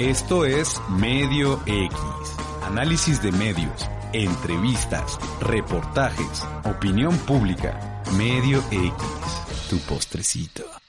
Esto 0.00 0.44
es 0.44 0.80
Medio 0.88 1.60
X, 1.66 1.96
análisis 2.64 3.22
de 3.22 3.30
medios, 3.30 3.88
entrevistas, 4.12 5.20
reportajes, 5.40 6.42
opinión 6.64 7.16
pública. 7.18 8.02
Medio 8.16 8.58
X, 8.72 8.92
tu 9.70 9.78
postrecito. 9.78 10.83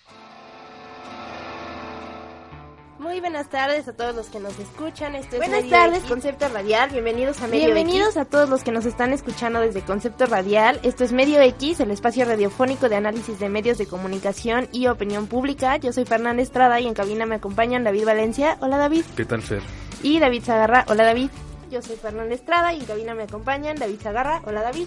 Buenas 3.25 3.49
tardes 3.49 3.87
a 3.87 3.93
todos 3.93 4.15
los 4.15 4.27
que 4.27 4.39
nos 4.39 4.57
escuchan. 4.59 5.15
Esto 5.15 5.37
es 5.37 5.39
Buenas 5.39 5.63
Medio 5.63 5.75
tardes, 5.75 5.97
X. 5.97 6.09
Concepto 6.11 6.47
Radial. 6.47 6.91
Bienvenidos 6.91 7.41
a 7.41 7.47
Medio 7.47 7.73
Bienvenidos 7.73 8.09
X. 8.09 8.17
a 8.17 8.25
todos 8.25 8.47
los 8.49 8.63
que 8.63 8.71
nos 8.71 8.85
están 8.85 9.13
escuchando 9.13 9.61
desde 9.61 9.81
Concepto 9.81 10.27
Radial. 10.27 10.79
Esto 10.83 11.03
es 11.03 11.11
Medio 11.11 11.41
X, 11.41 11.79
el 11.79 11.89
espacio 11.89 12.23
radiofónico 12.25 12.87
de 12.87 12.97
análisis 12.97 13.39
de 13.39 13.49
medios 13.49 13.79
de 13.79 13.87
comunicación 13.87 14.69
y 14.71 14.85
opinión 14.85 15.25
pública. 15.25 15.77
Yo 15.77 15.91
soy 15.91 16.05
Fernanda 16.05 16.43
Estrada 16.43 16.79
y 16.79 16.85
en 16.85 16.93
cabina 16.93 17.25
me 17.25 17.33
acompañan 17.33 17.83
David 17.83 18.05
Valencia. 18.05 18.57
Hola 18.61 18.77
David. 18.77 19.05
¿Qué 19.17 19.25
tal, 19.25 19.41
Fer? 19.41 19.63
Y 20.03 20.19
David 20.19 20.43
Zagarra. 20.43 20.85
Hola 20.87 21.03
David. 21.03 21.31
Yo 21.71 21.81
soy 21.81 21.95
Fernanda 21.95 22.35
Estrada 22.35 22.73
y 22.73 22.81
en 22.81 22.85
cabina 22.85 23.15
me 23.15 23.23
acompañan 23.23 23.75
David 23.75 24.01
Zagarra. 24.03 24.43
Hola 24.45 24.61
David. 24.61 24.85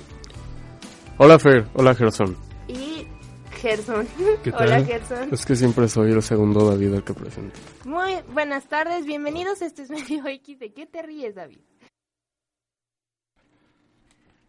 Hola, 1.17 1.41
Fer. 1.41 1.67
Hola, 1.75 1.93
Gerson. 1.93 2.37
Y 2.69 3.09
Gerson. 3.59 4.07
¿Qué 4.45 4.53
tal? 4.53 4.69
Hola 4.69 4.85
Gerson. 4.85 5.33
Es 5.33 5.45
que 5.45 5.57
siempre 5.57 5.89
soy 5.89 6.13
el 6.13 6.23
segundo 6.23 6.69
David 6.69 6.95
al 6.95 7.05
que 7.05 7.13
presento. 7.13 7.59
Muy 7.85 8.13
buenas 8.33 8.67
tardes, 8.69 9.05
bienvenidos. 9.05 9.63
Este 9.63 9.83
es 9.83 9.91
Medio 9.91 10.27
X. 10.27 10.59
¿De 10.59 10.73
qué 10.73 10.87
te 10.87 11.03
ríes, 11.03 11.35
David? 11.35 11.59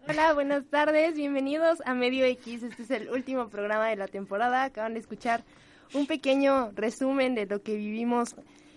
Hola, 0.08 0.34
buenas 0.34 0.66
tardes, 0.70 1.16
bienvenidos 1.16 1.82
a 1.86 1.94
Medio 1.94 2.26
X. 2.26 2.64
Este 2.64 2.84
es 2.84 2.92
el 2.92 3.10
último 3.10 3.50
programa 3.50 3.88
de 3.88 3.96
la 3.96 4.08
temporada. 4.08 4.64
Acaban 4.64 4.94
de 4.94 5.00
escuchar 5.00 5.44
un 5.94 6.08
pequeño 6.08 6.72
resumen 6.76 7.36
de 7.36 7.46
lo 7.46 7.62
que 7.62 7.76
vivimos 7.76 8.36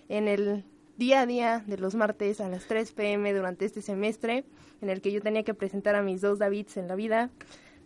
en 0.09 0.29
el 0.29 0.65
día 0.97 1.23
a 1.23 1.27
día 1.27 1.65
de 1.67 1.79
los 1.79 1.95
martes 1.95 2.41
a 2.41 2.49
las 2.49 2.67
3 2.67 2.93
pm 2.93 3.33
durante 3.33 3.65
este 3.65 3.83
semestre, 3.83 4.45
en 4.81 4.89
el 4.89 5.01
que 5.01 5.13
yo 5.13 5.21
tenía 5.21 5.43
que 5.43 5.55
presentar 5.55 5.95
a 5.95 6.03
mis 6.03 6.21
dos 6.21 6.39
Davids 6.39 6.77
en 6.77 6.89
la 6.89 6.95
vida. 6.95 7.31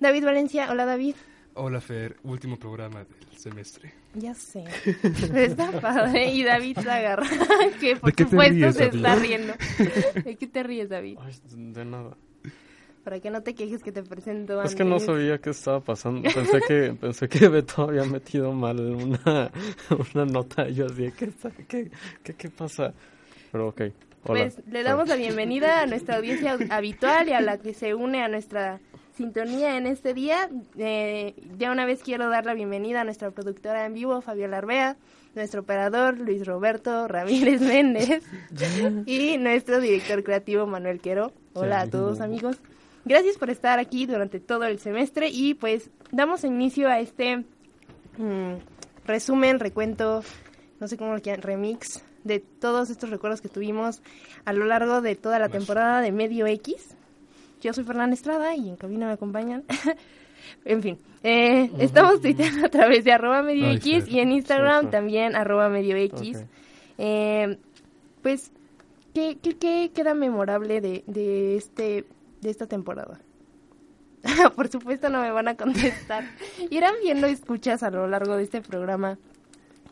David 0.00 0.24
Valencia, 0.24 0.68
hola 0.70 0.84
David. 0.84 1.16
Hola 1.58 1.80
Fer, 1.80 2.16
último 2.24 2.58
programa 2.58 2.98
del 3.04 3.38
semestre. 3.38 3.92
Ya 4.14 4.34
sé. 4.34 4.64
Pero 5.02 5.36
está 5.38 5.80
padre. 5.80 6.30
Y 6.32 6.42
David 6.42 6.78
se 6.78 6.90
agarra. 6.90 7.26
que 7.80 7.96
por 7.96 8.10
¿De 8.10 8.16
qué 8.16 8.24
te 8.24 8.30
supuesto 8.30 8.54
ríes, 8.54 8.74
se 8.74 8.84
David? 8.90 8.96
está 8.96 9.14
riendo. 9.16 9.54
¿De 10.24 10.36
qué 10.36 10.46
te 10.46 10.62
ríes, 10.62 10.88
David? 10.90 11.18
Ay, 11.20 11.34
de 11.54 11.84
nada. 11.84 12.16
Para 13.04 13.20
que 13.20 13.30
no 13.30 13.42
te 13.42 13.54
quejes 13.54 13.82
que 13.82 13.92
te 13.92 14.02
presento 14.02 14.60
Es 14.62 14.74
que 14.74 14.84
no 14.84 14.94
antes. 14.94 15.06
sabía 15.06 15.38
qué 15.38 15.50
estaba 15.50 15.80
pasando. 15.80 16.28
Pensé 16.28 16.60
que 16.66 16.92
pensé 17.00 17.28
que 17.28 17.48
Beto 17.48 17.82
había 17.84 18.04
metido 18.04 18.52
mal 18.52 18.78
una, 18.80 19.50
una 20.14 20.24
nota. 20.26 20.68
Y 20.68 20.74
yo 20.74 20.86
así, 20.86 21.10
¿qué, 21.16 21.30
qué, 21.68 21.90
qué, 22.22 22.34
qué 22.34 22.50
pasa? 22.50 22.92
Pero 23.50 23.68
ok. 23.68 23.80
Hola. 23.80 23.92
Pues 24.24 24.60
le 24.66 24.82
damos 24.82 25.08
la 25.08 25.16
bienvenida 25.16 25.80
a 25.82 25.86
nuestra 25.86 26.16
audiencia 26.16 26.58
habitual 26.68 27.28
y 27.28 27.32
a 27.32 27.40
la 27.40 27.58
que 27.58 27.72
se 27.72 27.94
une 27.94 28.22
a 28.22 28.28
nuestra 28.28 28.80
sintonía 29.16 29.76
en 29.76 29.86
este 29.86 30.14
día. 30.14 30.48
Eh, 30.76 31.34
ya 31.58 31.72
una 31.72 31.86
vez 31.86 32.02
quiero 32.02 32.28
dar 32.28 32.44
la 32.44 32.54
bienvenida 32.54 33.00
a 33.00 33.04
nuestra 33.04 33.30
productora 33.30 33.86
en 33.86 33.94
vivo, 33.94 34.20
Fabiola 34.20 34.58
Arbea, 34.58 34.96
nuestro 35.34 35.62
operador, 35.62 36.18
Luis 36.18 36.46
Roberto 36.46 37.08
Ramírez 37.08 37.60
Méndez, 37.62 38.22
y 39.06 39.38
nuestro 39.38 39.80
director 39.80 40.22
creativo, 40.22 40.66
Manuel 40.66 41.00
Quero. 41.00 41.32
Hola 41.54 41.82
a 41.82 41.90
todos, 41.90 42.20
amigos. 42.20 42.58
Gracias 43.04 43.38
por 43.38 43.50
estar 43.50 43.78
aquí 43.78 44.06
durante 44.06 44.40
todo 44.40 44.64
el 44.64 44.78
semestre 44.78 45.28
y 45.30 45.54
pues 45.54 45.90
damos 46.10 46.44
inicio 46.44 46.88
a 46.88 46.98
este 46.98 47.44
mm, 48.18 48.54
resumen, 49.06 49.60
recuento, 49.60 50.22
no 50.80 50.88
sé 50.88 50.96
cómo 50.96 51.14
lo 51.14 51.22
quieran, 51.22 51.42
remix 51.42 52.02
de 52.24 52.40
todos 52.40 52.90
estos 52.90 53.10
recuerdos 53.10 53.40
que 53.40 53.48
tuvimos 53.48 54.02
a 54.44 54.52
lo 54.52 54.64
largo 54.64 55.00
de 55.00 55.14
toda 55.14 55.38
la 55.38 55.48
temporada 55.48 56.00
de 56.00 56.10
Medio 56.10 56.46
X. 56.48 56.96
Yo 57.66 57.72
soy 57.72 57.82
Fernanda 57.82 58.14
Estrada 58.14 58.54
y 58.54 58.68
en 58.68 58.76
cabina 58.76 59.06
me 59.06 59.14
acompañan. 59.14 59.64
en 60.64 60.82
fin, 60.82 61.00
eh, 61.24 61.68
estamos 61.80 62.20
tuiteando 62.20 62.64
a 62.64 62.68
través 62.68 63.02
de 63.02 63.10
arroba 63.10 63.42
Medio 63.42 63.66
Ay, 63.66 63.78
X 63.78 64.06
y 64.06 64.20
en 64.20 64.30
Instagram 64.30 64.84
Sí, 64.84 64.90
también 64.92 65.34
arroba 65.34 65.68
Medio 65.68 65.96
X. 65.96 66.44
Eh, 66.96 67.58
pues, 68.22 68.52
¿qué, 69.12 69.36
qué, 69.42 69.56
qué 69.56 69.90
queda 69.92 70.14
memorable 70.14 70.80
de, 70.80 71.02
de, 71.08 71.56
este, 71.56 72.04
de 72.40 72.50
esta 72.50 72.68
temporada? 72.68 73.18
Por 74.54 74.68
supuesto 74.68 75.08
no 75.08 75.20
me 75.20 75.32
van 75.32 75.48
a 75.48 75.56
contestar. 75.56 76.22
Irán 76.70 76.94
viendo 77.02 77.26
escuchas 77.26 77.82
a 77.82 77.90
lo 77.90 78.06
largo 78.06 78.36
de 78.36 78.44
este 78.44 78.60
programa, 78.60 79.18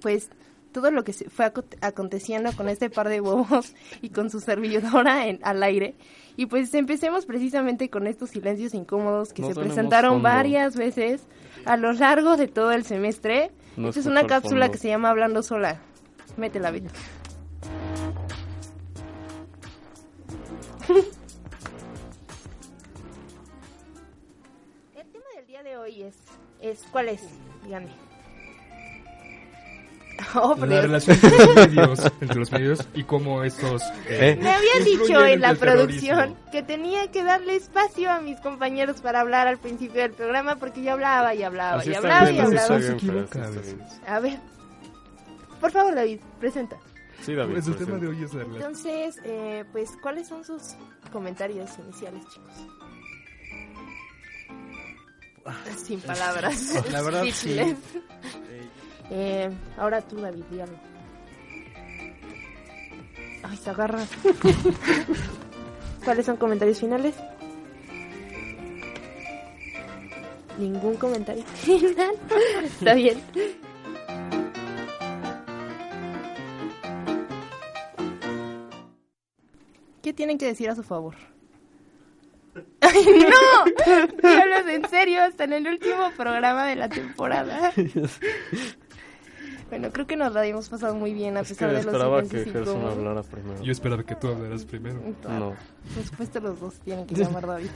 pues 0.01 0.31
todo 0.75 0.91
lo 0.91 1.05
que 1.05 1.15
se 1.15 1.31
fue 1.31 1.47
aco- 1.47 1.65
aconteciendo 1.81 2.51
con 2.55 2.69
este 2.69 2.91
par 2.91 3.09
de 3.09 3.21
bobos 3.21 3.75
y 4.03 4.11
con 4.11 4.29
su 4.29 4.41
servidora 4.41 5.27
en, 5.29 5.39
al 5.43 5.63
aire. 5.63 5.95
Y 6.37 6.47
pues 6.47 6.75
empecemos 6.75 7.25
precisamente 7.25 7.89
con 7.89 8.07
estos 8.07 8.29
silencios 8.31 8.75
incómodos 8.75 9.33
que 9.33 9.41
No 9.41 9.49
se 9.49 9.55
presentaron 9.55 10.15
fondo. 10.17 10.25
varias 10.29 10.77
veces 10.77 11.23
a 11.65 11.77
lo 11.79 11.93
largo 11.93 12.37
de 12.37 12.49
todo 12.49 12.73
el 12.73 12.85
semestre. 12.85 13.53
No 13.77 13.89
Esta 13.89 14.01
es 14.01 14.07
una 14.07 14.27
cápsula 14.27 14.67
fondo. 14.67 14.73
que 14.73 14.79
se 14.79 14.89
llama 14.89 15.09
Hablando 15.11 15.43
Sola. 15.43 15.81
Métela, 16.37 16.71
Beto. 16.73 16.91
El 24.97 25.07
tema 25.11 25.25
del 25.37 25.47
día 25.47 25.63
de 25.63 25.77
hoy 25.77 26.03
es, 26.03 26.15
es 26.61 26.83
¿cuál 26.91 27.09
es? 27.09 27.23
Díganme. 27.65 27.91
Oh, 30.37 30.55
La 30.59 30.67
Dios. 30.67 30.83
relación 30.83 31.17
entre 31.23 31.39
los 31.47 31.55
medios, 31.57 32.13
entre 32.21 32.39
los 32.39 32.53
medios 32.53 32.89
y 32.95 33.05
cómo 33.05 33.43
estos... 33.45 33.83
eh, 34.09 34.37
Me 34.41 34.51
habían 34.51 34.85
dicho 34.85 35.25
en 35.25 35.41
la 35.41 35.55
terrorismo. 35.55 35.59
producción 36.09 36.37
que 36.53 36.63
tenía 36.63 37.11
que 37.11 37.23
darle 37.25 37.57
espacio 37.57 38.11
a 38.11 38.21
mis 38.21 38.41
compañeros 38.41 39.01
para 39.01 39.21
hablar 39.21 39.47
al 39.49 39.59
principio 39.59 40.03
del 40.03 40.13
programa 40.13 40.57
porque 40.57 40.83
yo 40.83 40.93
hablaba 40.93 41.35
y 41.35 41.43
hablaba 41.43 41.81
Así 41.81 41.91
y 41.91 41.95
hablaba 41.95 42.31
y 42.31 42.33
bien, 42.35 42.45
hablaba. 42.47 42.81
Se 42.81 42.93
equivoca 42.93 43.51
a 44.07 44.21
ver. 44.21 44.39
Por 45.61 45.71
favor, 45.73 45.95
David, 45.95 46.21
presenta. 46.41 46.77
Sí, 47.23 47.35
David. 47.35 47.53
Pues 47.55 47.67
el 47.67 47.75
presenta. 47.75 47.99
tema 47.99 47.99
de 48.13 48.17
hoy 48.17 48.25
es 48.25 48.35
la 48.35 48.45
relación. 48.45 48.57
Entonces, 48.73 49.21
eh, 49.25 49.65
pues, 49.73 49.91
¿cuáles 50.03 50.29
son 50.29 50.45
sus 50.45 50.63
comentarios 51.13 51.71
iniciales, 51.79 52.23
chicos? 52.29 52.53
Sin 55.85 56.01
palabras. 56.01 56.83
La 56.91 57.03
verdad, 57.03 57.25
sí. 57.33 57.77
Eh, 59.11 59.51
ahora 59.77 60.01
tú, 60.03 60.17
David, 60.17 60.45
dígalo. 60.51 60.73
Ay, 63.43 63.57
se 63.57 63.71
agarra. 63.71 64.01
¿Cuáles 66.05 66.27
son 66.27 66.37
comentarios 66.37 66.81
finales? 66.81 67.15
Ningún 70.59 70.97
comentario 70.97 71.45
final. 71.55 72.15
Está 72.63 72.95
bien. 72.95 73.21
¿Qué 80.03 80.13
tienen 80.13 80.39
que 80.39 80.47
decir 80.47 80.69
a 80.69 80.75
su 80.75 80.83
favor? 80.83 81.15
¡Ay, 82.81 83.05
no! 83.07 83.65
¿Qué 84.21 84.29
hablas 84.29 84.67
en 84.69 84.89
serio? 84.89 85.23
Hasta 85.23 85.45
en 85.45 85.55
el 85.55 85.67
último 85.67 86.11
programa 86.17 86.67
de 86.67 86.77
la 86.77 86.89
temporada. 86.89 87.73
Bueno, 89.75 89.91
creo 89.91 90.07
que 90.07 90.15
nos 90.15 90.33
la 90.33 90.39
habíamos 90.39 90.69
pasado 90.69 90.95
muy 90.95 91.13
bien 91.13 91.37
a 91.37 91.41
Es 91.41 91.49
pesar 91.49 91.69
que 91.71 91.75
de 91.75 91.83
los 91.83 91.93
esperaba 91.93 92.23
que 92.23 92.45
Gerson 92.45 92.87
hablara 92.87 93.25
primero. 93.25 93.61
Yo 93.61 93.73
esperaba 93.73 94.05
que 94.05 94.15
tú 94.15 94.29
hablaras 94.29 94.65
primero. 94.65 95.01
No. 95.29 95.57
Por 95.97 96.05
supuesto 96.05 96.39
los 96.39 96.61
dos 96.61 96.75
tienen 96.75 97.07
que 97.09 97.17
llamar 97.17 97.45
David. 97.45 97.71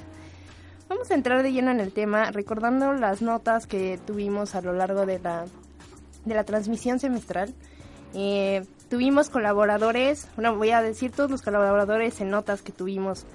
Vamos 0.89 1.11
a 1.11 1.15
entrar 1.15 1.43
de 1.43 1.51
lleno 1.51 1.73
en 1.73 1.81
el 1.81 1.93
tema, 1.93 2.31
recordando 2.31 2.93
las 2.93 3.21
notas 3.21 3.67
que 3.67 3.99
tuvimos 4.07 4.55
a 4.55 4.61
lo 4.61 4.75
largo 4.75 5.07
de 5.07 5.19
la, 5.19 5.47
de 6.25 6.35
la 6.37 6.45
transmisión 6.45 7.01
semestral. 7.01 7.53
Eh, 8.15 8.65
tuvimos 8.89 9.29
colaboradores, 9.29 10.29
bueno, 10.37 10.55
voy 10.55 10.71
a 10.71 10.83
decir 10.83 11.11
todos 11.11 11.33
los 11.33 11.43
colaboradores 11.43 12.21
en 12.21 12.31
notas 12.31 12.63
que 12.63 12.71
tuvimos 12.71 13.27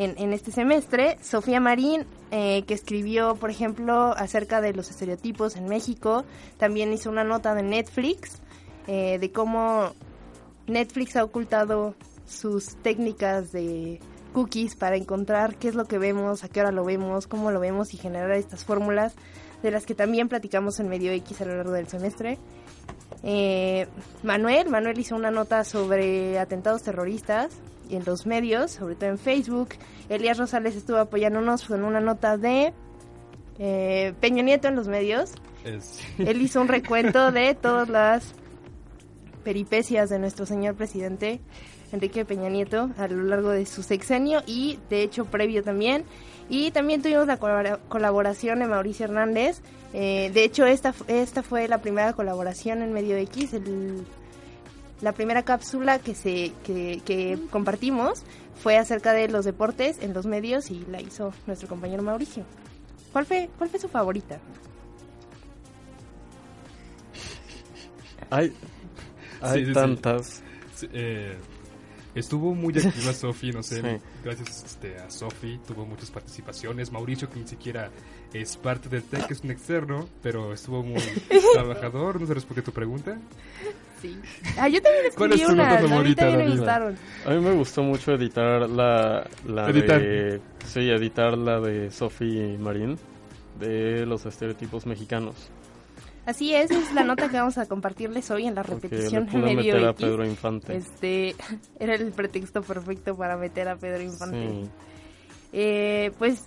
en, 0.00 0.32
este 0.32 0.50
semestre. 0.50 1.18
Sofía 1.22 1.60
Marín, 1.60 2.06
eh, 2.30 2.64
que 2.66 2.74
escribió, 2.74 3.34
por 3.36 3.50
ejemplo, 3.50 4.14
acerca 4.16 4.60
de 4.60 4.72
los 4.72 4.90
estereotipos 4.90 5.56
en 5.56 5.66
México. 5.66 6.24
También 6.56 6.92
hizo 6.92 7.10
una 7.10 7.22
nota 7.22 7.54
de 7.54 7.62
Netflix, 7.62 8.40
eh, 8.86 9.18
de 9.18 9.30
cómo 9.30 9.92
Netflix 10.66 11.16
ha 11.16 11.24
ocultado 11.24 11.94
sus 12.26 12.76
técnicas 12.76 13.52
de 13.52 14.00
cookies 14.32 14.74
para 14.76 14.96
encontrar 14.96 15.56
qué 15.56 15.68
es 15.68 15.74
lo 15.74 15.84
que 15.84 15.98
vemos, 15.98 16.44
a 16.44 16.48
qué 16.48 16.60
hora 16.60 16.72
lo 16.72 16.84
vemos, 16.84 17.26
cómo 17.26 17.50
lo 17.50 17.60
vemos 17.60 17.92
y 17.92 17.98
generar 17.98 18.30
estas 18.32 18.64
fórmulas 18.64 19.14
de 19.62 19.70
las 19.70 19.84
que 19.84 19.94
también 19.94 20.28
platicamos 20.28 20.80
en 20.80 20.88
Medio 20.88 21.12
X 21.12 21.42
a 21.42 21.44
lo 21.44 21.56
largo 21.56 21.72
del 21.72 21.88
semestre. 21.88 22.38
Eh, 23.22 23.86
Manuel, 24.22 24.70
Manuel 24.70 24.98
hizo 24.98 25.14
una 25.14 25.30
nota 25.30 25.64
sobre 25.64 26.38
atentados 26.38 26.82
terroristas 26.82 27.50
en 27.96 28.04
los 28.04 28.26
medios, 28.26 28.70
sobre 28.72 28.94
todo 28.94 29.10
en 29.10 29.18
Facebook. 29.18 29.70
Elías 30.08 30.38
Rosales 30.38 30.76
estuvo 30.76 30.98
apoyándonos 30.98 31.64
con 31.64 31.84
una 31.84 32.00
nota 32.00 32.36
de 32.36 32.72
eh, 33.58 34.14
Peña 34.20 34.42
Nieto 34.42 34.68
en 34.68 34.76
los 34.76 34.88
medios. 34.88 35.32
Es- 35.64 36.00
Él 36.18 36.40
hizo 36.42 36.60
un 36.60 36.68
recuento 36.68 37.30
de 37.32 37.54
todas 37.60 37.88
las 37.88 38.34
peripecias 39.44 40.10
de 40.10 40.18
nuestro 40.18 40.44
señor 40.46 40.74
presidente 40.74 41.40
Enrique 41.92 42.24
Peña 42.24 42.48
Nieto 42.48 42.90
a 42.98 43.08
lo 43.08 43.24
largo 43.24 43.50
de 43.50 43.66
su 43.66 43.82
sexenio 43.82 44.42
y 44.46 44.78
de 44.90 45.02
hecho 45.02 45.24
previo 45.24 45.62
también. 45.62 46.04
Y 46.48 46.70
también 46.72 47.00
tuvimos 47.02 47.26
la 47.28 47.36
colaboración 47.88 48.58
de 48.58 48.66
Mauricio 48.66 49.04
Hernández. 49.04 49.60
Eh, 49.92 50.30
de 50.34 50.44
hecho, 50.44 50.66
esta, 50.66 50.92
esta 51.06 51.42
fue 51.44 51.68
la 51.68 51.78
primera 51.78 52.12
colaboración 52.12 52.82
en 52.82 52.92
Medio 52.92 53.16
X, 53.16 53.52
la 55.02 55.12
primera 55.12 55.42
cápsula 55.42 55.98
que, 55.98 56.14
se, 56.14 56.52
que, 56.64 57.00
que 57.04 57.38
compartimos 57.50 58.22
fue 58.62 58.76
acerca 58.76 59.12
de 59.12 59.28
los 59.28 59.44
deportes 59.44 59.98
en 60.00 60.12
los 60.12 60.26
medios 60.26 60.70
y 60.70 60.84
la 60.90 61.00
hizo 61.00 61.32
nuestro 61.46 61.68
compañero 61.68 62.02
Mauricio. 62.02 62.44
¿Cuál 63.12 63.26
fue, 63.26 63.50
cuál 63.56 63.70
fue 63.70 63.80
su 63.80 63.88
favorita? 63.88 64.38
Hay, 68.30 68.52
hay 69.40 69.72
tantas. 69.72 70.42
Eh, 70.92 71.36
estuvo 72.14 72.54
muy 72.54 72.72
activa 72.78 73.12
Sofi, 73.12 73.50
no 73.50 73.62
sé, 73.62 74.00
gracias 74.22 74.64
este, 74.64 74.98
a 74.98 75.10
Sofi, 75.10 75.58
tuvo 75.66 75.84
muchas 75.84 76.10
participaciones. 76.10 76.92
Mauricio, 76.92 77.28
que 77.28 77.40
ni 77.40 77.48
siquiera 77.48 77.90
es 78.32 78.56
parte 78.56 78.88
del 78.88 79.02
TEC, 79.02 79.30
es 79.30 79.40
un 79.42 79.50
externo, 79.50 80.08
pero 80.22 80.52
estuvo 80.52 80.82
muy 80.82 81.02
trabajador. 81.54 82.20
No 82.20 82.26
sé, 82.26 82.34
responde 82.34 82.62
tu 82.62 82.72
pregunta. 82.72 83.18
Sí. 84.00 84.18
Ah, 84.58 84.68
yo 84.68 84.80
también 84.80 85.06
escribí 85.06 85.44
una, 85.44 85.78
a 85.78 86.02
mí 86.02 86.14
también 86.14 86.38
me 86.38 86.56
gustaron. 86.56 86.96
A 87.26 87.30
mí 87.30 87.40
me 87.40 87.52
gustó 87.52 87.82
mucho 87.82 88.12
editar 88.12 88.68
la, 88.68 89.28
la 89.46 89.68
editar. 89.68 90.00
de... 90.00 90.40
Sí, 90.66 90.88
editar 90.88 91.36
la 91.36 91.60
de 91.60 91.90
Sofi 91.90 92.56
Marín, 92.58 92.98
de 93.58 94.06
los 94.06 94.24
estereotipos 94.24 94.86
mexicanos. 94.86 95.50
Así 96.26 96.54
es, 96.54 96.70
es 96.70 96.92
la 96.92 97.02
nota 97.02 97.28
que 97.28 97.36
vamos 97.36 97.58
a 97.58 97.66
compartirles 97.66 98.30
hoy 98.30 98.46
en 98.46 98.54
la 98.54 98.62
repetición 98.62 99.26
le 99.32 99.38
medio 99.38 99.74
meter 99.74 99.84
a 99.84 99.94
Pedro 99.94 100.24
Infante. 100.24 100.76
Este, 100.76 101.34
era 101.78 101.94
el 101.94 102.12
pretexto 102.12 102.62
perfecto 102.62 103.16
para 103.16 103.36
meter 103.36 103.68
a 103.68 103.76
Pedro 103.76 104.02
Infante. 104.02 104.68
Eh, 105.52 106.12
pues 106.18 106.44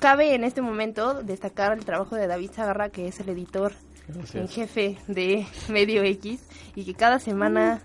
cabe 0.00 0.34
en 0.34 0.44
este 0.44 0.62
momento 0.62 1.22
destacar 1.22 1.72
el 1.72 1.84
trabajo 1.84 2.16
de 2.16 2.26
David 2.26 2.50
Zagarra, 2.50 2.88
que 2.88 3.06
es 3.06 3.20
el 3.20 3.28
editor 3.28 3.72
en 4.34 4.48
jefe 4.48 4.98
de 5.06 5.46
Medio 5.68 6.02
X, 6.02 6.40
y 6.74 6.84
que 6.84 6.94
cada 6.94 7.18
semana, 7.18 7.80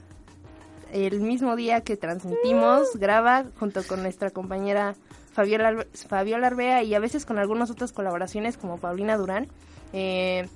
el 0.91 1.21
mismo 1.21 1.55
día 1.55 1.81
que 1.81 1.97
transmitimos, 1.97 2.95
graba 2.95 3.45
junto 3.59 3.83
con 3.83 4.01
nuestra 4.01 4.29
compañera 4.29 4.95
Fabiola, 5.33 5.85
Fabiola 6.07 6.47
Arbea 6.47 6.83
y 6.83 6.93
a 6.95 6.99
veces 6.99 7.25
con 7.25 7.37
algunas 7.37 7.69
otras 7.69 7.91
colaboraciones 7.91 8.57
como 8.57 8.77
Paulina 8.77 9.17
Durán. 9.17 9.47
Eh, 9.91 10.47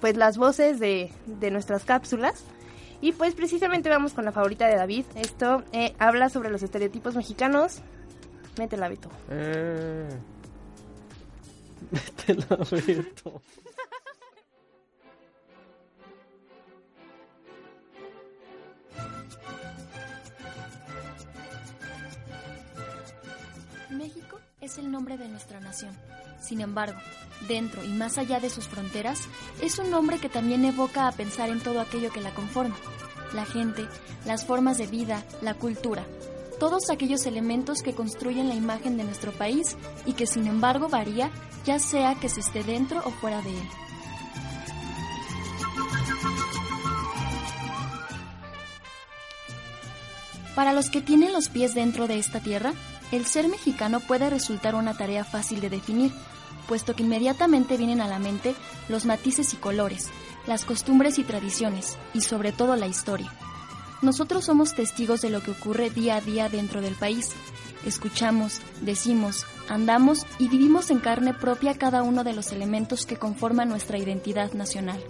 pues 0.00 0.16
las 0.16 0.38
voces 0.38 0.80
de, 0.80 1.12
de 1.26 1.50
nuestras 1.50 1.84
cápsulas. 1.84 2.44
Y 3.00 3.12
pues 3.12 3.34
precisamente 3.34 3.88
vamos 3.88 4.12
con 4.12 4.24
la 4.24 4.32
favorita 4.32 4.66
de 4.66 4.76
David. 4.76 5.04
Esto 5.16 5.64
eh, 5.72 5.94
habla 5.98 6.28
sobre 6.28 6.50
los 6.50 6.62
estereotipos 6.62 7.16
mexicanos. 7.16 7.80
Métela, 8.58 8.88
Beto. 8.88 9.08
Eh. 9.30 10.08
Métela, 11.90 12.58
Beto. 12.70 13.42
México 23.92 24.40
es 24.60 24.78
el 24.78 24.90
nombre 24.90 25.18
de 25.18 25.28
nuestra 25.28 25.60
nación. 25.60 25.96
Sin 26.40 26.60
embargo, 26.60 26.98
dentro 27.46 27.84
y 27.84 27.88
más 27.88 28.18
allá 28.18 28.40
de 28.40 28.50
sus 28.50 28.68
fronteras, 28.68 29.28
es 29.60 29.78
un 29.78 29.90
nombre 29.90 30.18
que 30.18 30.28
también 30.28 30.64
evoca 30.64 31.06
a 31.06 31.12
pensar 31.12 31.50
en 31.50 31.60
todo 31.60 31.80
aquello 31.80 32.12
que 32.12 32.20
la 32.20 32.34
conforma. 32.34 32.76
La 33.34 33.44
gente, 33.44 33.86
las 34.24 34.44
formas 34.44 34.78
de 34.78 34.86
vida, 34.86 35.24
la 35.40 35.54
cultura, 35.54 36.04
todos 36.58 36.90
aquellos 36.90 37.26
elementos 37.26 37.82
que 37.82 37.94
construyen 37.94 38.48
la 38.48 38.54
imagen 38.54 38.96
de 38.96 39.04
nuestro 39.04 39.32
país 39.32 39.76
y 40.06 40.12
que 40.12 40.26
sin 40.26 40.46
embargo 40.46 40.88
varía 40.88 41.30
ya 41.64 41.78
sea 41.78 42.14
que 42.16 42.28
se 42.28 42.40
esté 42.40 42.62
dentro 42.62 43.02
o 43.04 43.10
fuera 43.10 43.40
de 43.42 43.50
él. 43.50 43.68
Para 50.54 50.72
los 50.72 50.90
que 50.90 51.00
tienen 51.00 51.32
los 51.32 51.48
pies 51.48 51.74
dentro 51.74 52.06
de 52.06 52.18
esta 52.18 52.40
tierra, 52.40 52.74
el 53.12 53.26
ser 53.26 53.48
mexicano 53.48 54.00
puede 54.00 54.28
resultar 54.30 54.74
una 54.74 54.94
tarea 54.94 55.24
fácil 55.24 55.60
de 55.60 55.70
definir, 55.70 56.12
puesto 56.66 56.96
que 56.96 57.02
inmediatamente 57.04 57.76
vienen 57.76 58.00
a 58.00 58.08
la 58.08 58.18
mente 58.18 58.54
los 58.88 59.04
matices 59.04 59.52
y 59.52 59.56
colores, 59.56 60.08
las 60.46 60.64
costumbres 60.64 61.18
y 61.18 61.24
tradiciones, 61.24 61.98
y 62.14 62.22
sobre 62.22 62.50
todo 62.50 62.74
la 62.74 62.86
historia. 62.86 63.32
Nosotros 64.00 64.46
somos 64.46 64.74
testigos 64.74 65.20
de 65.20 65.30
lo 65.30 65.42
que 65.42 65.52
ocurre 65.52 65.90
día 65.90 66.16
a 66.16 66.20
día 66.20 66.48
dentro 66.48 66.80
del 66.80 66.94
país. 66.96 67.30
Escuchamos, 67.86 68.60
decimos, 68.80 69.46
andamos 69.68 70.26
y 70.38 70.48
vivimos 70.48 70.90
en 70.90 70.98
carne 70.98 71.34
propia 71.34 71.78
cada 71.78 72.02
uno 72.02 72.24
de 72.24 72.32
los 72.32 72.50
elementos 72.50 73.06
que 73.06 73.16
conforman 73.16 73.68
nuestra 73.68 73.98
identidad 73.98 74.52
nacional. 74.54 75.00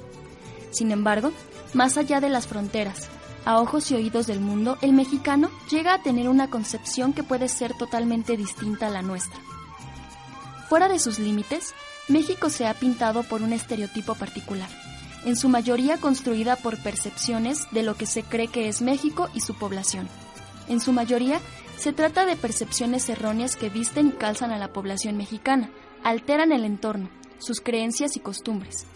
Sin 0.72 0.90
embargo, 0.90 1.32
más 1.72 1.96
allá 1.96 2.20
de 2.20 2.28
las 2.28 2.46
fronteras, 2.46 3.08
a 3.44 3.60
ojos 3.60 3.90
y 3.90 3.94
oídos 3.94 4.26
del 4.26 4.40
mundo, 4.40 4.78
el 4.82 4.92
mexicano 4.92 5.50
llega 5.70 5.94
a 5.94 6.02
tener 6.02 6.28
una 6.28 6.48
concepción 6.48 7.12
que 7.12 7.22
puede 7.22 7.48
ser 7.48 7.74
totalmente 7.74 8.36
distinta 8.36 8.86
a 8.86 8.90
la 8.90 9.02
nuestra. 9.02 9.40
Fuera 10.68 10.88
de 10.88 10.98
sus 10.98 11.18
límites, 11.18 11.74
México 12.08 12.50
se 12.50 12.66
ha 12.66 12.74
pintado 12.74 13.22
por 13.22 13.42
un 13.42 13.52
estereotipo 13.52 14.14
particular, 14.14 14.68
en 15.24 15.36
su 15.36 15.48
mayoría 15.48 15.98
construida 15.98 16.56
por 16.56 16.78
percepciones 16.78 17.66
de 17.72 17.82
lo 17.82 17.94
que 17.96 18.06
se 18.06 18.22
cree 18.22 18.48
que 18.48 18.68
es 18.68 18.82
México 18.82 19.28
y 19.34 19.40
su 19.40 19.54
población. 19.54 20.08
En 20.68 20.80
su 20.80 20.92
mayoría, 20.92 21.40
se 21.76 21.92
trata 21.92 22.26
de 22.26 22.36
percepciones 22.36 23.08
erróneas 23.08 23.56
que 23.56 23.68
visten 23.68 24.08
y 24.08 24.12
calzan 24.12 24.52
a 24.52 24.58
la 24.58 24.72
población 24.72 25.16
mexicana, 25.16 25.70
alteran 26.04 26.52
el 26.52 26.64
entorno, 26.64 27.08
sus 27.38 27.60
creencias 27.60 28.16
y 28.16 28.20
costumbres, 28.20 28.86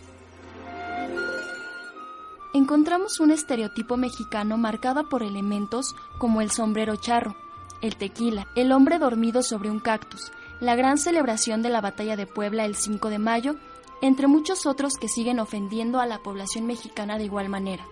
encontramos 2.57 3.21
un 3.21 3.31
estereotipo 3.31 3.97
mexicano 3.97 4.57
marcado 4.57 5.09
por 5.09 5.23
elementos 5.23 5.95
como 6.19 6.41
el 6.41 6.51
sombrero 6.51 6.97
charro, 6.97 7.37
el 7.81 7.97
tequila, 7.97 8.47
el 8.55 8.73
hombre 8.73 8.99
dormido 8.99 9.43
sobre 9.43 9.71
un 9.71 9.81
cactus, 9.81 10.33
la 10.61 10.75
gran 10.75 10.99
celebración 10.99 11.63
de 11.63 11.69
la 11.69 11.81
batalla 11.81 12.17
de 12.17 12.27
Puebla 12.27 12.65
el 12.65 12.75
5 12.75 13.11
de 13.11 13.19
mayo, 13.19 13.57
entre 14.01 14.27
muchos 14.27 14.67
otros 14.67 14.95
que 14.95 15.09
siguen 15.09 15.39
ofendiendo 15.39 16.01
a 16.01 16.07
la 16.07 16.23
población 16.23 16.67
mexicana 16.67 17.19
de 17.19 17.25
igual 17.25 17.49
manera. 17.49 17.87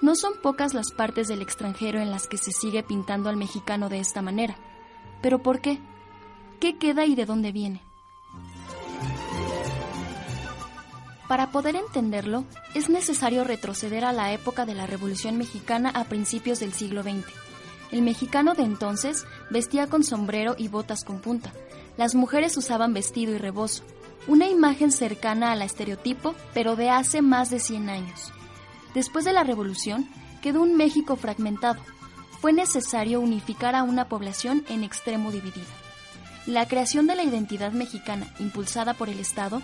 No 0.00 0.14
son 0.14 0.34
pocas 0.42 0.74
las 0.74 0.92
partes 0.92 1.28
del 1.28 1.42
extranjero 1.42 2.00
en 2.00 2.10
las 2.10 2.26
que 2.26 2.36
se 2.36 2.52
sigue 2.52 2.82
pintando 2.82 3.30
al 3.30 3.36
mexicano 3.36 3.88
de 3.88 3.98
esta 3.98 4.20
manera. 4.20 4.56
¿Pero 5.22 5.42
por 5.42 5.60
qué? 5.60 5.80
¿Qué 6.60 6.76
queda 6.76 7.06
y 7.06 7.14
de 7.14 7.24
dónde 7.24 7.52
viene? 7.52 7.85
Para 11.28 11.50
poder 11.50 11.74
entenderlo, 11.74 12.44
es 12.74 12.88
necesario 12.88 13.42
retroceder 13.42 14.04
a 14.04 14.12
la 14.12 14.32
época 14.32 14.64
de 14.64 14.74
la 14.74 14.86
Revolución 14.86 15.36
Mexicana 15.36 15.90
a 15.90 16.04
principios 16.04 16.60
del 16.60 16.72
siglo 16.72 17.02
XX. 17.02 17.24
El 17.90 18.02
mexicano 18.02 18.54
de 18.54 18.62
entonces 18.62 19.24
vestía 19.50 19.88
con 19.88 20.04
sombrero 20.04 20.54
y 20.56 20.68
botas 20.68 21.04
con 21.04 21.20
punta. 21.20 21.52
Las 21.96 22.14
mujeres 22.14 22.56
usaban 22.56 22.94
vestido 22.94 23.34
y 23.34 23.38
rebozo, 23.38 23.82
una 24.28 24.48
imagen 24.48 24.92
cercana 24.92 25.52
al 25.52 25.62
estereotipo, 25.62 26.34
pero 26.54 26.76
de 26.76 26.90
hace 26.90 27.22
más 27.22 27.50
de 27.50 27.58
100 27.58 27.90
años. 27.90 28.32
Después 28.94 29.24
de 29.24 29.32
la 29.32 29.44
Revolución, 29.44 30.08
quedó 30.42 30.62
un 30.62 30.76
México 30.76 31.16
fragmentado. 31.16 31.80
Fue 32.40 32.52
necesario 32.52 33.20
unificar 33.20 33.74
a 33.74 33.82
una 33.82 34.08
población 34.08 34.64
en 34.68 34.84
extremo 34.84 35.32
dividida. 35.32 35.66
La 36.46 36.68
creación 36.68 37.08
de 37.08 37.16
la 37.16 37.24
identidad 37.24 37.72
mexicana, 37.72 38.32
impulsada 38.38 38.94
por 38.94 39.08
el 39.08 39.18
Estado, 39.18 39.60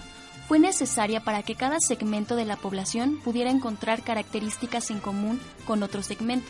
fue 0.48 0.58
necesaria 0.58 1.22
para 1.22 1.42
que 1.42 1.54
cada 1.54 1.78
segmento 1.80 2.36
de 2.36 2.44
la 2.44 2.56
población 2.56 3.18
pudiera 3.22 3.50
encontrar 3.50 4.02
características 4.02 4.90
en 4.90 5.00
común 5.00 5.40
con 5.66 5.82
otro 5.82 6.02
segmento. 6.02 6.48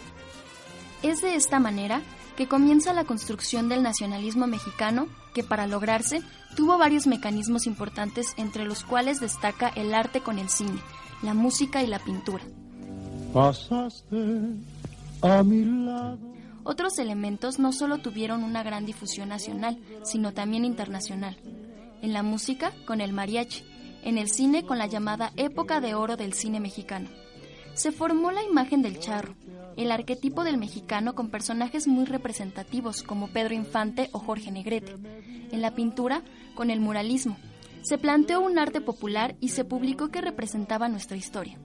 Es 1.02 1.20
de 1.20 1.34
esta 1.34 1.58
manera 1.60 2.02
que 2.36 2.48
comienza 2.48 2.92
la 2.92 3.04
construcción 3.04 3.68
del 3.68 3.82
nacionalismo 3.82 4.46
mexicano, 4.46 5.06
que 5.34 5.42
para 5.42 5.66
lograrse 5.66 6.22
tuvo 6.56 6.78
varios 6.78 7.06
mecanismos 7.06 7.66
importantes 7.66 8.34
entre 8.36 8.64
los 8.64 8.84
cuales 8.84 9.20
destaca 9.20 9.68
el 9.68 9.94
arte 9.94 10.20
con 10.20 10.38
el 10.38 10.48
cine, 10.48 10.80
la 11.22 11.34
música 11.34 11.82
y 11.82 11.86
la 11.86 11.98
pintura. 11.98 12.44
Otros 16.64 16.98
elementos 16.98 17.58
no 17.58 17.72
solo 17.72 17.98
tuvieron 17.98 18.44
una 18.44 18.62
gran 18.62 18.86
difusión 18.86 19.28
nacional, 19.28 19.78
sino 20.04 20.32
también 20.32 20.64
internacional. 20.64 21.36
En 22.02 22.12
la 22.12 22.22
música, 22.22 22.72
con 22.86 23.00
el 23.00 23.12
mariachi, 23.12 23.64
en 24.02 24.18
el 24.18 24.30
cine 24.30 24.64
con 24.64 24.78
la 24.78 24.86
llamada 24.86 25.32
época 25.36 25.80
de 25.80 25.94
oro 25.94 26.16
del 26.16 26.32
cine 26.32 26.60
mexicano. 26.60 27.08
Se 27.74 27.92
formó 27.92 28.32
la 28.32 28.42
imagen 28.42 28.82
del 28.82 28.98
charro, 28.98 29.34
el 29.76 29.90
arquetipo 29.90 30.44
del 30.44 30.58
mexicano 30.58 31.14
con 31.14 31.30
personajes 31.30 31.86
muy 31.86 32.04
representativos 32.04 33.02
como 33.02 33.28
Pedro 33.28 33.54
Infante 33.54 34.10
o 34.12 34.18
Jorge 34.18 34.50
Negrete. 34.50 34.96
En 35.50 35.62
la 35.62 35.74
pintura, 35.74 36.22
con 36.54 36.70
el 36.70 36.80
muralismo. 36.80 37.36
Se 37.82 37.98
planteó 37.98 38.40
un 38.40 38.58
arte 38.58 38.80
popular 38.80 39.34
y 39.40 39.48
se 39.48 39.64
publicó 39.64 40.08
que 40.08 40.20
representaba 40.20 40.88
nuestra 40.88 41.16
historia. 41.16 41.58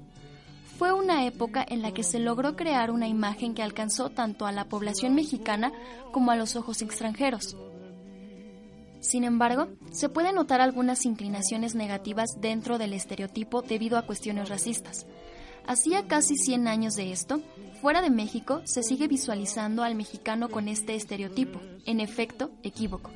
fue 0.78 0.94
una 0.94 1.26
época 1.26 1.66
en 1.68 1.82
la 1.82 1.92
que 1.92 2.04
se 2.04 2.20
logró 2.20 2.56
crear 2.56 2.92
una 2.92 3.08
imagen 3.08 3.56
que 3.56 3.64
alcanzó 3.64 4.12
tanto 4.12 4.46
a 4.46 4.52
la 4.52 4.66
población 4.66 5.16
mexicana 5.16 5.72
como 6.12 6.30
a 6.30 6.36
los 6.36 6.56
ojos 6.56 6.84
extranjeros. 6.84 7.58
Sin 9.00 9.24
embargo, 9.24 9.68
se 9.92 10.10
pueden 10.10 10.36
notar 10.36 10.62
algunas 10.62 11.06
inclinaciones 11.06 11.76
negativas 11.76 12.30
dentro 12.40 12.78
del 12.78 12.94
estereotipo 12.94 13.62
debido 13.62 13.98
a 13.98 14.06
cuestiones 14.06 14.50
racistas. 14.50 15.06
Hacía 15.66 16.08
casi 16.08 16.36
100 16.38 16.68
años 16.68 16.96
de 16.96 17.12
esto, 17.12 17.42
fuera 17.82 18.02
de 18.02 18.10
México 18.10 18.62
se 18.66 18.84
sigue 18.84 19.08
visualizando 19.08 19.84
al 19.84 19.96
mexicano 19.96 20.50
con 20.50 20.68
este 20.68 20.96
estereotipo, 20.96 21.60
en 21.86 22.00
efecto, 22.00 22.52
equívoco. 22.64 23.12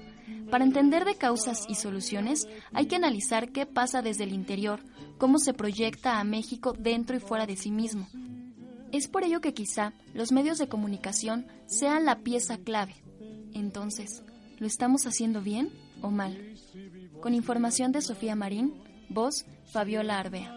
Para 0.50 0.66
entender 0.66 1.06
de 1.06 1.16
causas 1.16 1.66
y 1.70 1.76
soluciones 1.76 2.48
hay 2.74 2.88
que 2.88 2.98
analizar 2.98 3.54
qué 3.54 3.66
pasa 3.66 4.02
desde 4.02 4.26
el 4.26 4.34
interior, 4.34 4.82
cómo 5.18 5.40
se 5.40 5.54
proyecta 5.54 6.20
a 6.20 6.26
México 6.26 6.76
dentro 6.78 7.16
y 7.16 7.20
fuera 7.22 7.46
de 7.46 7.56
sí 7.56 7.72
mismo. 7.72 8.10
Es 8.92 9.08
por 9.08 9.24
ello 9.24 9.40
que 9.40 9.54
quizá 9.54 9.94
los 10.14 10.34
medios 10.34 10.58
de 10.58 10.68
comunicación 10.68 11.48
sean 11.68 12.04
la 12.04 12.20
pieza 12.20 12.58
clave. 12.58 12.96
Entonces, 13.54 14.24
¿lo 14.62 14.68
estamos 14.68 15.08
haciendo 15.08 15.42
bien 15.42 15.70
o 16.04 16.12
mal? 16.12 16.56
Con 17.20 17.34
información 17.34 17.92
de 17.92 18.04
Sofía 18.04 18.36
Marín, 18.36 18.76
voz 19.10 19.44
Fabiola 19.66 20.20
Arbea. 20.20 20.54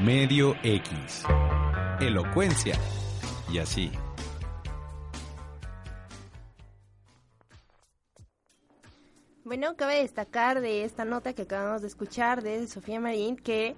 Medio 0.00 0.54
X. 0.62 1.24
Elocuencia. 1.98 2.78
Y 3.50 3.56
así. 3.56 3.90
Bueno, 9.44 9.76
cabe 9.76 10.02
destacar 10.02 10.60
de 10.60 10.84
esta 10.84 11.06
nota 11.06 11.32
que 11.32 11.42
acabamos 11.42 11.80
de 11.80 11.88
escuchar 11.88 12.42
de 12.42 12.68
Sofía 12.68 13.00
Marín 13.00 13.36
que 13.36 13.76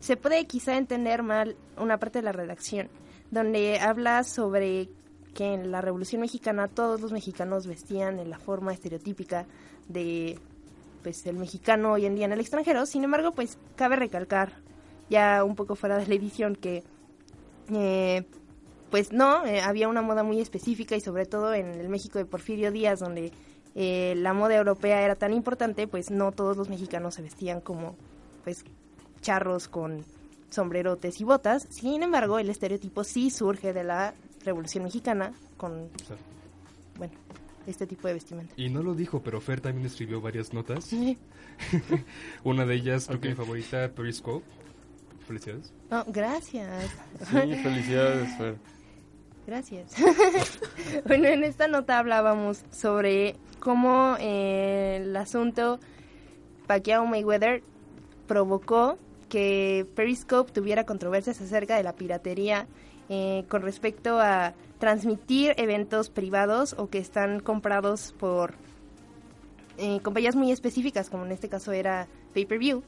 se 0.00 0.16
puede 0.16 0.44
quizá 0.46 0.76
entender 0.76 1.22
mal 1.22 1.54
una 1.76 1.98
parte 1.98 2.18
de 2.18 2.24
la 2.24 2.32
redacción, 2.32 2.88
donde 3.34 3.80
habla 3.80 4.22
sobre 4.22 4.88
que 5.34 5.52
en 5.52 5.72
la 5.72 5.80
Revolución 5.80 6.20
Mexicana 6.20 6.68
todos 6.68 7.00
los 7.00 7.12
mexicanos 7.12 7.66
vestían 7.66 8.20
en 8.20 8.30
la 8.30 8.38
forma 8.38 8.72
estereotípica 8.72 9.46
de 9.88 10.38
pues 11.02 11.26
el 11.26 11.36
mexicano 11.36 11.92
hoy 11.92 12.06
en 12.06 12.14
día 12.14 12.24
en 12.24 12.32
el 12.32 12.40
extranjero. 12.40 12.86
Sin 12.86 13.04
embargo, 13.04 13.32
pues 13.32 13.58
cabe 13.76 13.96
recalcar 13.96 14.52
ya 15.10 15.44
un 15.44 15.56
poco 15.56 15.74
fuera 15.74 15.98
de 15.98 16.06
la 16.06 16.14
edición 16.14 16.54
que 16.54 16.84
eh, 17.72 18.24
pues 18.90 19.12
no, 19.12 19.44
eh, 19.44 19.60
había 19.60 19.88
una 19.88 20.00
moda 20.00 20.22
muy 20.22 20.40
específica 20.40 20.94
y 20.94 21.00
sobre 21.00 21.26
todo 21.26 21.52
en 21.52 21.66
el 21.74 21.88
México 21.88 22.18
de 22.18 22.24
Porfirio 22.24 22.70
Díaz 22.70 23.00
donde 23.00 23.32
eh, 23.74 24.14
la 24.16 24.32
moda 24.32 24.54
europea 24.54 25.02
era 25.02 25.16
tan 25.16 25.34
importante, 25.34 25.88
pues 25.88 26.12
no 26.12 26.30
todos 26.30 26.56
los 26.56 26.68
mexicanos 26.68 27.16
se 27.16 27.22
vestían 27.22 27.60
como 27.60 27.96
pues 28.44 28.64
charros 29.20 29.66
con 29.66 30.04
sombrerotes 30.54 31.20
y 31.20 31.24
botas. 31.24 31.66
Sin 31.70 32.02
embargo, 32.02 32.38
el 32.38 32.48
estereotipo 32.48 33.04
sí 33.04 33.30
surge 33.30 33.72
de 33.72 33.84
la 33.84 34.14
Revolución 34.44 34.84
Mexicana 34.84 35.32
con 35.56 35.88
bueno, 36.98 37.14
este 37.66 37.86
tipo 37.86 38.08
de 38.08 38.14
vestimenta. 38.14 38.52
Y 38.56 38.68
no 38.68 38.82
lo 38.82 38.94
dijo, 38.94 39.22
pero 39.22 39.40
Fer 39.40 39.60
también 39.60 39.86
escribió 39.86 40.20
varias 40.20 40.52
notas. 40.52 40.90
Una 42.44 42.64
de 42.66 42.74
ellas, 42.74 43.06
creo 43.06 43.20
que 43.20 43.28
mi 43.30 43.34
favorita, 43.34 43.90
Periscope. 43.90 44.44
Felicidades. 45.26 45.72
Oh, 45.90 46.04
gracias. 46.08 46.90
Sí, 47.20 47.54
felicidades, 47.62 48.36
Fer. 48.36 48.56
Gracias. 49.46 49.94
bueno, 51.06 51.28
en 51.28 51.44
esta 51.44 51.68
nota 51.68 51.98
hablábamos 51.98 52.62
sobre 52.70 53.36
cómo 53.58 54.16
eh, 54.20 55.00
el 55.02 55.16
asunto 55.16 55.80
Pacquiao 56.66 57.06
Mayweather 57.06 57.62
provocó 58.26 58.98
que 59.34 59.84
Periscope 59.96 60.52
tuviera 60.52 60.86
controversias 60.86 61.40
acerca 61.40 61.76
de 61.76 61.82
la 61.82 61.94
piratería 61.94 62.68
eh, 63.08 63.44
con 63.48 63.62
respecto 63.62 64.20
a 64.20 64.54
transmitir 64.78 65.54
eventos 65.56 66.08
privados 66.08 66.76
o 66.78 66.88
que 66.88 66.98
están 66.98 67.40
comprados 67.40 68.14
por 68.16 68.54
eh, 69.76 69.98
compañías 70.04 70.36
muy 70.36 70.52
específicas, 70.52 71.10
como 71.10 71.26
en 71.26 71.32
este 71.32 71.48
caso 71.48 71.72
era 71.72 72.06
Pay-Per-View, 72.32 72.84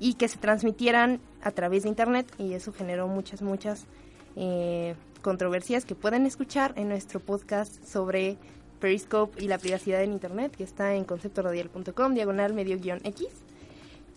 y 0.00 0.14
que 0.14 0.26
se 0.26 0.38
transmitieran 0.38 1.20
a 1.40 1.52
través 1.52 1.84
de 1.84 1.90
Internet 1.90 2.34
y 2.36 2.54
eso 2.54 2.72
generó 2.72 3.06
muchas, 3.06 3.40
muchas 3.40 3.86
eh, 4.34 4.96
controversias 5.22 5.84
que 5.84 5.94
pueden 5.94 6.26
escuchar 6.26 6.72
en 6.74 6.88
nuestro 6.88 7.20
podcast 7.20 7.80
sobre 7.84 8.38
Periscope 8.80 9.40
y 9.40 9.46
la 9.46 9.58
privacidad 9.58 10.02
en 10.02 10.10
Internet, 10.10 10.56
que 10.56 10.64
está 10.64 10.96
en 10.96 11.04
conceptoradial.com, 11.04 12.14
diagonal 12.14 12.54
medio 12.54 12.76
guion 12.76 12.98
X. 13.04 13.45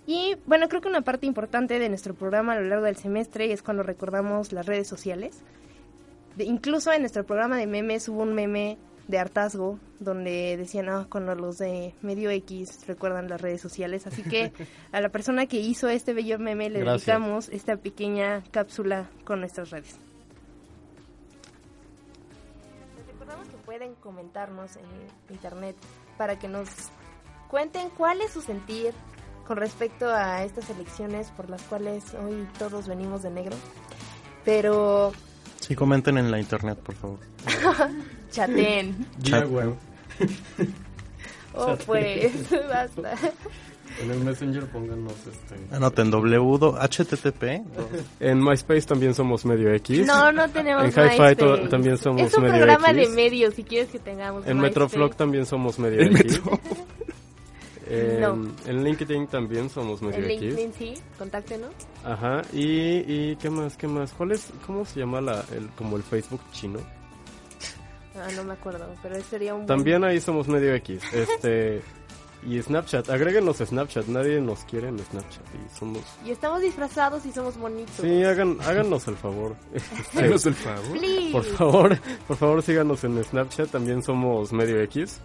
Y 0.09 0.37
bueno, 0.47 0.69
creo 0.69 0.81
que 0.81 0.87
una 0.87 1.01
parte 1.01 1.27
importante 1.27 1.77
de 1.77 1.87
nuestro 1.87 2.15
programa 2.15 2.53
a 2.53 2.59
lo 2.59 2.67
largo 2.67 2.85
del 2.85 2.95
semestre 2.95 3.53
es 3.53 3.61
cuando 3.61 3.83
recordamos 3.83 4.51
las 4.51 4.65
redes 4.65 4.87
sociales. 4.87 5.43
incluso 6.39 6.91
en 6.91 7.01
nuestro 7.01 7.27
programa 7.27 7.57
de 7.57 7.67
memes 7.67 8.09
hubo 8.09 8.23
un 8.23 8.33
meme 8.33 8.79
de 9.07 9.19
hartazgo 9.19 9.79
donde 9.99 10.57
decían, 10.57 10.89
ah, 10.89 11.05
cuando 11.11 11.35
los 11.35 11.59
de 11.59 11.93
Medio 12.01 12.31
X 12.31 12.87
recuerdan 12.87 13.29
las 13.29 13.39
redes 13.39 13.61
sociales. 13.61 14.07
Así 14.07 14.23
que 14.23 14.51
a 14.91 14.99
la 14.99 15.09
persona 15.09 15.45
que 15.45 15.57
hizo 15.57 15.87
este 15.87 16.15
bello 16.15 16.39
meme 16.39 16.71
le 16.71 16.83
dedicamos 16.83 17.47
esta 17.49 17.77
pequeña 17.77 18.43
cápsula 18.49 19.11
con 19.25 19.41
nuestras 19.41 19.69
redes. 19.69 19.99
pueden 23.63 23.93
comentarnos 23.93 24.75
en 24.77 25.35
internet 25.35 25.75
para 26.17 26.39
que 26.39 26.47
nos 26.47 26.67
cuenten 27.49 27.91
cuál 27.91 28.19
es 28.21 28.31
su 28.31 28.41
sentir 28.41 28.95
con 29.50 29.58
respecto 29.58 30.08
a 30.08 30.44
estas 30.44 30.70
elecciones 30.70 31.32
por 31.32 31.50
las 31.50 31.63
cuales 31.63 32.03
hoy 32.13 32.48
todos 32.60 32.88
venimos 32.88 33.24
de 33.24 33.32
negro. 33.32 33.56
Pero... 34.46 35.12
Sí, 35.60 35.75
comenten 35.75 36.20
en 36.20 36.29
la 36.29 36.39
internet, 36.39 36.77
por 36.77 36.94
favor. 36.94 37.18
Chaten. 38.32 39.08
Chat, 39.24 39.50
web. 39.50 39.74
oh, 41.56 41.75
pues, 41.84 42.32
basta. 42.70 43.15
En 44.03 44.12
el 44.12 44.20
Messenger 44.20 44.68
pónganos 44.68 45.15
este. 45.25 45.75
Anoten 45.75 46.12
W, 46.12 46.74
HTTP. 46.79 47.44
En 48.20 48.44
MySpace 48.44 48.84
también 48.84 49.15
somos 49.15 49.46
medio 49.46 49.74
X. 49.74 50.06
No, 50.06 50.32
no 50.32 50.48
tenemos 50.50 50.84
En 50.84 50.91
Hi-Fi 50.91 51.70
también 51.70 51.98
somos 51.98 52.22
medio 52.22 52.27
X. 52.27 52.34
Es 52.34 52.38
un 52.38 52.46
programa 52.46 52.94
de 52.94 53.10
medios, 53.10 53.56
si 53.56 53.63
quieres 53.63 53.89
que 53.89 53.98
tengamos. 53.98 54.46
En 54.46 54.60
Metroflog 54.60 55.15
también 55.15 55.48
somos 55.48 55.79
medio 55.79 56.01
X. 56.01 56.39
En, 57.89 58.53
en, 58.67 58.84
LinkedIn 58.84 59.27
también 59.27 59.69
somos 59.69 60.01
medio 60.01 60.19
en 60.19 60.27
LinkedIn 60.27 60.74
sí, 60.74 60.93
contáctenos. 61.17 61.72
Ajá, 62.03 62.43
y, 62.53 63.00
y 63.08 63.36
¿qué 63.38 63.50
más, 63.50 63.75
qué 63.77 63.88
más? 63.88 64.13
¿Cuál 64.13 64.34
es, 64.34 64.51
cómo 64.65 64.86
se 64.86 65.00
llama 65.00 65.22
la, 65.22 65.43
el, 65.51 65.69
como 65.72 65.98
el 65.98 66.03
Facebook 66.03 66.41
chino? 66.51 66.79
Ah, 68.15 68.27
no 68.36 68.43
me 68.43 68.53
acuerdo, 68.53 68.86
pero 69.01 69.22
sería 69.24 69.55
un... 69.55 69.65
También 69.65 70.03
ahí 70.03 70.19
somos 70.19 70.48
medio 70.48 70.74
X, 70.75 71.01
este... 71.13 71.81
Y 72.41 72.62
Snapchat, 72.62 73.10
agréguenos 73.10 73.58
Snapchat, 73.58 74.08
nadie 74.08 74.39
nos 74.39 74.63
quiere 74.63 74.88
en 74.88 74.98
Snapchat 74.98 75.43
y 75.55 75.77
somos... 75.77 76.01
Y 76.25 76.31
estamos 76.31 76.62
disfrazados 76.62 77.25
y 77.25 77.34
somos 77.34 77.58
bonitos. 77.58 77.96
Sí, 78.00 78.24
hagan, 78.24 78.58
háganos 78.62 79.08
el 79.10 79.17
favor. 79.17 79.58
Háganos 80.15 80.46
el 80.46 80.53
favor. 80.53 81.00
Por 81.34 81.43
favor, 81.43 82.00
por 82.27 82.38
favor 82.38 82.63
síganos 82.63 83.03
en 83.03 83.22
Snapchat, 83.22 83.69
también 83.69 84.01
somos 84.03 84.53
medio 84.53 84.81
X. 84.84 85.19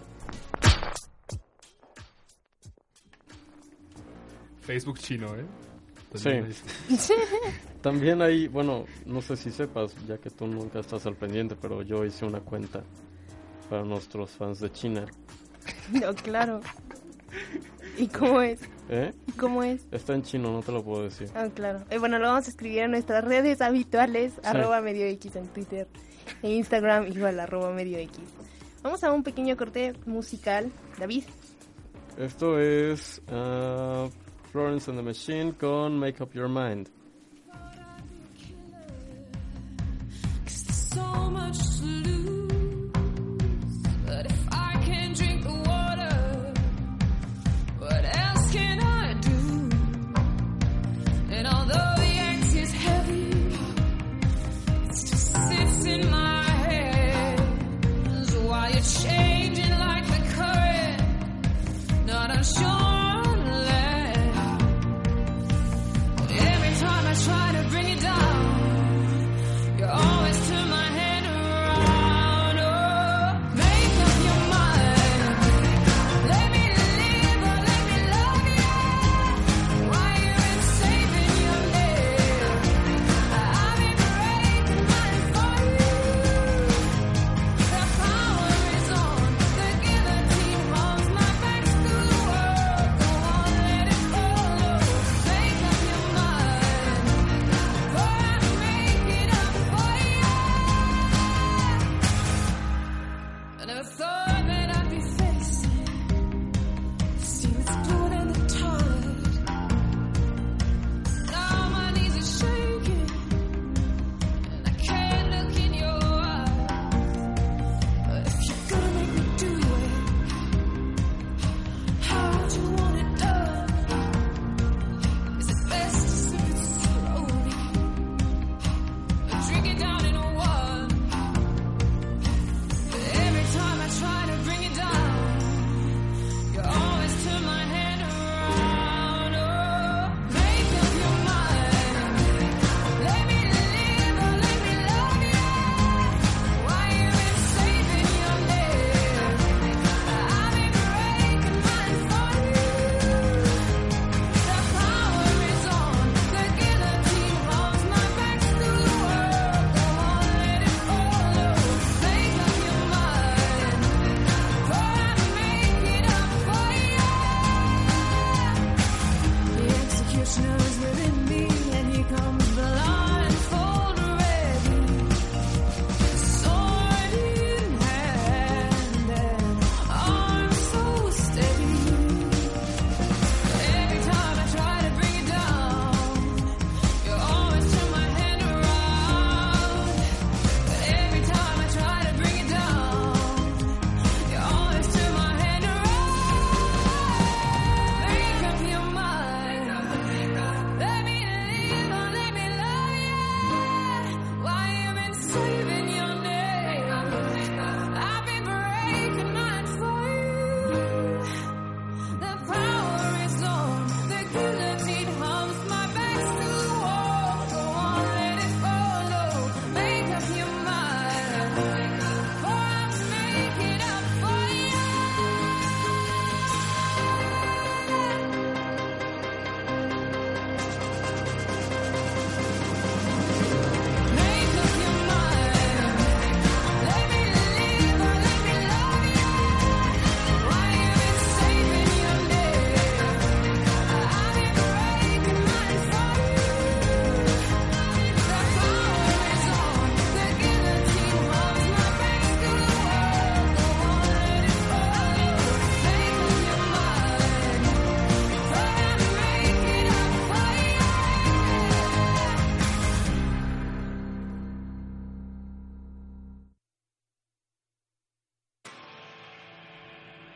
Facebook 4.65 4.97
chino, 4.99 5.35
¿eh? 5.35 5.45
sí. 6.15 7.13
también 7.81 8.21
hay, 8.21 8.47
bueno, 8.47 8.85
no 9.05 9.21
sé 9.21 9.35
si 9.35 9.51
sepas, 9.51 9.95
ya 10.07 10.17
que 10.17 10.29
tú 10.29 10.47
nunca 10.47 10.79
estás 10.79 11.05
al 11.05 11.15
pendiente, 11.15 11.55
pero 11.55 11.83
yo 11.83 12.03
hice 12.03 12.25
una 12.25 12.39
cuenta 12.39 12.83
para 13.69 13.83
nuestros 13.83 14.31
fans 14.31 14.59
de 14.59 14.71
China. 14.71 15.05
No, 15.91 16.13
claro. 16.13 16.61
¿Y 17.97 18.07
cómo 18.07 18.41
es? 18.41 18.59
¿Eh? 18.89 19.13
¿Cómo 19.37 19.63
es? 19.63 19.87
Está 19.91 20.13
en 20.13 20.23
chino, 20.23 20.51
no 20.51 20.61
te 20.61 20.71
lo 20.71 20.83
puedo 20.83 21.03
decir. 21.03 21.29
Ah, 21.35 21.47
claro. 21.53 21.83
Eh, 21.89 21.97
bueno, 21.97 22.19
lo 22.19 22.27
vamos 22.27 22.47
a 22.47 22.49
escribir 22.49 22.79
en 22.79 22.91
nuestras 22.91 23.23
redes 23.23 23.61
habituales, 23.61 24.33
arroba 24.43 24.81
medio 24.81 25.05
X 25.05 25.35
en 25.35 25.47
Twitter, 25.47 25.87
e 26.43 26.51
Instagram 26.51 27.07
igual, 27.07 27.39
arroba 27.39 27.71
medio 27.71 27.97
X. 27.97 28.19
Vamos 28.83 29.03
a 29.03 29.11
un 29.11 29.23
pequeño 29.23 29.57
corte 29.57 29.93
musical. 30.05 30.71
David. 30.99 31.23
Esto 32.17 32.59
es 32.59 33.21
uh, 33.27 34.09
Florence 34.55 34.87
and 34.87 34.97
the 34.97 35.03
Machine 35.03 35.51
con 35.51 35.99
Make 35.99 36.21
Up 36.21 36.33
Your 36.33 36.47
Mind. 36.47 36.89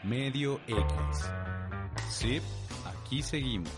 Medio 0.10 0.60
X. 0.66 1.30
Sí, 2.10 2.42
aquí 2.84 3.22
seguimos. 3.22 3.72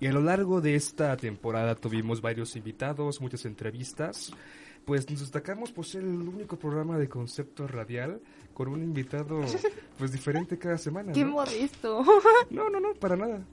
Y 0.00 0.08
a 0.08 0.12
lo 0.12 0.20
largo 0.20 0.60
de 0.60 0.74
esta 0.74 1.16
temporada 1.16 1.76
tuvimos 1.76 2.20
varios 2.20 2.56
invitados, 2.56 3.20
muchas 3.20 3.44
entrevistas. 3.44 4.32
Pues 4.84 5.08
nos 5.08 5.20
destacamos 5.20 5.70
por 5.70 5.86
ser 5.86 6.02
el 6.02 6.08
único 6.08 6.58
programa 6.58 6.98
de 6.98 7.08
concepto 7.08 7.68
radial 7.68 8.20
con 8.52 8.66
un 8.66 8.82
invitado 8.82 9.42
pues 9.98 10.10
diferente 10.10 10.58
cada 10.58 10.76
semana. 10.76 11.12
Qué 11.12 11.24
¿no? 11.24 11.32
modesto. 11.32 12.04
No, 12.50 12.68
no, 12.68 12.80
no, 12.80 12.92
para 12.94 13.14
nada. 13.14 13.44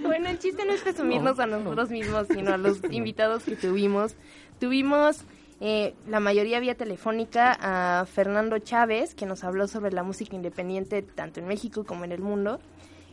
bueno, 0.00 0.30
el 0.30 0.38
chiste 0.38 0.64
no 0.64 0.72
es 0.72 0.80
presumirnos 0.80 1.38
a 1.38 1.46
nosotros 1.46 1.90
mismos, 1.90 2.26
sino 2.28 2.54
a 2.54 2.56
los 2.56 2.80
invitados 2.90 3.42
que 3.42 3.56
tuvimos. 3.56 4.16
Tuvimos 4.58 5.24
eh, 5.60 5.94
la 6.08 6.20
mayoría 6.20 6.60
vía 6.60 6.74
telefónica 6.74 7.56
a 7.60 8.06
Fernando 8.06 8.58
Chávez, 8.58 9.14
que 9.14 9.26
nos 9.26 9.44
habló 9.44 9.68
sobre 9.68 9.92
la 9.92 10.02
música 10.02 10.34
independiente 10.36 11.02
tanto 11.02 11.40
en 11.40 11.46
México 11.46 11.84
como 11.84 12.04
en 12.04 12.12
el 12.12 12.20
mundo. 12.20 12.58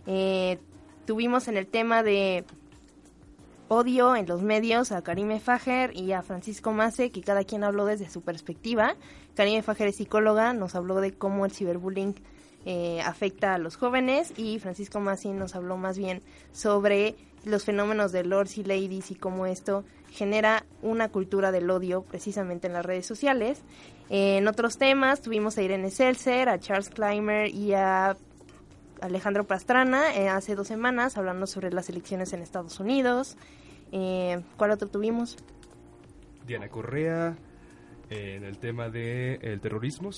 Eh, 0.07 0.59
tuvimos 1.05 1.47
en 1.47 1.57
el 1.57 1.67
tema 1.67 2.03
de 2.03 2.43
odio 3.67 4.15
en 4.15 4.27
los 4.27 4.41
medios 4.41 4.91
a 4.91 5.01
Karime 5.01 5.39
Fajer 5.39 5.95
y 5.95 6.11
a 6.11 6.23
Francisco 6.23 6.71
Mace, 6.71 7.11
que 7.11 7.21
cada 7.21 7.43
quien 7.43 7.63
habló 7.63 7.85
desde 7.85 8.09
su 8.09 8.21
perspectiva. 8.21 8.95
Karime 9.35 9.61
Fajer 9.61 9.87
es 9.87 9.95
psicóloga, 9.95 10.53
nos 10.53 10.75
habló 10.75 10.99
de 10.99 11.13
cómo 11.13 11.45
el 11.45 11.51
ciberbullying 11.51 12.15
eh, 12.65 13.01
afecta 13.01 13.53
a 13.53 13.57
los 13.57 13.77
jóvenes 13.77 14.33
y 14.37 14.59
Francisco 14.59 14.99
Mace 14.99 15.29
nos 15.29 15.55
habló 15.55 15.77
más 15.77 15.97
bien 15.97 16.21
sobre 16.51 17.15
los 17.43 17.63
fenómenos 17.63 18.11
de 18.11 18.23
lords 18.23 18.57
y 18.57 18.63
ladies 18.63 19.09
y 19.09 19.15
cómo 19.15 19.45
esto 19.45 19.83
genera 20.11 20.65
una 20.81 21.09
cultura 21.09 21.51
del 21.51 21.69
odio 21.69 22.03
precisamente 22.03 22.67
en 22.67 22.73
las 22.73 22.85
redes 22.85 23.05
sociales. 23.05 23.61
Eh, 24.09 24.37
en 24.37 24.47
otros 24.47 24.77
temas 24.77 25.21
tuvimos 25.21 25.57
a 25.57 25.63
Irene 25.63 25.89
Seltzer, 25.89 26.49
a 26.49 26.59
Charles 26.59 26.89
Clymer 26.89 27.47
y 27.47 27.73
a 27.73 28.15
Alejandro 29.01 29.45
Pastrana 29.45 30.15
eh, 30.15 30.29
hace 30.29 30.55
dos 30.55 30.67
semanas 30.67 31.17
hablando 31.17 31.47
sobre 31.47 31.71
las 31.71 31.89
elecciones 31.89 32.33
en 32.33 32.41
Estados 32.41 32.79
Unidos. 32.79 33.35
Eh, 33.91 34.41
¿Cuál 34.57 34.71
otro 34.71 34.87
tuvimos? 34.87 35.37
Diana 36.45 36.69
Correa 36.69 37.35
eh, 38.09 38.35
en 38.37 38.43
el 38.43 38.59
tema 38.59 38.89
de 38.89 39.35
el 39.41 39.59
terrorismo. 39.59 40.11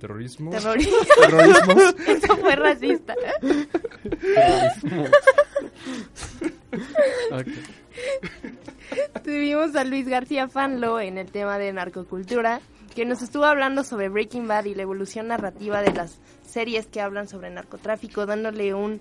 Terrorismo. 0.00 0.50
Terrorismo. 0.50 0.96
Terrorismos. 1.20 1.94
Eso 2.08 2.36
fue 2.36 2.56
racista. 2.56 3.14
Tuvimos 9.24 9.74
a 9.76 9.84
Luis 9.84 10.08
García 10.08 10.48
Fanlo 10.48 11.00
en 11.00 11.18
el 11.18 11.30
tema 11.30 11.58
de 11.58 11.72
narcocultura, 11.72 12.60
que 12.94 13.04
nos 13.04 13.22
estuvo 13.22 13.44
hablando 13.44 13.84
sobre 13.84 14.08
Breaking 14.08 14.46
Bad 14.48 14.66
y 14.66 14.74
la 14.74 14.82
evolución 14.82 15.28
narrativa 15.28 15.82
de 15.82 15.92
las 15.92 16.18
series 16.46 16.86
que 16.86 17.00
hablan 17.00 17.28
sobre 17.28 17.50
narcotráfico, 17.50 18.26
dándole 18.26 18.74
un 18.74 19.00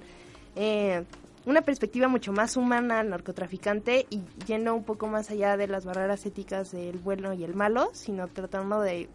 eh, 0.55 1.03
una 1.45 1.61
perspectiva 1.61 2.07
mucho 2.07 2.31
más 2.31 2.57
humana 2.57 3.01
al 3.01 3.09
narcotraficante 3.09 4.07
y 4.09 4.21
yendo 4.47 4.73
un 4.73 4.83
poco 4.83 5.07
más 5.07 5.29
allá 5.29 5.57
de 5.57 5.67
las 5.67 5.85
barreras 5.85 6.25
éticas 6.25 6.71
del 6.71 6.97
bueno 6.97 7.33
y 7.33 7.43
el 7.43 7.53
malo, 7.53 7.91
sino 7.93 8.27
tratando 8.27 8.81
de 8.81 9.09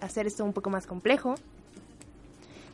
hacer 0.00 0.26
esto 0.26 0.44
un 0.44 0.52
poco 0.52 0.68
más 0.68 0.86
complejo. 0.86 1.36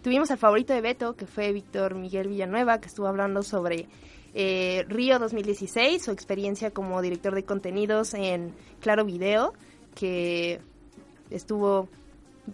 Tuvimos 0.02 0.30
al 0.30 0.38
favorito 0.38 0.72
de 0.72 0.80
Beto, 0.80 1.14
que 1.14 1.26
fue 1.26 1.52
Víctor 1.52 1.94
Miguel 1.94 2.28
Villanueva, 2.28 2.80
que 2.80 2.88
estuvo 2.88 3.06
hablando 3.06 3.42
sobre 3.42 3.86
eh, 4.34 4.84
Río 4.88 5.18
2016, 5.18 6.02
su 6.02 6.10
experiencia 6.10 6.70
como 6.70 7.02
director 7.02 7.34
de 7.34 7.44
contenidos 7.44 8.14
en 8.14 8.54
Claro 8.80 9.04
Video, 9.04 9.52
que 9.94 10.60
estuvo 11.30 11.88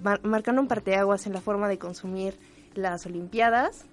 mar 0.03 0.21
marcando 0.25 0.61
un 0.61 0.69
parteaguas 0.69 1.27
en 1.27 1.33
la 1.33 1.41
forma 1.41 1.69
de 1.69 1.79
consumir 1.79 2.35
las 2.75 3.07
Olimpiadas. 3.07 3.85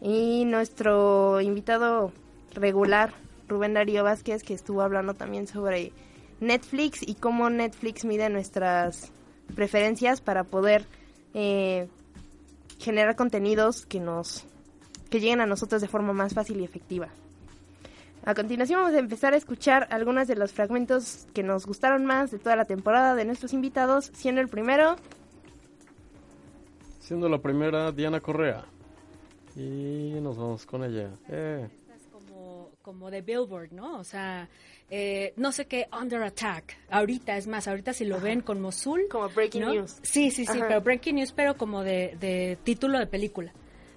Y 0.00 0.44
nuestro 0.46 1.40
invitado 1.40 2.12
regular, 2.54 3.14
Rubén 3.48 3.74
Darío 3.74 4.02
Vázquez, 4.02 4.42
que 4.42 4.54
estuvo 4.54 4.82
hablando 4.82 5.14
también 5.14 5.46
sobre 5.46 5.92
Netflix 6.40 7.06
y 7.06 7.14
cómo 7.14 7.50
Netflix 7.50 8.04
mide 8.04 8.28
nuestras 8.28 9.12
preferencias 9.54 10.20
para 10.20 10.42
poder 10.42 10.86
eh, 11.34 11.88
generar 12.78 13.14
contenidos 13.14 13.86
que 13.86 14.00
nos 14.00 14.44
que 15.12 15.20
lleguen 15.20 15.42
a 15.42 15.46
nosotros 15.46 15.82
de 15.82 15.88
forma 15.88 16.14
más 16.14 16.32
fácil 16.32 16.58
y 16.58 16.64
efectiva. 16.64 17.08
A 18.24 18.34
continuación 18.34 18.80
vamos 18.80 18.94
a 18.94 18.98
empezar 18.98 19.34
a 19.34 19.36
escuchar 19.36 19.86
algunos 19.90 20.26
de 20.26 20.36
los 20.36 20.52
fragmentos 20.52 21.26
que 21.34 21.42
nos 21.42 21.66
gustaron 21.66 22.06
más 22.06 22.30
de 22.30 22.38
toda 22.38 22.56
la 22.56 22.64
temporada 22.64 23.14
de 23.14 23.26
nuestros 23.26 23.52
invitados, 23.52 24.10
siendo 24.14 24.40
el 24.40 24.48
primero... 24.48 24.96
Siendo 27.00 27.28
la 27.28 27.38
primera 27.38 27.92
Diana 27.92 28.20
Correa. 28.20 28.64
Y 29.54 30.14
nos 30.22 30.38
vamos 30.38 30.64
con 30.64 30.82
ella. 30.82 31.10
Eh. 31.28 31.68
Como, 32.10 32.70
como 32.80 33.10
de 33.10 33.20
Billboard, 33.20 33.72
¿no? 33.72 33.98
O 33.98 34.04
sea, 34.04 34.48
eh, 34.88 35.34
no 35.36 35.52
sé 35.52 35.66
qué, 35.66 35.88
Under 35.92 36.22
Attack. 36.22 36.78
Ahorita, 36.88 37.36
es 37.36 37.46
más, 37.46 37.68
ahorita 37.68 37.92
si 37.92 38.06
lo 38.06 38.18
ven 38.18 38.40
con 38.40 38.62
Mosul. 38.62 39.08
Como 39.10 39.28
Breaking 39.28 39.60
¿no? 39.62 39.74
News. 39.74 39.98
Sí, 40.02 40.30
sí, 40.30 40.46
sí, 40.46 40.58
Ajá. 40.58 40.68
pero 40.68 40.80
Breaking 40.80 41.16
News, 41.16 41.32
pero 41.32 41.56
como 41.58 41.82
de, 41.82 42.16
de 42.18 42.56
título 42.62 42.98
de 42.98 43.06
película, 43.06 43.52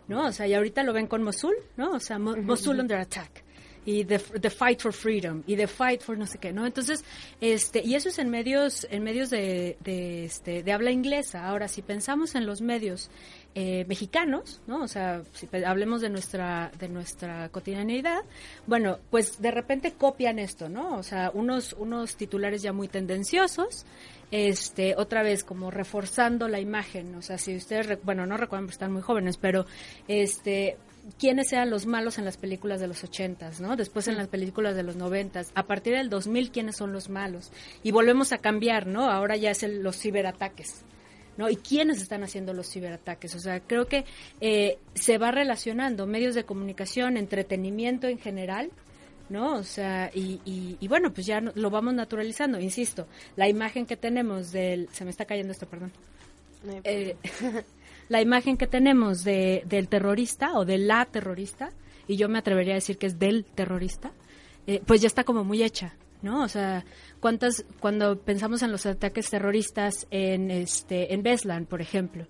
¿no? 0.07 0.27
O 0.27 0.31
sea, 0.31 0.47
y 0.47 0.53
ahorita 0.53 0.83
lo 0.83 0.93
ven 0.93 1.07
con 1.07 1.23
Mosul, 1.23 1.55
¿no? 1.77 1.91
O 1.91 1.99
sea, 1.99 2.19
Mo- 2.19 2.35
Mosul 2.37 2.79
Under 2.79 2.97
Attack. 2.97 3.43
Y 3.87 4.03
the, 4.03 4.17
the 4.17 4.49
Fight 4.49 4.81
for 4.81 4.91
Freedom. 4.91 5.43
Y 5.45 5.55
The 5.55 5.67
Fight 5.67 6.01
for 6.01 6.17
no 6.17 6.25
sé 6.25 6.39
qué, 6.39 6.51
¿no? 6.51 6.65
Entonces, 6.65 7.05
este, 7.39 7.83
y 7.85 7.93
eso 7.93 8.09
es 8.09 8.17
en 8.17 8.31
medios, 8.31 8.87
en 8.89 9.03
medios 9.03 9.29
de, 9.29 9.77
de, 9.81 10.25
este, 10.25 10.63
de 10.63 10.71
habla 10.71 10.89
inglesa. 10.89 11.47
Ahora, 11.47 11.67
si 11.67 11.83
pensamos 11.83 12.33
en 12.33 12.47
los 12.47 12.61
medios 12.61 13.11
eh, 13.55 13.85
mexicanos, 13.87 14.61
¿no? 14.67 14.83
O 14.83 14.87
sea, 14.87 15.23
si 15.33 15.47
hablemos 15.65 16.01
de 16.01 16.09
nuestra, 16.09 16.71
de 16.77 16.89
nuestra 16.89 17.47
cotidianidad, 17.49 18.19
bueno, 18.67 18.99
pues 19.09 19.41
de 19.41 19.49
repente 19.51 19.93
copian 19.93 20.39
esto, 20.39 20.67
¿no? 20.69 20.97
O 20.97 21.03
sea, 21.03 21.31
unos, 21.33 21.73
unos 21.79 22.17
titulares 22.17 22.61
ya 22.61 22.73
muy 22.73 22.87
tendenciosos, 22.89 23.85
este, 24.31 24.95
otra 24.97 25.23
vez 25.23 25.43
como 25.45 25.71
reforzando 25.71 26.47
la 26.49 26.59
imagen, 26.59 27.15
o 27.15 27.21
sea, 27.21 27.37
si 27.37 27.55
ustedes, 27.55 27.97
bueno, 28.03 28.25
no 28.25 28.35
recuerdan 28.37 28.65
porque 28.65 28.73
están 28.75 28.91
muy 28.91 29.01
jóvenes, 29.01 29.37
pero 29.37 29.65
este, 30.09 30.77
quiénes 31.17 31.53
eran 31.53 31.69
los 31.69 31.85
malos 31.85 32.17
en 32.17 32.25
las 32.25 32.35
películas 32.35 32.81
de 32.81 32.87
los 32.87 33.03
ochentas, 33.05 33.61
¿no? 33.61 33.75
Después 33.77 34.07
en 34.09 34.17
las 34.17 34.27
películas 34.27 34.75
de 34.75 34.83
los 34.83 34.95
noventas, 34.97 35.51
a 35.55 35.63
partir 35.63 35.93
del 35.95 36.09
2000 36.09 36.51
quiénes 36.51 36.75
son 36.75 36.91
los 36.91 37.07
malos 37.09 37.51
y 37.83 37.91
volvemos 37.91 38.33
a 38.33 38.39
cambiar, 38.39 38.85
¿no? 38.87 39.09
Ahora 39.09 39.37
ya 39.37 39.51
es 39.51 39.63
el- 39.63 39.81
los 39.81 39.97
ciberataques. 39.97 40.83
¿No? 41.37 41.49
¿Y 41.49 41.57
quiénes 41.57 42.01
están 42.01 42.23
haciendo 42.23 42.53
los 42.53 42.69
ciberataques? 42.69 43.35
O 43.35 43.39
sea, 43.39 43.59
creo 43.59 43.87
que 43.87 44.05
eh, 44.41 44.77
se 44.93 45.17
va 45.17 45.31
relacionando 45.31 46.07
medios 46.07 46.35
de 46.35 46.45
comunicación, 46.45 47.17
entretenimiento 47.17 48.07
en 48.07 48.19
general, 48.19 48.71
¿no? 49.29 49.55
O 49.55 49.63
sea, 49.63 50.11
y, 50.13 50.41
y, 50.45 50.77
y 50.79 50.87
bueno, 50.87 51.13
pues 51.13 51.25
ya 51.25 51.41
lo 51.41 51.69
vamos 51.69 51.93
naturalizando, 51.93 52.59
insisto, 52.59 53.07
la 53.35 53.47
imagen 53.47 53.85
que 53.85 53.97
tenemos 53.97 54.51
del... 54.51 54.89
Se 54.91 55.03
me 55.03 55.11
está 55.11 55.25
cayendo 55.25 55.51
esto, 55.51 55.67
perdón. 55.67 55.91
Eh, 56.83 57.15
la 58.09 58.21
imagen 58.21 58.57
que 58.57 58.67
tenemos 58.67 59.23
de, 59.23 59.63
del 59.65 59.87
terrorista 59.87 60.53
o 60.53 60.65
de 60.65 60.77
la 60.77 61.05
terrorista, 61.05 61.71
y 62.07 62.17
yo 62.17 62.29
me 62.29 62.37
atrevería 62.37 62.73
a 62.73 62.75
decir 62.75 62.97
que 62.97 63.07
es 63.07 63.19
del 63.19 63.45
terrorista, 63.45 64.11
eh, 64.67 64.81
pues 64.85 65.01
ya 65.01 65.07
está 65.07 65.23
como 65.23 65.43
muy 65.43 65.63
hecha, 65.63 65.95
¿no? 66.21 66.43
O 66.43 66.47
sea, 66.47 66.83
cuántas 67.19 67.65
cuando 67.79 68.17
pensamos 68.19 68.61
en 68.63 68.71
los 68.71 68.85
ataques 68.85 69.29
terroristas 69.29 70.07
en 70.11 70.51
este 70.51 71.13
en 71.13 71.23
Beslan, 71.23 71.65
por 71.65 71.81
ejemplo, 71.81 72.25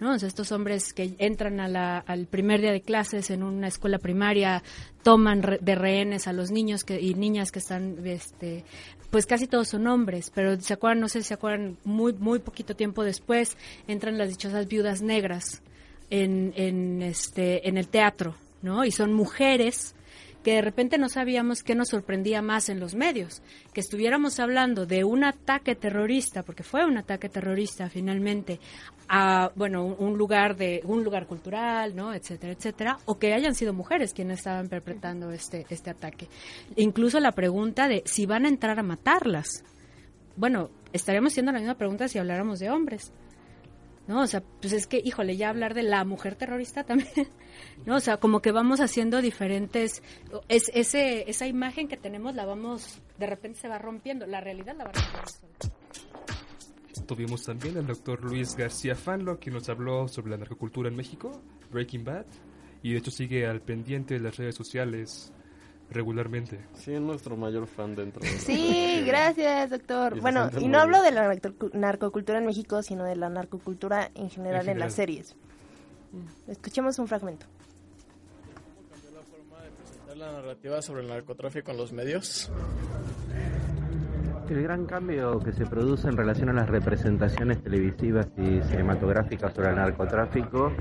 ¿no? 0.00 0.14
Estos 0.14 0.52
hombres 0.52 0.92
que 0.92 1.14
entran 1.18 1.58
a 1.60 1.66
la- 1.68 1.98
al 1.98 2.26
primer 2.26 2.60
día 2.60 2.72
de 2.72 2.82
clases 2.82 3.30
en 3.30 3.42
una 3.42 3.66
escuela 3.68 3.98
primaria, 3.98 4.62
toman 5.02 5.42
re- 5.42 5.58
de 5.60 5.74
rehenes 5.74 6.28
a 6.28 6.32
los 6.32 6.50
niños 6.50 6.84
que, 6.84 7.00
y 7.00 7.14
niñas 7.14 7.50
que 7.50 7.58
están, 7.58 7.96
este, 8.06 8.64
pues 9.10 9.26
casi 9.26 9.46
todos 9.48 9.68
son 9.68 9.86
hombres, 9.88 10.30
pero 10.32 10.60
se 10.60 10.74
acuerdan, 10.74 11.00
no 11.00 11.08
sé 11.08 11.22
si 11.22 11.28
se 11.28 11.34
acuerdan, 11.34 11.78
muy, 11.84 12.12
muy 12.12 12.38
poquito 12.38 12.76
tiempo 12.76 13.02
después 13.02 13.56
entran 13.88 14.18
las 14.18 14.28
dichosas 14.28 14.68
viudas 14.68 15.02
negras 15.02 15.62
en, 16.10 16.52
en, 16.56 17.02
este, 17.02 17.68
en 17.68 17.76
el 17.76 17.88
teatro, 17.88 18.36
¿no? 18.62 18.84
Y 18.84 18.92
son 18.92 19.12
mujeres 19.14 19.94
que 20.48 20.54
de 20.54 20.62
repente 20.62 20.96
no 20.96 21.10
sabíamos 21.10 21.62
qué 21.62 21.74
nos 21.74 21.90
sorprendía 21.90 22.40
más 22.40 22.70
en 22.70 22.80
los 22.80 22.94
medios, 22.94 23.42
que 23.74 23.82
estuviéramos 23.82 24.40
hablando 24.40 24.86
de 24.86 25.04
un 25.04 25.22
ataque 25.22 25.74
terrorista, 25.74 26.42
porque 26.42 26.62
fue 26.62 26.86
un 26.86 26.96
ataque 26.96 27.28
terrorista 27.28 27.90
finalmente, 27.90 28.58
a 29.10 29.52
bueno, 29.56 29.84
un, 29.84 30.16
lugar 30.16 30.56
de 30.56 30.80
un 30.84 31.04
lugar 31.04 31.26
cultural, 31.26 31.94
¿no? 31.94 32.14
etcétera, 32.14 32.54
etcétera, 32.54 32.98
o 33.04 33.18
que 33.18 33.34
hayan 33.34 33.54
sido 33.54 33.74
mujeres 33.74 34.14
quienes 34.14 34.38
estaban 34.38 34.70
perpetrando 34.70 35.30
este 35.32 35.66
este 35.68 35.90
ataque. 35.90 36.28
Incluso 36.76 37.20
la 37.20 37.32
pregunta 37.32 37.86
de 37.86 38.02
si 38.06 38.24
van 38.24 38.46
a 38.46 38.48
entrar 38.48 38.78
a 38.78 38.82
matarlas. 38.82 39.64
Bueno, 40.34 40.70
estaríamos 40.94 41.34
haciendo 41.34 41.52
la 41.52 41.58
misma 41.58 41.74
pregunta 41.74 42.08
si 42.08 42.18
habláramos 42.18 42.58
de 42.58 42.70
hombres. 42.70 43.12
¿No? 44.08 44.22
O 44.22 44.26
sea, 44.26 44.42
pues 44.60 44.72
es 44.72 44.88
que, 44.88 45.00
híjole, 45.04 45.36
ya 45.36 45.50
hablar 45.50 45.74
de 45.74 45.84
la 45.84 46.04
mujer 46.04 46.34
terrorista 46.34 46.82
también, 46.84 47.28
¿no? 47.86 47.96
O 47.96 48.00
sea, 48.00 48.16
como 48.16 48.40
que 48.40 48.50
vamos 48.50 48.80
haciendo 48.80 49.22
diferentes, 49.22 50.02
es, 50.48 50.70
ese, 50.74 51.30
esa 51.30 51.46
imagen 51.46 51.86
que 51.86 51.96
tenemos 51.96 52.34
la 52.34 52.44
vamos, 52.44 53.00
de 53.18 53.26
repente 53.26 53.60
se 53.60 53.68
va 53.68 53.78
rompiendo, 53.78 54.26
la 54.26 54.40
realidad 54.40 54.74
la 54.76 54.86
va 54.86 54.92
rompiendo 54.92 55.78
tuvimos 57.06 57.42
también 57.42 57.78
al 57.78 57.86
doctor 57.86 58.22
Luis 58.22 58.54
García 58.54 58.94
Fanlo, 58.94 59.38
quien 59.38 59.54
nos 59.54 59.68
habló 59.70 60.08
sobre 60.08 60.32
la 60.32 60.36
narcocultura 60.36 60.90
en 60.90 60.96
México, 60.96 61.40
Breaking 61.72 62.04
Bad, 62.04 62.26
y 62.82 62.92
de 62.92 62.98
hecho 62.98 63.10
sigue 63.10 63.46
al 63.46 63.62
pendiente 63.62 64.14
de 64.14 64.20
las 64.20 64.36
redes 64.36 64.54
sociales 64.54 65.32
regularmente. 65.90 66.60
Sí, 66.74 66.92
es 66.92 67.00
nuestro 67.00 67.36
mayor 67.36 67.66
fan 67.66 67.94
dentro. 67.94 68.22
De 68.22 68.28
sí, 68.38 69.02
gracias, 69.06 69.70
doctor. 69.70 70.20
Bueno, 70.20 70.50
y 70.58 70.68
no 70.68 70.80
hablo 70.80 71.02
de 71.02 71.12
la 71.12 71.34
narcocultura 71.72 72.38
en 72.38 72.46
México, 72.46 72.82
sino 72.82 73.04
de 73.04 73.16
la 73.16 73.28
narcocultura 73.28 74.10
en 74.14 74.30
general 74.30 74.68
en, 74.68 74.78
las 74.78 74.94
series. 74.94 75.34
Escuchemos 76.46 76.98
un 76.98 77.08
fragmento. 77.08 77.46
¿Cómo 78.74 78.88
cambió 78.88 79.10
la 79.10 79.22
forma 79.22 79.62
de 79.62 79.70
presentar 79.70 80.16
la 80.16 80.32
narrativa 80.32 80.82
sobre 80.82 81.02
el 81.02 81.08
narcotráfico 81.08 81.70
en 81.70 81.76
los 81.76 81.92
medios? 81.92 82.50
El 84.50 84.62
gran 84.62 84.86
cambio 84.86 85.38
que 85.40 85.52
se 85.52 85.66
produce 85.66 86.08
en 86.08 86.16
relación 86.16 86.48
a 86.48 86.54
las 86.54 86.70
representaciones 86.70 87.62
televisivas 87.62 88.28
y 88.38 88.62
cinematográficas 88.62 89.52
sobre 89.52 89.68
el 89.68 89.76
narcotráfico 89.76 90.72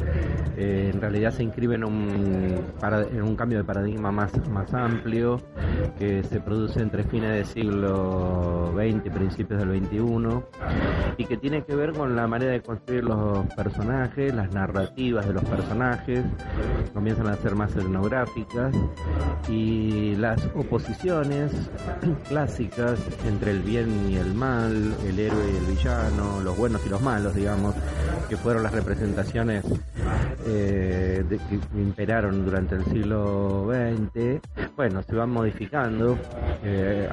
eh, 0.55 0.89
en 0.93 1.01
realidad 1.01 1.31
se 1.31 1.43
inscribe 1.43 1.75
en 1.75 1.83
un, 1.83 3.35
cambio 3.35 3.57
de 3.57 3.63
paradigma 3.65 4.09
más, 4.09 4.31
más 4.49 4.73
amplio 4.73 5.41
que 5.99 6.23
se 6.23 6.39
produce 6.39 6.79
entre 6.79 7.03
fines 7.03 7.29
del 7.29 7.45
siglo 7.45 8.71
XX 8.73 9.05
y 9.05 9.09
principios 9.09 9.59
del 9.59 9.85
XXI 9.85 10.01
y 11.17 11.25
que 11.25 11.35
tiene 11.35 11.63
que 11.65 11.75
ver 11.75 11.91
con 11.91 12.15
la 12.15 12.25
manera 12.25 12.53
de 12.53 12.61
construir 12.61 13.03
los 13.03 13.45
personajes, 13.53 14.33
las 14.33 14.51
narrativas 14.53 15.27
de 15.27 15.33
los 15.33 15.43
personajes, 15.43 16.23
comienzan 16.93 17.27
a 17.27 17.35
ser 17.35 17.55
más 17.55 17.75
etnográficas 17.75 18.73
y 19.49 20.15
las 20.15 20.43
oposiciones 20.55 21.51
clásicas 22.29 22.99
entre 23.27 23.56
el 23.57 23.63
bien 23.63 24.09
y 24.09 24.17
el 24.17 24.33
mal, 24.35 24.95
el 25.03 25.19
héroe 25.19 25.51
y 25.51 25.57
el 25.57 25.65
villano, 25.65 26.41
los 26.41 26.55
buenos 26.55 26.85
y 26.85 26.89
los 26.89 27.01
malos, 27.01 27.33
digamos, 27.33 27.73
que 28.29 28.37
fueron 28.37 28.61
las 28.61 28.71
representaciones 28.71 29.65
eh, 30.45 31.23
que 31.27 31.55
imperaron 31.79 32.45
durante 32.45 32.75
el 32.75 32.85
siglo 32.85 33.67
XX, 33.69 34.39
bueno, 34.75 35.01
se 35.01 35.15
van 35.15 35.31
modificando 35.31 36.17
eh, 36.63 37.09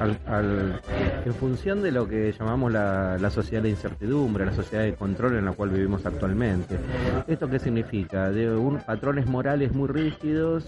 en 1.25 1.33
función 1.33 1.81
de 1.81 1.91
lo 1.91 2.07
que 2.07 2.31
llamamos 2.31 2.71
la, 2.71 3.29
sociedad 3.31 3.63
de 3.63 3.69
incertidumbre, 3.69 4.45
la 4.45 4.53
sociedad 4.53 4.83
de 4.83 4.93
control 4.93 5.37
en 5.37 5.45
la 5.45 5.51
cual 5.51 5.71
vivimos 5.71 6.05
actualmente. 6.05 6.77
¿Esto 7.27 7.49
qué 7.49 7.59
significa? 7.59 8.29
De 8.29 8.55
un, 8.55 8.77
patrones 8.77 9.25
morales 9.25 9.73
muy 9.73 9.87
rígidos, 9.87 10.67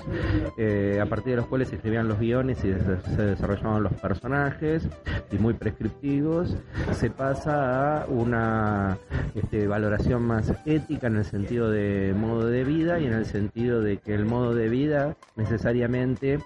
eh, 0.57 0.99
a 1.01 1.05
partir 1.05 1.31
de 1.31 1.37
los 1.37 1.47
cuales 1.47 1.69
se 1.69 1.75
escribían 1.75 2.07
los 2.07 2.19
guiones 2.19 2.57
y 2.59 2.73
se, 2.73 3.21
desarrollaban 3.21 3.83
los 3.83 3.93
personajes, 3.93 4.87
y 5.31 5.37
muy 5.37 5.53
prescriptivos, 5.67 6.55
se 6.93 7.09
pasa 7.09 8.03
a 8.03 8.05
una 8.07 8.97
este, 9.35 9.67
valoración 9.67 10.23
más 10.23 10.53
ética 10.65 11.07
en 11.07 11.17
el 11.17 11.25
sentido 11.25 11.69
de 11.69 12.13
modo 12.17 12.47
de 12.47 12.63
vida 12.63 12.99
y 12.99 13.05
en 13.05 13.13
el 13.13 13.25
sentido 13.25 13.81
de 13.81 13.97
que 13.97 14.13
el 14.13 14.25
modo 14.25 14.55
de 14.55 14.69
vida 14.69 15.17
necesariamente 15.35 16.39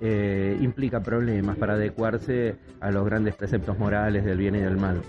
eh, 0.00 0.58
implica 0.60 1.00
problemas 1.00 1.56
para 1.56 1.74
adecuarse 1.74 2.56
a 2.80 2.90
los 2.90 3.04
grandes 3.06 3.34
preceptos 3.34 3.78
morales 3.78 4.24
del 4.24 4.36
bien 4.36 4.56
y 4.56 4.60
del 4.60 4.76
mal. 4.76 5.00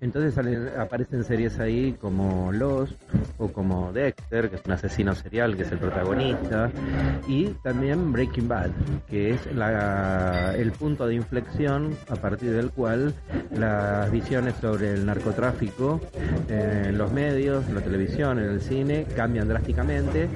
Entonces 0.00 0.36
aparecen 0.76 1.24
series 1.24 1.58
ahí 1.60 1.96
como 1.98 2.52
Los 2.52 2.94
o 3.38 3.48
como 3.48 3.90
Dexter, 3.92 4.50
que 4.50 4.56
es 4.56 4.62
un 4.66 4.72
asesino 4.72 5.14
serial, 5.14 5.56
que 5.56 5.62
es 5.62 5.72
el 5.72 5.78
protagonista, 5.78 6.70
y 7.26 7.46
también 7.62 8.12
Breaking 8.12 8.46
Bad, 8.46 8.70
que 9.08 9.30
es 9.30 9.40
el 9.46 10.72
punto 10.72 11.06
de 11.06 11.14
inflexión 11.14 11.96
a 12.10 12.16
partir 12.16 12.33
del 12.40 12.70
cual 12.70 13.14
las 13.56 14.10
visiones 14.10 14.54
sobre 14.60 14.92
el 14.92 15.06
narcotráfico 15.06 16.00
en 16.48 16.98
los 16.98 17.12
medios, 17.12 17.66
en 17.68 17.74
la 17.74 17.80
televisión, 17.80 18.38
en 18.38 18.50
el 18.50 18.60
cine, 18.60 19.06
cambian 19.16 19.48
drásticamente 19.48 20.28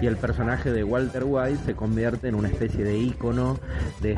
y 0.00 0.06
el 0.06 0.16
personaje 0.16 0.72
de 0.72 0.84
Walter 0.84 1.24
White 1.24 1.58
se 1.64 1.74
convierte 1.74 2.28
en 2.28 2.34
una 2.34 2.48
especie 2.48 2.84
de 2.84 2.98
ícono 2.98 3.58
de, 4.00 4.16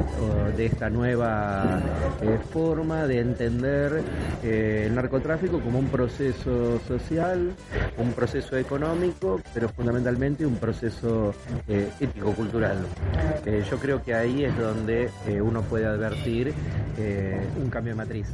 de 0.57 0.67
esta 0.67 0.91
nueva 0.91 1.81
eh, 2.21 2.39
forma 2.53 3.07
de 3.07 3.21
entender 3.21 4.03
eh, 4.43 4.85
el 4.87 4.95
narcotráfico 4.95 5.61
como 5.61 5.79
un 5.79 5.89
proceso 5.89 6.81
social, 6.87 7.53
un 7.97 8.13
proceso 8.13 8.57
económico, 8.57 9.41
pero 9.55 9.69
fundamentalmente 9.69 10.45
un 10.45 10.57
proceso 10.57 11.35
eh, 11.67 11.89
ético-cultural. 12.01 12.79
yo 13.71 13.79
creo 13.79 14.03
que 14.03 14.15
ahí 14.15 14.45
es 14.45 14.57
donde 14.59 15.11
uno 15.41 15.63
puede 15.63 15.87
advertir 15.87 16.53
un 17.57 17.71
cambio 17.71 17.93
de 17.93 17.97
matriz. 17.97 18.29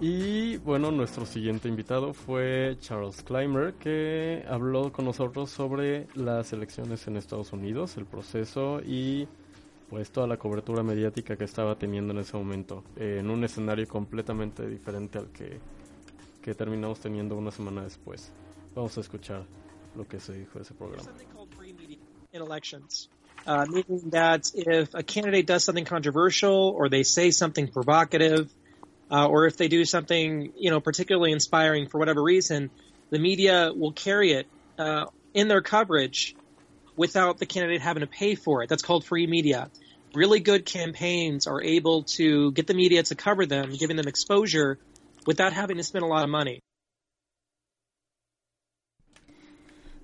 Y 0.00 0.58
bueno, 0.58 0.90
nuestro 0.90 1.24
siguiente 1.24 1.68
invitado 1.68 2.12
fue 2.12 2.76
Charles 2.80 3.22
Clymer, 3.22 3.74
que 3.74 4.44
habló 4.48 4.92
con 4.92 5.04
nosotros 5.04 5.50
sobre 5.50 6.08
las 6.14 6.52
elecciones 6.52 7.06
en 7.06 7.16
Estados 7.16 7.52
Unidos, 7.52 7.96
el 7.96 8.04
proceso 8.04 8.80
y 8.84 9.26
pues 9.88 10.10
toda 10.10 10.26
la 10.26 10.36
cobertura 10.36 10.82
mediática 10.82 11.36
que 11.36 11.44
estaba 11.44 11.78
teniendo 11.78 12.12
en 12.12 12.18
ese 12.18 12.36
momento, 12.36 12.84
en 12.96 13.30
un 13.30 13.44
escenario 13.44 13.86
completamente 13.86 14.66
diferente 14.66 15.18
al 15.18 15.28
que, 15.28 15.58
que 16.42 16.54
terminamos 16.54 17.00
teniendo 17.00 17.36
una 17.36 17.50
semana 17.50 17.84
después. 17.84 18.32
Vamos 18.74 18.98
a 18.98 19.00
escuchar 19.00 19.46
lo 19.96 20.06
que 20.06 20.18
se 20.18 20.32
dijo 20.34 20.58
de 20.58 20.64
ese 20.64 20.74
programa. 20.74 21.08
Uh, 23.46 23.66
meaning 23.68 24.10
that 24.10 24.50
if 24.54 24.94
a 24.94 25.02
candidate 25.02 25.46
does 25.46 25.64
something 25.64 25.84
controversial 25.84 26.74
or 26.76 26.88
they 26.88 27.02
say 27.02 27.30
something 27.30 27.68
provocative, 27.68 28.50
uh, 29.10 29.26
or 29.26 29.46
if 29.46 29.56
they 29.58 29.68
do 29.68 29.84
something, 29.84 30.52
you 30.56 30.70
know, 30.70 30.80
particularly 30.80 31.30
inspiring 31.30 31.88
for 31.88 31.98
whatever 31.98 32.22
reason, 32.22 32.70
the 33.10 33.18
media 33.18 33.70
will 33.74 33.92
carry 33.92 34.32
it 34.32 34.46
uh, 34.78 35.04
in 35.34 35.48
their 35.48 35.60
coverage 35.60 36.34
without 36.96 37.38
the 37.38 37.46
candidate 37.46 37.82
having 37.82 38.00
to 38.00 38.06
pay 38.06 38.34
for 38.34 38.62
it. 38.62 38.68
That's 38.68 38.82
called 38.82 39.04
free 39.04 39.26
media. 39.26 39.70
Really 40.14 40.40
good 40.40 40.64
campaigns 40.64 41.46
are 41.46 41.60
able 41.60 42.04
to 42.04 42.52
get 42.52 42.66
the 42.66 42.74
media 42.74 43.02
to 43.02 43.14
cover 43.14 43.46
them, 43.46 43.72
giving 43.72 43.96
them 43.96 44.08
exposure 44.08 44.78
without 45.26 45.52
having 45.52 45.76
to 45.76 45.82
spend 45.82 46.04
a 46.04 46.06
lot 46.06 46.24
of 46.24 46.30
money. 46.30 46.60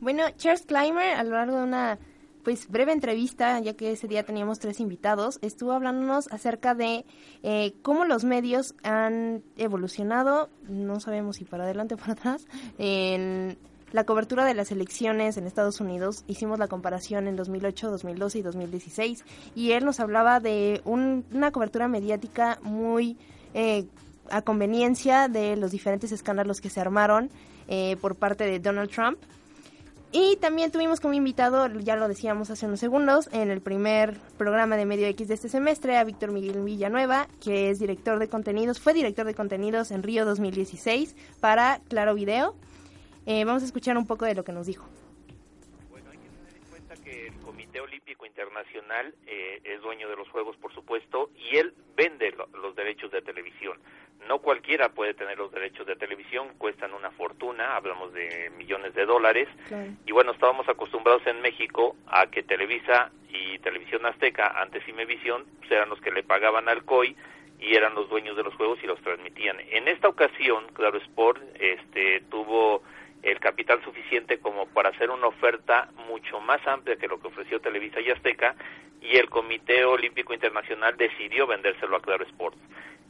Bueno, 0.00 0.30
Charles 0.38 0.62
Clymer, 0.62 1.14
a 1.18 1.24
lo 1.24 1.30
largo 1.30 1.52
de 1.52 1.62
una 1.62 1.98
pues 2.42 2.68
breve 2.68 2.92
entrevista, 2.92 3.58
ya 3.60 3.74
que 3.74 3.92
ese 3.92 4.08
día 4.08 4.24
teníamos 4.24 4.58
tres 4.58 4.80
invitados, 4.80 5.38
estuvo 5.42 5.72
hablándonos 5.72 6.28
acerca 6.32 6.74
de 6.74 7.04
eh, 7.42 7.74
cómo 7.82 8.04
los 8.04 8.24
medios 8.24 8.74
han 8.82 9.42
evolucionado, 9.56 10.50
no 10.68 11.00
sabemos 11.00 11.36
si 11.36 11.44
para 11.44 11.64
adelante 11.64 11.94
o 11.94 11.98
para 11.98 12.12
atrás, 12.12 12.46
en 12.78 13.58
la 13.92 14.04
cobertura 14.04 14.44
de 14.44 14.54
las 14.54 14.70
elecciones 14.70 15.36
en 15.36 15.46
Estados 15.46 15.80
Unidos. 15.80 16.24
Hicimos 16.28 16.58
la 16.58 16.68
comparación 16.68 17.26
en 17.26 17.36
2008, 17.36 17.90
2012 17.90 18.38
y 18.38 18.42
2016 18.42 19.24
y 19.54 19.72
él 19.72 19.84
nos 19.84 20.00
hablaba 20.00 20.40
de 20.40 20.80
una 20.84 21.50
cobertura 21.50 21.88
mediática 21.88 22.58
muy 22.62 23.16
eh, 23.54 23.86
a 24.30 24.42
conveniencia 24.42 25.28
de 25.28 25.56
los 25.56 25.72
diferentes 25.72 26.12
escándalos 26.12 26.60
que 26.60 26.70
se 26.70 26.80
armaron 26.80 27.30
eh, 27.68 27.96
por 28.00 28.14
parte 28.14 28.44
de 28.44 28.60
Donald 28.60 28.90
Trump 28.90 29.18
y 30.12 30.36
también 30.36 30.72
tuvimos 30.72 30.98
como 30.98 31.14
invitado, 31.14 31.68
ya 31.80 31.94
lo 31.94 32.08
decíamos 32.08 32.50
hace 32.50 32.66
unos 32.66 32.80
segundos, 32.80 33.28
en 33.32 33.50
el 33.50 33.60
primer 33.60 34.18
programa 34.36 34.76
de 34.76 34.84
Medio 34.84 35.06
X 35.06 35.28
de 35.28 35.34
este 35.34 35.48
semestre, 35.48 35.96
a 35.96 36.04
Víctor 36.04 36.32
Miguel 36.32 36.64
Villanueva, 36.64 37.28
que 37.42 37.70
es 37.70 37.78
director 37.78 38.18
de 38.18 38.28
contenidos, 38.28 38.80
fue 38.80 38.92
director 38.92 39.24
de 39.24 39.34
contenidos 39.34 39.92
en 39.92 40.02
Río 40.02 40.24
2016 40.24 41.14
para 41.40 41.80
Claro 41.88 42.14
Video. 42.14 42.56
Eh, 43.26 43.44
vamos 43.44 43.62
a 43.62 43.66
escuchar 43.66 43.96
un 43.96 44.06
poco 44.06 44.24
de 44.24 44.34
lo 44.34 44.42
que 44.42 44.50
nos 44.50 44.66
dijo. 44.66 44.84
Bueno, 45.90 46.10
hay 46.10 46.18
que 46.18 46.28
tener 46.28 46.56
en 46.56 46.70
cuenta 46.70 46.94
que 46.96 47.26
el 47.28 47.34
Comité 47.34 47.80
Olímpico 47.80 48.26
Internacional 48.26 49.14
eh, 49.28 49.60
es 49.62 49.80
dueño 49.80 50.08
de 50.08 50.16
los 50.16 50.28
Juegos, 50.30 50.56
por 50.56 50.74
supuesto, 50.74 51.30
y 51.36 51.56
él 51.56 51.72
vende 51.96 52.34
los 52.60 52.74
derechos 52.74 53.12
de 53.12 53.22
televisión 53.22 53.78
no 54.28 54.38
cualquiera 54.38 54.90
puede 54.90 55.14
tener 55.14 55.38
los 55.38 55.50
derechos 55.52 55.86
de 55.86 55.96
televisión, 55.96 56.48
cuestan 56.58 56.94
una 56.94 57.10
fortuna, 57.10 57.76
hablamos 57.76 58.12
de 58.12 58.50
millones 58.56 58.94
de 58.94 59.06
dólares. 59.06 59.48
Y 60.06 60.12
bueno, 60.12 60.32
estábamos 60.32 60.68
acostumbrados 60.68 61.26
en 61.26 61.40
México 61.40 61.96
a 62.06 62.26
que 62.26 62.42
Televisa 62.42 63.10
y 63.28 63.58
Televisión 63.58 64.06
Azteca, 64.06 64.60
antes 64.60 64.86
Imevisión, 64.88 65.44
pues 65.58 65.70
eran 65.72 65.88
los 65.88 66.00
que 66.00 66.10
le 66.10 66.22
pagaban 66.22 66.68
al 66.68 66.84
COI 66.84 67.16
y 67.60 67.74
eran 67.74 67.94
los 67.94 68.08
dueños 68.08 68.36
de 68.36 68.42
los 68.42 68.54
juegos 68.54 68.78
y 68.82 68.86
los 68.86 69.00
transmitían. 69.00 69.58
En 69.70 69.88
esta 69.88 70.08
ocasión, 70.08 70.66
Claro 70.72 70.98
Sport 70.98 71.42
este, 71.58 72.22
tuvo 72.30 72.82
el 73.22 73.38
capital 73.38 73.82
suficiente 73.84 74.38
como 74.38 74.66
para 74.66 74.90
hacer 74.90 75.10
una 75.10 75.26
oferta 75.26 75.90
mucho 76.08 76.40
más 76.40 76.66
amplia 76.66 76.96
que 76.96 77.06
lo 77.06 77.20
que 77.20 77.28
ofreció 77.28 77.60
Televisa 77.60 78.00
y 78.00 78.10
Azteca 78.10 78.54
y 79.02 79.16
el 79.16 79.28
Comité 79.28 79.84
Olímpico 79.84 80.32
Internacional 80.32 80.96
decidió 80.96 81.46
vendérselo 81.46 81.96
a 81.96 82.02
Claro 82.02 82.24
Sports. 82.24 82.58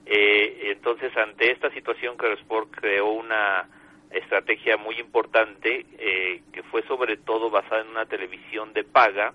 Eh, 0.06 0.72
entonces, 0.72 1.16
ante 1.16 1.50
esta 1.50 1.70
situación, 1.70 2.16
Sport 2.20 2.70
creó 2.70 3.12
una 3.12 3.68
estrategia 4.10 4.76
muy 4.76 4.98
importante 4.98 5.86
eh, 5.98 6.42
que 6.52 6.62
fue 6.64 6.82
sobre 6.82 7.16
todo 7.16 7.50
basada 7.50 7.82
en 7.82 7.88
una 7.88 8.06
televisión 8.06 8.72
de 8.72 8.84
paga 8.84 9.32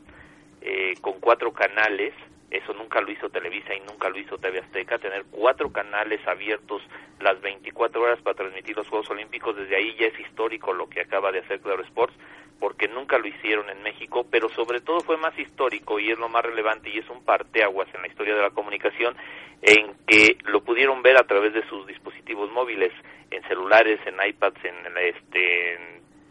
eh, 0.62 0.96
con 1.02 1.20
cuatro 1.20 1.54
canales 1.54 2.14
Eso 2.52 2.74
nunca 2.74 3.02
lo 3.02 3.12
hizo 3.12 3.30
Televisa 3.30 3.74
y 3.74 3.80
nunca 3.82 4.10
lo 4.10 4.18
hizo 4.20 4.38
TV 4.38 4.60
Azteca, 4.60 4.98
tener 4.98 5.26
cuatro 5.32 5.72
canales 5.72 6.26
abiertos 6.28 6.82
las 7.20 7.40
24 7.42 8.02
horas 8.02 8.22
para 8.22 8.36
transmitir 8.36 8.76
los 8.76 8.88
Juegos 8.88 9.10
Olímpicos, 9.10 9.56
desde 9.56 9.76
ahí 9.76 9.96
ya 10.00 10.08
es 10.08 10.20
histórico 10.20 10.74
lo 10.74 10.88
que 10.88 11.02
acaba 11.02 11.32
de 11.32 11.40
hacer 11.40 11.60
Claro 11.60 11.84
Sports, 11.84 12.14
porque 12.60 12.88
nunca 12.88 13.18
lo 13.18 13.28
hicieron 13.28 13.70
en 13.70 13.82
México, 13.84 14.26
pero 14.30 14.50
sobre 14.50 14.82
todo 14.82 15.00
fue 15.02 15.18
más 15.18 15.38
histórico 15.38 16.00
y 16.00 16.12
es 16.12 16.20
lo 16.20 16.30
más 16.30 16.44
relevante 16.44 16.90
y 16.90 17.00
es 17.00 17.10
un 17.10 17.24
parteaguas 17.24 17.88
en 17.94 18.02
la 18.02 18.08
historia 18.08 18.36
de 18.36 18.42
la 18.42 18.52
comunicación 18.52 19.16
en 19.62 19.96
que 20.08 20.38
lo 20.46 20.62
pudieron 20.62 21.02
ver 21.02 21.18
a 21.18 21.26
través 21.26 21.54
de 21.54 21.68
sus 21.68 21.86
dispositivos 21.88 22.52
móviles, 22.52 22.94
en 23.32 23.42
celulares, 23.44 24.00
en 24.06 24.16
iPads, 24.26 24.64
en 24.66 24.98
este 24.98 25.74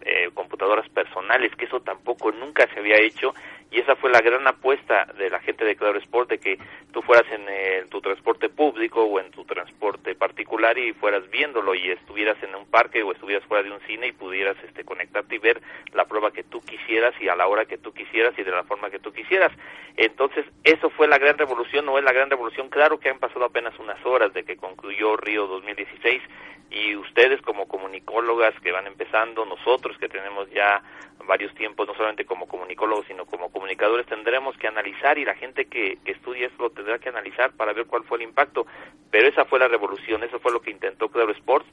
eh, 0.06 0.30
computadoras 0.34 0.88
personales, 0.90 1.54
que 1.56 1.64
eso 1.64 1.80
tampoco 1.80 2.30
nunca 2.30 2.68
se 2.72 2.78
había 2.78 2.96
hecho 3.00 3.34
y 3.74 3.80
esa 3.80 3.96
fue 3.96 4.08
la 4.10 4.20
gran 4.20 4.46
apuesta 4.46 5.04
de 5.18 5.28
la 5.28 5.40
gente 5.40 5.64
de 5.64 5.74
Claro 5.74 5.98
Sport 5.98 6.30
de 6.30 6.38
que 6.38 6.58
tú 6.92 7.02
fueras 7.02 7.26
en, 7.32 7.44
eh, 7.48 7.84
tu 7.90 8.00
transporte 8.00 8.48
público 8.48 9.02
o 9.02 9.18
en 9.18 9.32
tu 9.32 9.44
transporte 9.44 10.14
particular 10.14 10.78
y 10.78 10.92
fueras 10.92 11.28
viéndolo 11.28 11.74
y 11.74 11.90
estuvieras 11.90 12.40
en 12.44 12.54
un 12.54 12.66
parque 12.66 13.02
o 13.02 13.10
estuvieras 13.10 13.44
fuera 13.48 13.64
de 13.64 13.72
un 13.72 13.80
cine 13.80 14.06
y 14.06 14.12
pudieras 14.12 14.56
este 14.62 14.84
conectarte 14.84 15.34
y 15.34 15.38
ver 15.38 15.60
la 15.92 16.04
prueba 16.04 16.30
que 16.30 16.44
tú 16.44 16.60
quisieras 16.60 17.14
y 17.20 17.28
a 17.28 17.34
la 17.34 17.48
hora 17.48 17.64
que 17.64 17.76
tú 17.76 17.92
quisieras 17.92 18.38
y 18.38 18.44
de 18.44 18.52
la 18.52 18.62
forma 18.62 18.90
que 18.90 19.00
tú 19.00 19.12
quisieras. 19.12 19.50
Entonces, 19.96 20.46
eso 20.62 20.88
fue 20.90 21.08
la 21.08 21.18
gran 21.18 21.36
revolución, 21.36 21.84
no 21.84 21.98
es 21.98 22.04
la 22.04 22.12
gran 22.12 22.30
revolución, 22.30 22.68
claro 22.68 23.00
que 23.00 23.08
han 23.08 23.18
pasado 23.18 23.44
apenas 23.44 23.76
unas 23.80 23.98
horas 24.06 24.32
de 24.34 24.44
que 24.44 24.56
concluyó 24.56 25.16
Río 25.16 25.48
2016 25.48 26.22
y 26.70 26.96
ustedes 26.96 27.40
como 27.42 27.66
comunicólogas 27.68 28.54
que 28.60 28.72
van 28.72 28.86
empezando, 28.86 29.44
nosotros 29.44 29.96
que 29.98 30.08
tenemos 30.08 30.50
ya 30.50 30.82
varios 31.26 31.54
tiempos, 31.54 31.86
no 31.86 31.94
solamente 31.94 32.24
como 32.24 32.46
comunicólogos, 32.46 33.06
sino 33.06 33.24
como 33.26 33.50
comunicadores, 33.64 34.06
tendremos 34.06 34.54
que 34.58 34.68
analizar 34.68 35.16
y 35.16 35.24
la 35.24 35.34
gente 35.34 35.64
que, 35.64 35.96
que 36.04 36.12
estudia 36.12 36.48
esto 36.48 36.64
lo 36.64 36.70
tendrá 36.70 36.98
que 36.98 37.08
analizar 37.08 37.50
para 37.52 37.72
ver 37.72 37.86
cuál 37.86 38.04
fue 38.04 38.18
el 38.18 38.24
impacto. 38.24 38.66
Pero 39.10 39.26
esa 39.26 39.46
fue 39.46 39.58
la 39.58 39.68
revolución, 39.68 40.22
eso 40.22 40.38
fue 40.38 40.52
lo 40.52 40.60
que 40.60 40.70
intentó 40.70 41.08
Claro 41.08 41.32
Sports 41.32 41.66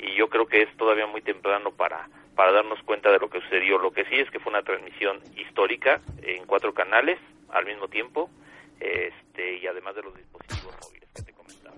y 0.00 0.16
yo 0.16 0.28
creo 0.28 0.46
que 0.46 0.62
es 0.62 0.76
todavía 0.76 1.06
muy 1.06 1.22
temprano 1.22 1.70
para, 1.70 2.08
para 2.34 2.50
darnos 2.50 2.82
cuenta 2.82 3.12
de 3.12 3.20
lo 3.20 3.30
que 3.30 3.40
sucedió. 3.42 3.78
Lo 3.78 3.92
que 3.92 4.04
sí 4.06 4.16
es 4.16 4.28
que 4.30 4.40
fue 4.40 4.50
una 4.50 4.62
transmisión 4.62 5.20
histórica 5.36 6.00
en 6.22 6.46
cuatro 6.46 6.74
canales 6.74 7.20
al 7.50 7.64
mismo 7.64 7.86
tiempo 7.86 8.28
este, 8.80 9.58
y 9.58 9.68
además 9.68 9.94
de 9.94 10.02
los 10.02 10.16
dispositivos 10.16 10.74
móviles 10.82 11.08
que 11.14 11.22
te 11.22 11.32
comentaba. 11.32 11.76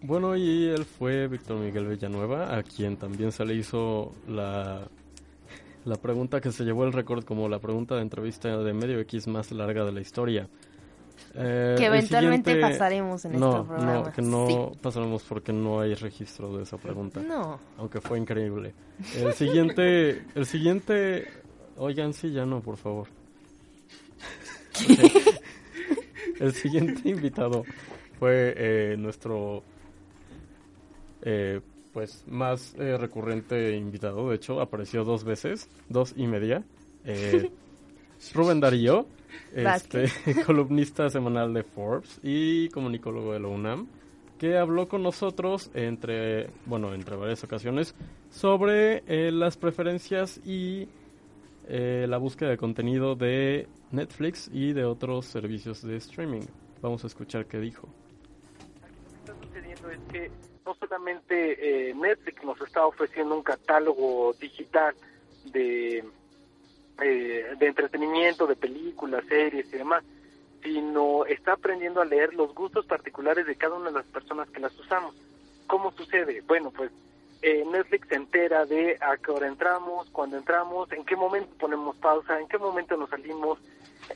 Bueno, 0.00 0.34
y 0.34 0.68
él 0.70 0.86
fue 0.86 1.28
Víctor 1.28 1.58
Miguel 1.58 1.88
Villanueva, 1.88 2.56
a 2.56 2.62
quien 2.62 2.96
también 2.96 3.32
se 3.32 3.44
le 3.44 3.52
hizo 3.52 4.12
la, 4.26 4.88
la 5.86 5.96
pregunta 5.96 6.40
que 6.40 6.52
se 6.52 6.64
llevó 6.64 6.84
el 6.84 6.92
récord 6.92 7.24
como 7.24 7.48
la 7.48 7.60
pregunta 7.60 7.94
de 7.94 8.02
entrevista 8.02 8.56
de 8.58 8.72
medio 8.72 8.98
X 9.00 9.28
más 9.28 9.52
larga 9.52 9.84
de 9.84 9.92
la 9.92 10.00
historia. 10.00 10.48
Eh, 11.34 11.76
que 11.78 11.86
eventualmente 11.86 12.56
pasaremos 12.60 13.24
en 13.24 13.38
no, 13.38 13.56
este 13.56 13.68
programa. 13.68 13.94
No, 13.94 14.12
que 14.12 14.22
no 14.22 14.72
pasaremos 14.82 15.22
porque 15.22 15.52
no 15.52 15.80
hay 15.80 15.94
registro 15.94 16.56
de 16.56 16.64
esa 16.64 16.76
pregunta. 16.76 17.20
No. 17.20 17.58
Aunque 17.78 18.00
fue 18.00 18.18
increíble. 18.18 18.74
El 19.14 19.32
siguiente, 19.32 20.24
el 20.34 20.46
siguiente, 20.46 21.28
oigan, 21.76 22.12
sí, 22.12 22.32
ya 22.32 22.44
no, 22.44 22.60
por 22.60 22.76
favor. 22.76 23.06
el 26.40 26.52
siguiente 26.52 27.08
invitado 27.08 27.64
fue 28.18 28.54
eh, 28.56 28.96
nuestro 28.98 29.62
eh, 31.22 31.60
pues 31.96 32.22
más 32.26 32.74
eh, 32.78 32.98
recurrente 32.98 33.74
invitado, 33.74 34.28
de 34.28 34.36
hecho 34.36 34.60
apareció 34.60 35.02
dos 35.02 35.24
veces, 35.24 35.66
dos 35.88 36.12
y 36.14 36.26
media. 36.26 36.62
Eh, 37.06 37.50
Rubén 38.34 38.60
Darío, 38.60 39.06
este, 39.54 40.12
columnista 40.44 41.08
semanal 41.08 41.54
de 41.54 41.62
Forbes 41.62 42.20
y 42.22 42.68
comunicólogo 42.68 43.32
de 43.32 43.40
la 43.40 43.48
UNAM, 43.48 43.86
que 44.38 44.58
habló 44.58 44.88
con 44.88 45.02
nosotros 45.02 45.70
entre, 45.72 46.50
bueno, 46.66 46.92
entre 46.92 47.16
varias 47.16 47.42
ocasiones 47.44 47.94
sobre 48.28 49.02
eh, 49.06 49.32
las 49.32 49.56
preferencias 49.56 50.38
y 50.44 50.90
eh, 51.66 52.04
la 52.06 52.18
búsqueda 52.18 52.50
de 52.50 52.58
contenido 52.58 53.14
de 53.14 53.68
Netflix 53.90 54.50
y 54.52 54.74
de 54.74 54.84
otros 54.84 55.24
servicios 55.24 55.80
de 55.80 55.96
streaming. 55.96 56.42
Vamos 56.82 57.04
a 57.04 57.06
escuchar 57.06 57.46
qué 57.46 57.58
dijo. 57.58 57.88
Lo 58.60 59.08
que 59.08 59.14
está 59.16 59.46
sucediendo 59.46 59.90
es 59.90 60.00
que 60.12 60.55
no 60.66 60.74
solamente 60.74 61.88
eh, 61.88 61.94
Netflix 61.94 62.42
nos 62.42 62.60
está 62.60 62.84
ofreciendo 62.84 63.36
un 63.36 63.42
catálogo 63.42 64.34
digital 64.40 64.94
de, 65.44 66.04
eh, 67.00 67.54
de 67.58 67.66
entretenimiento, 67.66 68.46
de 68.46 68.56
películas, 68.56 69.24
series 69.28 69.72
y 69.72 69.78
demás, 69.78 70.02
sino 70.62 71.24
está 71.24 71.52
aprendiendo 71.52 72.00
a 72.00 72.04
leer 72.04 72.34
los 72.34 72.52
gustos 72.52 72.84
particulares 72.84 73.46
de 73.46 73.54
cada 73.54 73.76
una 73.76 73.90
de 73.90 73.98
las 73.98 74.06
personas 74.06 74.50
que 74.50 74.60
las 74.60 74.76
usamos. 74.78 75.14
¿Cómo 75.68 75.92
sucede? 75.92 76.42
Bueno, 76.42 76.72
pues 76.72 76.90
eh, 77.42 77.64
Netflix 77.64 78.08
se 78.08 78.16
entera 78.16 78.66
de 78.66 78.98
a 79.00 79.16
qué 79.18 79.30
hora 79.30 79.46
entramos, 79.46 80.10
cuándo 80.10 80.36
entramos, 80.36 80.90
en 80.90 81.04
qué 81.04 81.14
momento 81.14 81.54
ponemos 81.58 81.96
pausa, 81.96 82.40
en 82.40 82.48
qué 82.48 82.58
momento 82.58 82.96
nos 82.96 83.10
salimos, 83.10 83.60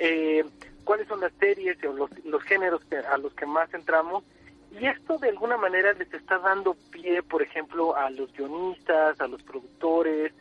eh, 0.00 0.44
cuáles 0.84 1.06
son 1.06 1.20
las 1.20 1.32
series 1.38 1.78
o 1.84 1.92
los, 1.92 2.42
géneros 2.42 2.82
a 3.08 3.18
los 3.18 3.32
que 3.34 3.46
más 3.46 3.72
entramos 3.72 4.24
y 4.70 4.86
esto 4.86 5.18
de 5.18 5.28
alguna 5.28 5.56
manera 5.56 5.92
les 5.94 6.12
está 6.12 6.38
dando 6.38 6.76
pie, 6.90 7.22
por 7.22 7.42
ejemplo, 7.42 7.96
a 7.96 8.10
los 8.10 8.32
guionistas, 8.32 9.20
a 9.20 9.26
los 9.26 9.42
productores, 9.42 10.32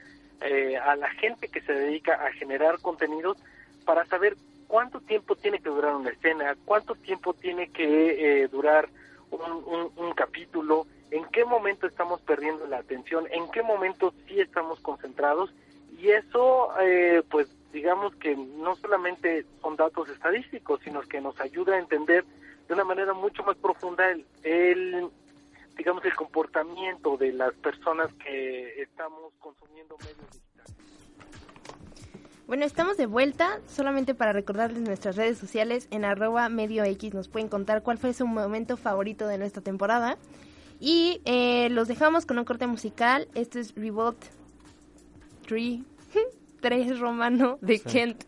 eh, 0.42 0.78
a 0.78 0.96
la 0.96 1.10
gente 1.12 1.48
que 1.48 1.62
se 1.62 1.74
dedica 1.74 2.13
a 2.13 2.32
generar 2.34 2.80
contenidos 2.80 3.38
para 3.86 4.06
saber 4.06 4.38
cuánto 4.68 5.02
tiempo 5.02 5.36
tiene 5.36 5.60
que 5.60 5.70
durar 5.70 5.96
una 5.96 6.12
escena, 6.12 6.56
cuánto 6.65 6.96
tiempo 6.96 7.34
tiene 7.34 7.70
que 7.72 8.44
eh, 8.44 8.48
durar 8.48 8.88
un, 9.32 9.92
un, 9.96 10.13
capítulo, 10.13 10.86
en 11.12 11.26
qué 11.26 11.44
momento 11.44 11.88
estamos 11.88 12.22
perdiendo 12.22 12.68
la 12.68 12.78
atención, 12.78 13.26
en 13.32 13.50
qué 13.52 13.63
momento 13.63 14.13
sí 14.28 14.39
estamos 14.39 14.80
concentrados. 14.80 15.54
Y 16.00 16.10
eso, 16.10 16.70
eh, 16.80 17.24
pues 17.30 17.48
digamos 17.74 18.15
que 18.15 18.36
no 18.36 18.76
solamente 18.76 19.46
son 19.62 19.76
datos 19.76 20.10
estadísticos, 20.10 20.80
sino 20.84 21.02
que 21.02 21.20
nos 21.20 21.39
ayuda 21.39 21.76
a 21.76 21.80
entender 21.80 22.24
de 22.69 22.75
una 22.75 22.84
manera 22.84 23.13
mucho 23.13 23.43
más 23.43 23.58
profunda 23.58 24.03
el, 24.43 25.10
digamos 25.75 26.05
el 26.05 26.15
comportamiento 26.15 27.17
de 27.17 27.34
las 27.34 27.53
personas 27.55 28.13
que 28.23 28.84
estamos 28.84 29.34
consumiendo 29.39 29.97
medios 29.97 30.32
digitales. 30.32 30.75
Bueno, 32.45 32.65
estamos 32.65 32.95
de 32.95 33.08
vuelta, 33.08 33.60
solamente 33.65 34.13
para 34.13 34.34
recordarles 34.34 34.82
nuestras 34.82 35.15
redes 35.15 35.39
sociales, 35.39 35.88
en 35.89 36.05
arroba 36.05 36.47
medio 36.49 36.84
X 36.84 37.13
nos 37.15 37.27
pueden 37.27 37.49
contar 37.49 37.82
cuál 37.82 37.97
fue 37.97 38.13
su 38.13 38.27
momento 38.27 38.77
favorito 38.77 39.27
de 39.27 39.39
nuestra 39.39 39.63
temporada. 39.63 40.17
Y 40.79 41.21
eh, 41.25 41.69
los 41.71 41.88
dejamos 41.88 42.27
con 42.27 42.38
un 42.38 42.45
corte 42.45 42.67
musical, 42.67 43.27
esto 43.34 43.58
es 43.60 43.73
Revolt 43.75 44.23
3, 45.47 45.82
3 46.62 46.99
romano 46.99 47.58
de 47.62 47.79
sí. 47.79 47.89
Kent 47.89 48.23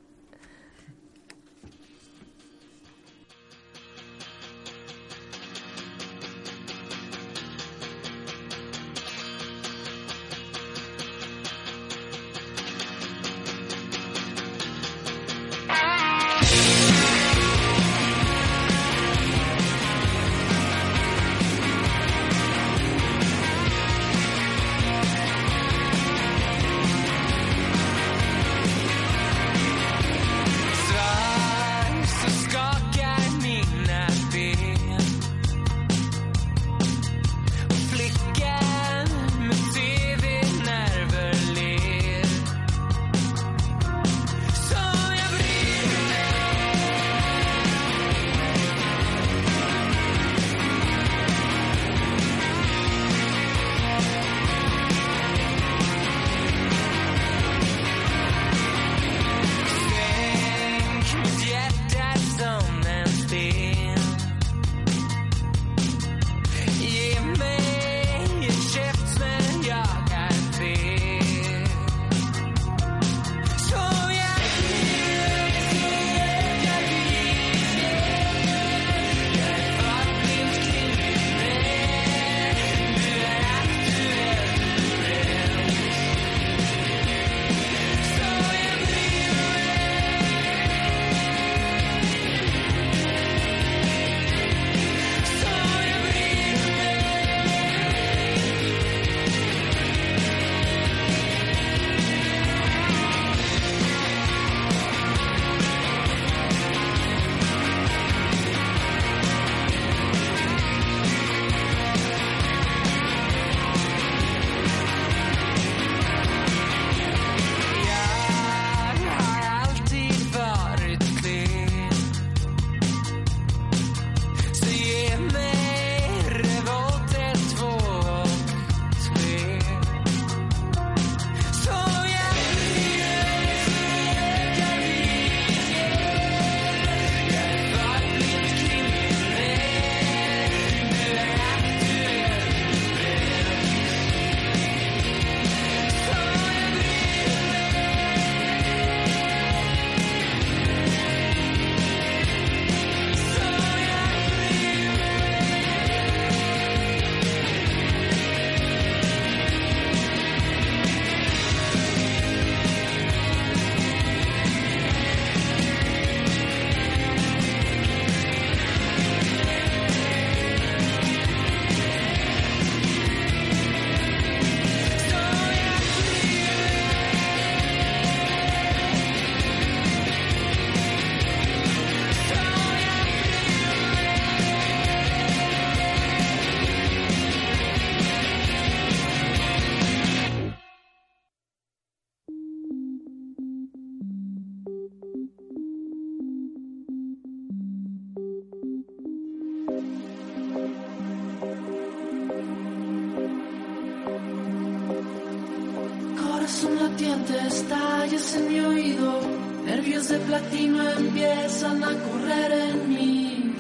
de 210.10 210.18
platino 210.20 210.90
empiezan 210.90 211.84
a 211.84 211.94
correr 212.06 212.52
en 212.52 212.90
mí. 212.90 213.56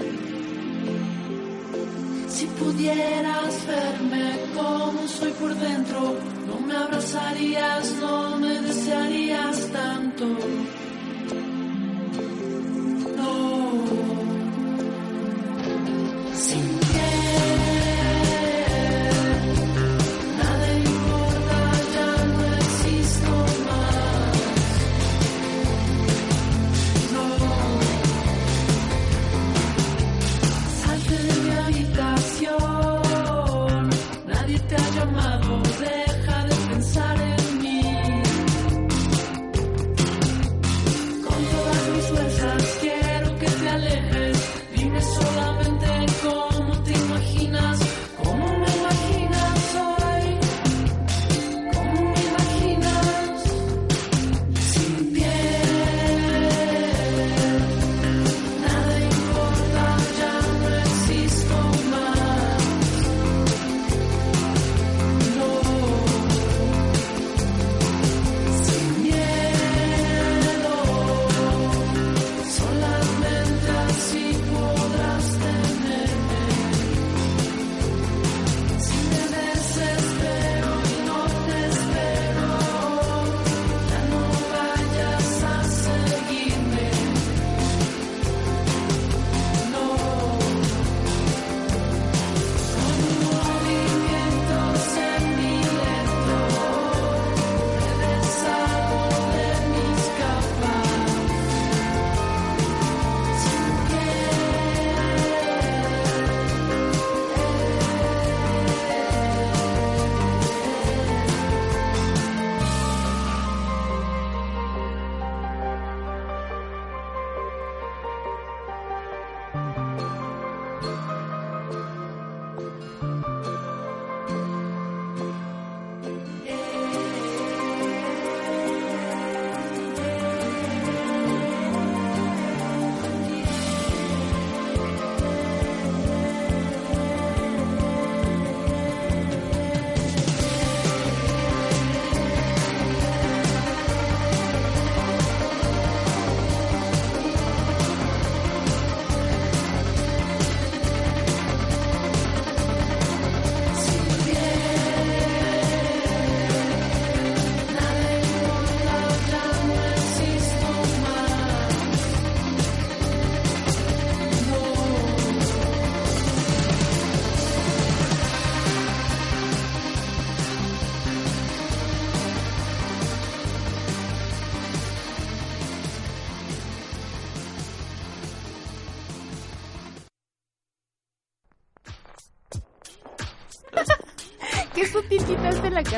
Si 2.27 2.45
pudieras 2.47 3.67
verme 3.67 4.39
como 4.55 5.07
soy 5.07 5.31
por 5.33 5.53
dentro, 5.55 6.15
no 6.47 6.59
me 6.65 6.75
abrazarías, 6.75 7.93
no 8.01 8.20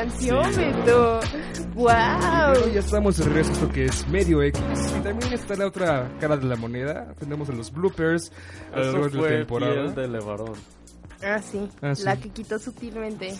Bueno, 0.04 1.20
¡Wow! 1.74 2.72
ya 2.72 2.80
estamos 2.80 3.16
de 3.16 3.24
regreso, 3.24 3.52
esto 3.52 3.68
que 3.70 3.86
es 3.86 4.06
Medio 4.08 4.42
X. 4.42 4.60
Y 4.98 5.00
también 5.02 5.32
está 5.32 5.56
la 5.56 5.66
otra 5.66 6.10
cara 6.20 6.36
de 6.36 6.44
la 6.44 6.56
moneda. 6.56 7.14
Tenemos 7.18 7.48
los 7.48 7.72
bloopers 7.72 8.30
a 8.72 8.76
lo 8.76 8.82
Eso 8.82 8.98
largo 8.98 9.22
de 9.24 9.30
la 9.30 9.36
temporada. 9.38 9.74
piel 9.74 9.94
de 9.94 10.08
Levarón. 10.08 10.52
Ah, 11.22 11.40
sí. 11.40 11.68
Ah, 11.80 11.94
sí. 11.94 12.04
La 12.04 12.16
que 12.18 12.28
quitó 12.28 12.58
sutilmente 12.58 13.34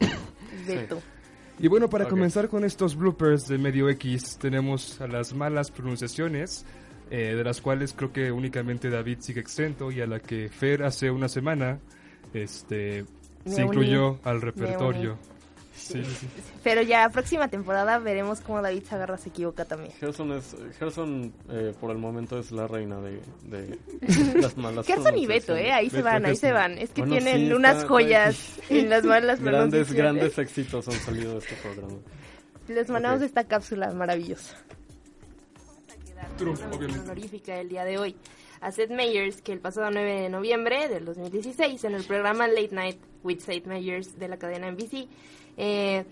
Beto. 0.66 1.00
Y 1.60 1.68
bueno, 1.68 1.88
para 1.88 2.06
comenzar 2.08 2.48
con 2.48 2.64
estos 2.64 2.96
bloopers 2.96 3.46
de 3.46 3.58
Medio 3.58 3.88
X, 3.88 4.38
tenemos 4.38 5.00
a 5.00 5.06
las 5.06 5.34
malas 5.34 5.70
pronunciaciones, 5.70 6.66
eh, 7.10 7.34
de 7.36 7.44
las 7.44 7.60
cuales 7.60 7.92
creo 7.96 8.12
que 8.12 8.32
únicamente 8.32 8.90
David 8.90 9.18
sigue 9.20 9.40
exento 9.40 9.90
y 9.92 10.00
a 10.00 10.06
la 10.06 10.18
que 10.20 10.48
Fer 10.48 10.82
hace 10.82 11.10
una 11.10 11.28
semana 11.28 11.78
este, 12.34 13.04
Me 13.44 13.52
se 13.52 13.64
uní. 13.64 13.68
incluyó 13.68 14.18
al 14.24 14.36
Me 14.36 14.40
repertorio. 14.46 15.18
Sí, 15.78 16.04
sí, 16.04 16.14
sí. 16.14 16.26
Pero 16.64 16.82
ya 16.82 17.08
próxima 17.10 17.48
temporada 17.48 17.98
veremos 17.98 18.40
cómo 18.40 18.60
David 18.60 18.82
Zagarra 18.84 19.16
se 19.16 19.28
equivoca 19.30 19.64
también. 19.64 19.92
Gerson, 19.92 20.32
es, 20.32 20.54
Gerson 20.78 21.32
eh, 21.50 21.72
por 21.80 21.90
el 21.90 21.98
momento 21.98 22.38
es 22.38 22.50
la 22.52 22.66
reina 22.66 23.00
de, 23.00 23.20
de 23.44 23.78
las 24.40 24.56
malas 24.56 24.86
Gerson 24.86 25.16
y 25.16 25.26
Beto. 25.26 25.56
¿eh? 25.56 25.72
Ahí 25.72 25.88
se 25.90 25.96
Beto 25.98 26.04
van, 26.06 26.24
ahí 26.26 26.30
Gerson. 26.32 26.48
se 26.48 26.52
van. 26.52 26.78
Es 26.78 26.90
que 26.90 27.02
Bueno, 27.02 27.16
tienen 27.18 27.46
sí, 27.48 27.52
unas 27.54 27.76
está- 27.76 27.88
joyas 27.88 28.60
en 28.68 28.90
las 28.90 29.04
malas 29.04 29.40
Grandes, 29.42 29.92
grandes 29.92 30.36
éxitos 30.38 30.86
han 30.88 30.94
salido 31.00 31.32
de 31.32 31.38
este 31.38 31.54
programa. 31.62 31.94
Les 32.68 32.90
mandamos 32.90 33.20
Ok. 33.20 33.26
esta 33.26 33.44
cápsula 33.44 33.90
maravillosa. 33.92 34.56
True, 36.36 36.54
honorífica 37.02 37.58
el 37.60 37.68
día 37.68 37.84
de 37.84 37.98
hoy 37.98 38.16
a 38.60 38.70
Seth 38.72 38.90
Meyers, 38.90 39.40
que 39.40 39.52
el 39.52 39.60
pasado 39.60 39.88
9 39.90 40.22
de 40.22 40.28
noviembre 40.28 40.88
del 40.88 41.04
2016, 41.04 41.82
en 41.84 41.94
el 41.94 42.04
programa 42.04 42.46
Late 42.48 42.70
Night 42.72 42.98
with 43.22 43.38
Seth 43.40 43.66
Meyers 43.66 44.18
de 44.18 44.28
la 44.28 44.36
cadena 44.36 44.70
NBC, 44.70 45.08
eh, 45.58 46.04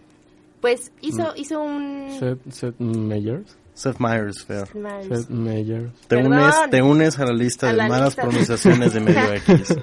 pues 0.61 0.93
hizo, 1.01 1.23
Mm. 1.33 1.37
hizo 1.37 1.61
un... 1.61 2.07
Seth, 2.19 2.51
Seth 2.53 2.79
Meyers. 2.81 3.57
Seth 3.75 3.99
Meyers, 3.99 4.45
Fer. 4.45 4.67
Seth 4.67 5.29
Meyers. 5.29 5.93
Te 6.09 6.17
Perdón. 6.17 6.33
unes, 6.33 6.55
te 6.71 6.83
unes 6.83 7.19
a 7.19 7.25
la 7.27 7.33
lista 7.33 7.67
A 7.69 7.71
de 7.73 7.77
la 7.77 7.89
malas 7.89 8.09
lista. 8.09 8.23
pronunciaciones 8.23 8.93
de 8.95 9.01
medio 9.01 9.33
X. 9.35 9.77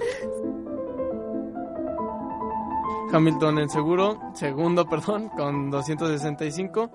Hamilton 3.12 3.60
en 3.60 3.70
seguro, 3.70 4.20
segundo, 4.34 4.86
perdón, 4.90 5.30
con 5.30 5.70
265. 5.70 6.90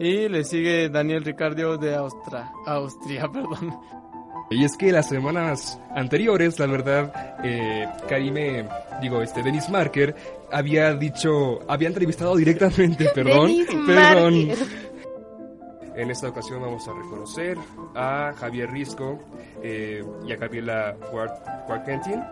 Y 0.00 0.28
le 0.28 0.44
sigue 0.44 0.88
Daniel 0.88 1.24
Ricardio 1.24 1.76
de 1.76 1.94
Austria, 1.96 2.50
Austria, 2.66 3.28
perdón. 3.32 3.78
Y 4.50 4.64
es 4.64 4.76
que 4.78 4.92
las 4.92 5.08
semanas 5.08 5.78
anteriores, 5.94 6.58
la 6.58 6.66
verdad, 6.66 7.36
eh, 7.44 7.86
Karime, 8.08 8.66
digo, 9.00 9.22
este, 9.22 9.42
Denis 9.42 9.68
Marker, 9.68 10.14
había 10.52 10.94
dicho, 10.94 11.60
había 11.68 11.88
entrevistado 11.88 12.36
directamente, 12.36 13.08
perdón, 13.14 13.50
perdón. 13.86 14.48
En 15.96 16.10
esta 16.12 16.28
ocasión 16.28 16.60
vamos 16.62 16.86
a 16.86 16.92
reconocer 16.92 17.58
a 17.96 18.32
Javier 18.38 18.70
Risco 18.70 19.18
eh, 19.62 20.02
y 20.24 20.32
a 20.32 20.36
Gabriela 20.36 20.96
Warkentin. 21.68 22.22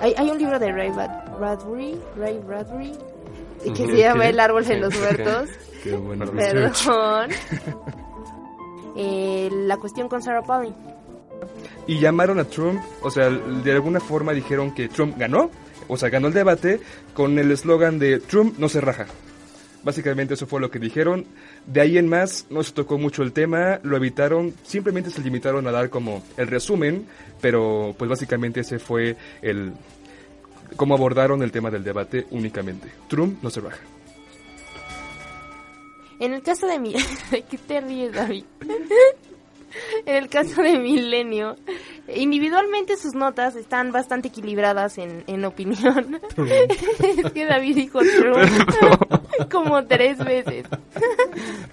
Hay, 0.00 0.14
hay 0.16 0.30
un 0.30 0.38
libro 0.38 0.58
de 0.58 0.70
Ray 0.70 0.90
Brad- 0.90 1.36
Bradbury, 1.36 1.98
Ray 2.16 2.38
Bradbury, 2.46 2.92
que 3.74 3.86
se 3.86 3.96
llama 3.96 4.28
El 4.28 4.38
árbol 4.38 4.64
de 4.64 4.76
los 4.78 4.96
muertos. 4.96 5.48
Qué 5.82 5.92
bueno. 5.96 6.26
Perdón. 6.30 7.30
Eh, 9.00 9.48
la 9.52 9.76
cuestión 9.76 10.08
con 10.08 10.20
Sarah 10.20 10.42
Palin. 10.42 10.74
Y 11.86 12.00
llamaron 12.00 12.40
a 12.40 12.44
Trump, 12.44 12.80
o 13.02 13.10
sea, 13.12 13.30
de 13.30 13.70
alguna 13.72 14.00
forma 14.00 14.32
dijeron 14.32 14.74
que 14.74 14.88
Trump 14.88 15.16
ganó, 15.16 15.50
o 15.88 15.96
sea, 15.96 16.10
ganó 16.10 16.28
el 16.28 16.34
debate 16.34 16.80
con 17.14 17.38
el 17.38 17.50
eslogan 17.50 17.98
de 17.98 18.20
Trump 18.20 18.58
no 18.58 18.68
se 18.68 18.80
raja. 18.80 19.06
Básicamente 19.82 20.34
eso 20.34 20.46
fue 20.46 20.60
lo 20.60 20.70
que 20.70 20.78
dijeron. 20.78 21.26
De 21.66 21.80
ahí 21.80 21.98
en 21.98 22.08
más 22.08 22.46
no 22.50 22.62
se 22.62 22.72
tocó 22.72 22.98
mucho 22.98 23.22
el 23.22 23.32
tema, 23.32 23.80
lo 23.82 23.96
evitaron, 23.96 24.54
simplemente 24.64 25.10
se 25.10 25.22
limitaron 25.22 25.66
a 25.66 25.72
dar 25.72 25.88
como 25.88 26.22
el 26.36 26.48
resumen, 26.48 27.06
pero 27.40 27.94
pues 27.98 28.10
básicamente 28.10 28.60
ese 28.60 28.78
fue 28.78 29.16
el 29.40 29.72
cómo 30.76 30.94
abordaron 30.94 31.42
el 31.42 31.52
tema 31.52 31.70
del 31.70 31.84
debate 31.84 32.26
únicamente. 32.30 32.88
Trump 33.08 33.42
no 33.42 33.50
se 33.50 33.60
raja. 33.60 33.80
En 36.20 36.32
el 36.32 36.42
caso 36.42 36.66
de 36.66 36.78
mi... 36.78 36.94
¿Qué 37.30 37.58
te 37.58 37.80
ríes, 37.80 38.12
David? 38.12 38.44
En 40.06 40.16
el 40.16 40.28
caso 40.28 40.62
de 40.62 40.78
Milenio, 40.78 41.56
individualmente 42.14 42.96
sus 42.96 43.14
notas 43.14 43.56
están 43.56 43.92
bastante 43.92 44.28
equilibradas 44.28 44.98
en, 44.98 45.24
en 45.26 45.44
opinión. 45.44 46.20
es 46.36 47.32
que 47.32 47.44
David 47.44 47.76
dijo 47.76 48.00
Trump 48.00 49.50
como 49.50 49.84
tres 49.86 50.18
veces. 50.18 50.66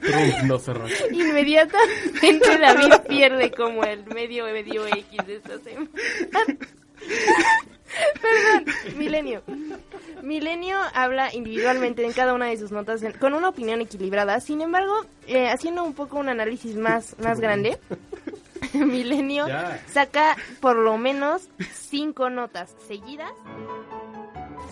Trump 0.01 0.43
no 0.45 0.59
se. 0.59 0.73
Inmediatamente 1.11 2.57
David 2.59 2.93
pierde 3.07 3.51
como 3.51 3.83
el 3.83 4.05
medio 4.07 4.45
medio 4.45 4.85
X 4.87 5.25
de 5.25 5.35
esta 5.35 5.59
semana. 5.59 5.89
Perdón, 8.21 8.97
Milenio. 8.97 9.41
Milenio 10.21 10.77
habla 10.93 11.33
individualmente 11.33 12.03
en 12.05 12.11
cada 12.13 12.33
una 12.33 12.47
de 12.47 12.57
sus 12.57 12.71
notas 12.71 13.03
en- 13.03 13.13
con 13.13 13.33
una 13.33 13.49
opinión 13.49 13.81
equilibrada. 13.81 14.39
Sin 14.39 14.61
embargo, 14.61 14.93
eh, 15.27 15.47
haciendo 15.49 15.83
un 15.83 15.93
poco 15.93 16.17
un 16.17 16.29
análisis 16.29 16.75
más, 16.75 17.15
más 17.19 17.39
grande, 17.39 17.77
Milenio 18.73 19.47
Ya. 19.47 19.81
saca 19.91 20.35
por 20.61 20.77
lo 20.77 20.97
menos 20.97 21.47
cinco 21.73 22.29
notas 22.29 22.73
seguidas. 22.87 23.31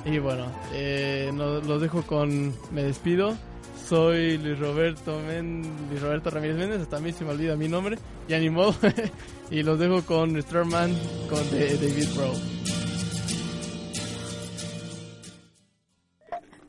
Y 0.06 0.18
bueno, 0.20 0.52
eh, 0.74 1.32
no- 1.34 1.60
los 1.62 1.82
dejo 1.82 2.02
con... 2.04 2.54
Me 2.72 2.84
despido. 2.84 3.38
Soy 3.88 4.38
Luis 4.38 4.58
Roberto, 4.60 5.20
Men- 5.28 5.70
Luis 5.90 6.02
Roberto 6.02 6.30
Ramírez 6.30 6.56
Méndez, 6.58 6.82
hasta 6.82 6.98
a 6.98 7.00
mí 7.00 7.12
se 7.12 7.26
me 7.26 7.32
olvida 7.32 7.56
mi 7.56 7.68
nombre, 7.68 7.98
ya 8.28 8.40
ni 8.40 8.50
modo. 8.50 8.74
y 9.52 9.62
los 9.62 9.78
dejo 9.78 10.02
con 10.04 10.42
Starman, 10.42 10.98
con 11.30 11.50
de- 11.52 11.78
David 11.78 12.08
Bro. 12.16 12.32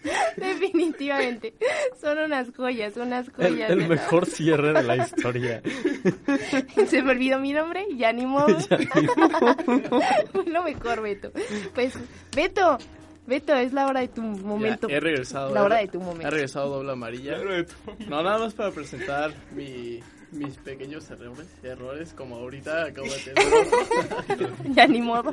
Definitivamente. 0.37 1.55
Son 2.01 2.19
unas 2.19 2.51
joyas, 2.57 2.97
unas 2.97 3.29
El, 3.39 3.53
joyas. 3.53 3.71
el 3.71 3.89
mejor 3.89 4.27
cierre 4.27 4.73
de 4.73 4.83
la 4.83 4.97
historia. 4.97 5.63
Se 6.89 7.03
me 7.03 7.13
olvidó 7.13 7.39
mi 7.39 7.53
nombre, 7.53 7.87
ya 7.97 8.13
ni 8.13 8.27
modo. 8.27 8.47
lo 10.47 10.63
mejor, 10.63 11.03
Beto. 11.03 11.33
Pues, 11.75 11.95
Beto, 12.35 12.79
Beto, 13.27 13.55
es 13.55 13.73
la 13.73 13.87
hora 13.87 14.01
de 14.01 14.09
tu 14.09 14.23
momento. 14.23 14.89
Ya, 14.89 14.97
he 14.97 15.01
regresado. 15.01 15.55
La 15.55 15.63
hora 15.63 15.77
de 15.79 15.89
tu 15.89 16.01
momento. 16.01 16.27
He 16.27 16.31
regresado 16.31 16.69
doble 16.69 16.93
amarilla. 16.93 17.39
No, 18.09 18.23
nada 18.23 18.39
más 18.39 18.55
para 18.55 18.71
presentar 18.71 19.33
mi, 19.53 20.01
mis 20.33 20.57
pequeños 20.59 21.11
errores, 21.11 21.47
errores 21.63 22.13
como 22.13 22.37
ahorita 22.37 22.87
acabo 22.87 23.09
de 23.09 23.33
tener. 23.33 24.53
Ya 24.75 24.87
ni 24.87 25.01
modo. 25.01 25.33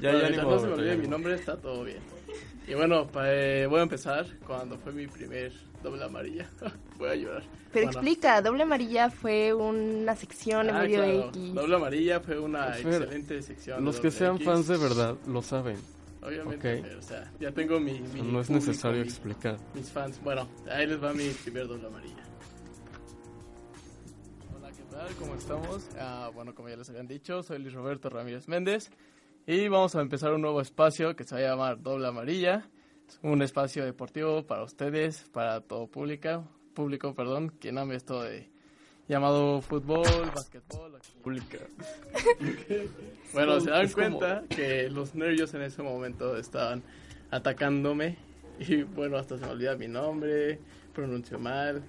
ya, 0.00 0.12
ya 0.12 0.30
ni 0.30 0.36
no 0.36 0.42
modo, 0.44 0.60
se 0.60 0.66
me 0.66 0.72
olvide 0.72 0.88
ya 0.88 0.94
ni 0.94 1.02
mi 1.02 1.08
nombre, 1.08 1.34
está 1.34 1.56
todo 1.56 1.84
bien. 1.84 1.98
Y 2.68 2.74
bueno, 2.74 3.08
pa- 3.08 3.24
eh, 3.32 3.66
voy 3.66 3.80
a 3.80 3.82
empezar 3.82 4.24
cuando 4.46 4.78
fue 4.78 4.92
mi 4.92 5.06
primer 5.08 5.52
doble 5.82 6.04
amarilla. 6.04 6.48
voy 6.98 7.08
a 7.10 7.14
llorar. 7.16 7.42
Pero 7.72 7.86
Bueno, 7.86 8.00
explica, 8.00 8.40
Doble 8.42 8.62
Amarilla 8.62 9.10
fue 9.10 9.52
una 9.54 10.14
sección 10.14 10.68
en 10.68 10.76
ah, 10.76 10.82
medio 10.82 10.96
claro, 11.02 11.28
X. 11.30 11.54
Doble 11.54 11.74
amarilla 11.76 12.20
fue 12.20 12.38
una 12.38 12.68
Espera, 12.76 12.96
excelente 12.98 13.42
sección. 13.42 13.84
Los 13.84 13.98
que 13.98 14.10
sean 14.10 14.36
X. 14.36 14.46
fans 14.46 14.66
de 14.68 14.76
verdad 14.76 15.16
lo 15.26 15.42
saben. 15.42 15.76
Obviamente, 16.22 16.76
Ok. 16.76 16.82
pero, 16.84 16.98
o 16.98 17.02
sea, 17.02 17.32
ya 17.40 17.50
tengo 17.50 17.80
mi, 17.80 17.98
mi 17.98 18.22
No 18.22 18.40
es 18.42 18.46
público, 18.46 18.52
necesario 18.66 19.00
mi- 19.00 19.08
explicar. 19.08 19.56
Mis 19.74 19.90
fans. 19.90 20.20
Bueno, 20.22 20.46
ahí 20.70 20.86
les 20.86 21.02
va 21.02 21.12
mi 21.14 21.30
primer 21.30 21.66
doble 21.66 21.86
amarilla. 21.88 22.22
Hola, 24.56 24.70
¿qué 24.70 24.82
tal? 24.90 25.08
¿Cómo 25.18 25.34
estamos? 25.34 25.88
Ah, 25.98 26.30
bueno, 26.34 26.54
como 26.54 26.68
ya 26.68 26.76
les 26.76 26.88
habían 26.90 27.08
dicho, 27.08 27.42
soy 27.42 27.58
Luis 27.58 27.74
Roberto 27.74 28.08
Ramírez 28.10 28.46
Méndez 28.48 28.90
y 29.46 29.68
vamos 29.68 29.94
a 29.94 30.00
empezar 30.00 30.32
un 30.32 30.40
nuevo 30.42 30.60
espacio 30.60 31.16
que 31.16 31.24
se 31.24 31.34
va 31.34 31.40
a 31.40 31.44
llamar 31.44 31.82
Doble 31.82 32.06
Amarilla. 32.08 32.68
Es 33.08 33.18
un 33.22 33.42
espacio 33.42 33.84
deportivo 33.84 34.46
para 34.46 34.62
ustedes, 34.62 35.28
para 35.32 35.60
todo 35.60 35.86
público, 35.86 36.44
público, 36.74 37.14
perdón, 37.14 37.52
quien 37.60 37.78
ame 37.78 37.96
esto 37.96 38.22
de 38.22 38.48
llamado 39.08 39.60
fútbol, 39.60 40.06
básquetbol, 40.34 40.98
pública. 41.22 41.58
bueno, 43.34 43.60
se 43.60 43.70
dan 43.70 43.88
como- 43.90 44.18
cuenta 44.18 44.44
que 44.48 44.88
los 44.88 45.14
nervios 45.14 45.52
en 45.54 45.62
ese 45.62 45.82
momento 45.82 46.36
estaban 46.36 46.82
atacándome 47.30 48.16
y 48.60 48.82
bueno, 48.82 49.16
hasta 49.16 49.36
se 49.38 49.44
me 49.44 49.50
olvida 49.52 49.76
mi 49.76 49.88
nombre, 49.88 50.58
pronuncio 50.94 51.38
mal, 51.38 51.82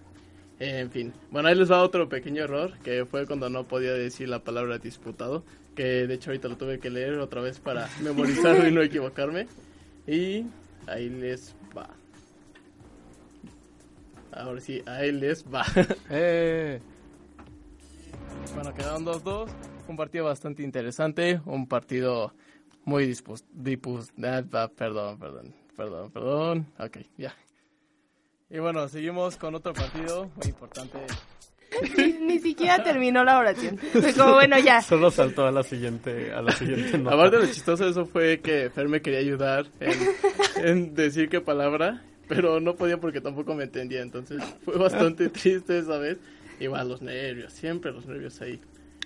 en 0.60 0.90
fin. 0.92 1.14
Bueno, 1.32 1.48
ahí 1.50 1.56
les 1.56 1.72
va 1.72 1.84
otro 1.84 2.10
pequeño 2.10 2.44
error, 2.44 2.74
que 2.84 3.06
fue 3.06 3.28
cuando 3.28 3.50
no 3.50 3.66
podía 3.68 3.94
decir 3.94 4.28
la 4.28 4.40
palabra 4.44 4.78
disputado, 4.80 5.44
que 5.76 6.08
de 6.08 6.14
hecho 6.14 6.30
ahorita 6.30 6.48
lo 6.48 6.58
tuve 6.58 6.80
que 6.80 6.90
leer 6.90 7.20
otra 7.20 7.42
vez 7.42 7.60
para 7.60 7.90
memorizarlo 8.02 8.68
y 8.68 8.72
no 8.72 8.82
equivocarme. 8.82 9.48
Y 10.08 10.46
ahí 10.88 11.10
les 11.10 11.56
va. 11.78 11.90
Ahora 14.32 14.60
sí, 14.62 14.82
ahí 14.86 15.12
les 15.12 15.44
va. 15.46 15.64
Eh. 16.10 16.80
Bueno, 18.56 18.74
quedaron 18.74 19.06
2-2. 19.06 19.50
Un 19.88 19.96
partido 19.98 20.26
bastante 20.26 20.64
interesante. 20.64 21.42
Un 21.46 21.68
partido 21.68 22.34
muy 22.86 23.06
dispus... 23.06 23.44
dipus- 23.54 24.12
ah, 24.24 24.68
perdón, 24.76 25.18
perdón, 25.20 25.54
perdón, 25.76 26.12
perdón. 26.12 26.68
Ok, 26.80 26.98
ya. 27.18 27.34
Y 28.50 28.60
bueno, 28.60 28.88
seguimos 28.88 29.38
con 29.38 29.56
otro 29.56 29.74
partido 29.74 30.30
muy 30.36 30.48
importante. 30.48 31.00
Ni, 31.98 32.14
ni 32.14 32.40
siquiera 32.40 32.84
terminó 32.84 33.24
la 33.24 33.38
oración. 33.40 33.78
Fue 33.78 34.14
como, 34.14 34.34
bueno, 34.34 34.58
ya. 34.60 34.82
Solo 34.82 35.12
saltó 35.12 35.46
a 35.46 35.52
la 35.52 35.64
siguiente, 35.64 36.32
a 36.34 36.42
la 36.42 36.52
siguiente 36.52 36.98
nota. 36.98 37.16
Aparte 37.16 37.38
lo 37.38 37.46
chistoso 37.48 37.84
de 37.86 37.92
eso 37.92 38.06
fue 38.06 38.40
que 38.42 38.70
Fer 38.70 38.88
me 38.88 39.02
quería 39.02 39.20
ayudar 39.20 39.68
en, 39.80 39.94
en 40.68 40.96
decir 40.96 41.30
qué 41.30 41.42
palabra, 41.42 42.04
pero 42.28 42.60
no 42.60 42.76
podía 42.76 43.00
porque 43.00 43.22
tampoco 43.22 43.54
me 43.56 43.64
entendía. 43.64 44.02
Entonces 44.02 44.42
fue 44.64 44.78
bastante 44.78 45.30
triste 45.30 45.80
esa 45.80 45.98
vez. 45.98 46.18
Igual 46.60 46.90
los 46.90 47.02
nervios, 47.02 47.52
siempre 47.54 47.92
los 47.92 48.06
nervios 48.06 48.40
ahí. 48.42 48.60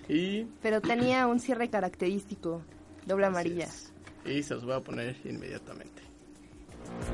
Y, 0.08 0.44
Pero 0.62 0.80
tenía 0.80 1.26
un 1.26 1.40
cierre 1.40 1.68
característico. 1.68 2.62
Doble 3.06 3.26
amarilla. 3.26 3.68
y 4.24 4.42
se 4.42 4.54
los 4.54 4.64
voy 4.64 4.74
a 4.74 4.80
poner 4.80 5.16
inmediatamente. 5.24 6.02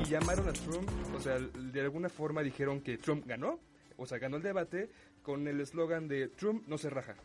Y 0.02 0.08
llamaron 0.08 0.48
a 0.48 0.52
Trump, 0.52 0.88
o 1.16 1.20
sea, 1.20 1.38
de 1.38 1.80
alguna 1.80 2.08
forma 2.08 2.42
dijeron 2.42 2.80
que 2.80 2.98
Trump 2.98 3.24
ganó, 3.26 3.58
o 3.96 4.06
sea, 4.06 4.18
ganó 4.18 4.36
el 4.36 4.42
debate 4.42 4.90
con 5.24 5.48
el 5.48 5.60
eslogan 5.60 6.06
de 6.06 6.28
Trump 6.28 6.68
no 6.68 6.78
se 6.78 6.90
raja. 6.90 7.16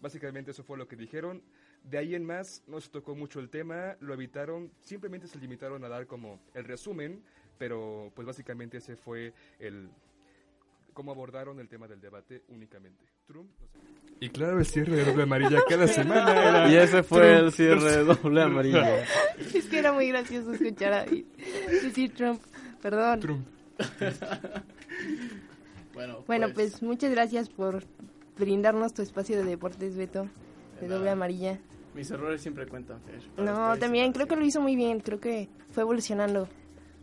Básicamente 0.00 0.52
eso 0.52 0.62
fue 0.62 0.78
lo 0.78 0.86
que 0.86 0.96
dijeron. 0.96 1.42
De 1.82 1.98
ahí 1.98 2.14
en 2.14 2.24
más 2.24 2.62
no 2.68 2.80
se 2.80 2.90
tocó 2.90 3.16
mucho 3.16 3.40
el 3.40 3.48
tema, 3.48 3.96
lo 4.00 4.14
evitaron, 4.14 4.70
simplemente 4.82 5.26
se 5.26 5.38
limitaron 5.38 5.82
a 5.84 5.88
dar 5.88 6.06
como 6.06 6.38
el 6.54 6.64
resumen, 6.64 7.22
pero 7.58 8.12
pues 8.14 8.26
básicamente 8.26 8.78
ese 8.78 8.94
fue 8.94 9.32
el 9.58 9.88
cómo 10.92 11.10
abordaron 11.10 11.58
el 11.58 11.68
tema 11.68 11.88
del 11.88 12.00
debate 12.00 12.42
únicamente. 12.48 13.04
Trump 13.26 13.50
no 13.58 13.66
se 13.66 13.78
raja. 13.78 14.02
Y 14.20 14.28
claro, 14.28 14.58
el 14.58 14.66
cierre 14.66 14.96
de 14.96 15.04
doble 15.04 15.22
amarilla 15.22 15.62
cada 15.68 15.88
semana 15.88 16.48
era 16.48 16.70
Y 16.70 16.76
ese 16.76 17.02
fue 17.02 17.20
Trump, 17.20 17.44
el 17.44 17.52
cierre 17.52 17.90
de 17.96 18.04
doble 18.04 18.42
amarilla. 18.42 19.04
Es 19.54 19.66
que 19.66 19.78
era 19.78 19.92
muy 19.92 20.08
gracioso 20.08 20.52
escuchar 20.52 20.92
a 20.92 21.04
David 21.04 21.24
decir 21.82 22.14
Trump. 22.14 22.42
Perdón. 22.82 23.20
Trump. 23.20 23.46
Bueno, 25.94 26.24
Bueno, 26.26 26.48
pues 26.54 26.82
muchas 26.82 27.10
gracias 27.10 27.48
por 27.48 27.84
brindarnos 28.38 28.94
tu 28.94 29.02
espacio 29.02 29.36
de 29.36 29.44
deportes, 29.44 29.96
Beto. 29.96 30.28
De 30.80 30.88
doble 30.88 31.10
amarilla. 31.10 31.58
mis 31.94 32.10
errores 32.10 32.40
siempre 32.40 32.66
cuentan, 32.66 33.00
Fer. 33.02 33.20
No, 33.44 33.76
también 33.78 34.12
creo 34.12 34.26
que 34.26 34.36
lo 34.36 34.44
hizo 34.44 34.60
muy 34.60 34.76
bien. 34.76 35.00
Creo 35.00 35.20
que 35.20 35.48
fue 35.72 35.82
evolucionando 35.82 36.48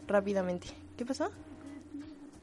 rápidamente. 0.08 0.68
¿Qué 0.98 1.06
pasó? 1.06 1.30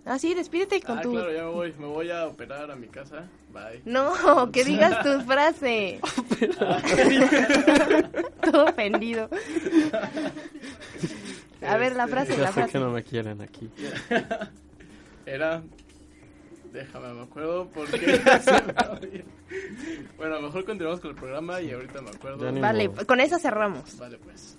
Ah, 0.09 0.21
sí, 0.21 0.35
despídete 0.35 0.81
con 0.81 0.99
Ah, 0.99 1.03
tu... 1.03 1.13
claro, 1.13 1.33
ya 1.33 1.43
me 1.45 1.51
voy. 1.51 1.75
Me 1.81 1.87
voy 1.87 2.11
a 2.11 2.27
operar 2.29 2.71
a 2.71 2.77
mi 2.77 2.87
casa. 2.87 3.25
Bye. 3.53 3.83
No, 3.85 4.51
que 4.53 4.65
digas 4.65 5.03
tu 5.03 5.21
frase. 5.23 6.01
Todo 8.43 8.67
ofendido. 8.67 9.29
A 11.67 11.77
ver, 11.77 11.97
la 11.97 12.07
frase, 12.07 12.37
Ya 12.37 12.43
la 12.43 12.47
sé 12.49 12.53
frase. 12.55 12.73
que 12.73 12.79
no 12.79 12.91
me 12.93 13.03
quieren 13.03 13.43
aquí. 13.43 13.69
Era. 15.27 15.63
Déjame, 16.77 17.15
me 17.15 17.23
acuerdo 17.23 17.71
porque. 17.73 18.21
bueno, 20.19 20.43
mejor 20.43 20.67
continuamos 20.67 21.01
con 21.01 21.11
el 21.11 21.17
programa 21.17 21.59
y 21.63 21.71
ahorita 21.71 22.03
me 22.03 22.11
acuerdo. 22.11 22.53
Vale, 22.61 22.91
con 23.07 23.19
esa 23.21 23.39
cerramos. 23.39 23.97
Vale, 23.97 24.19
pues. 24.19 24.59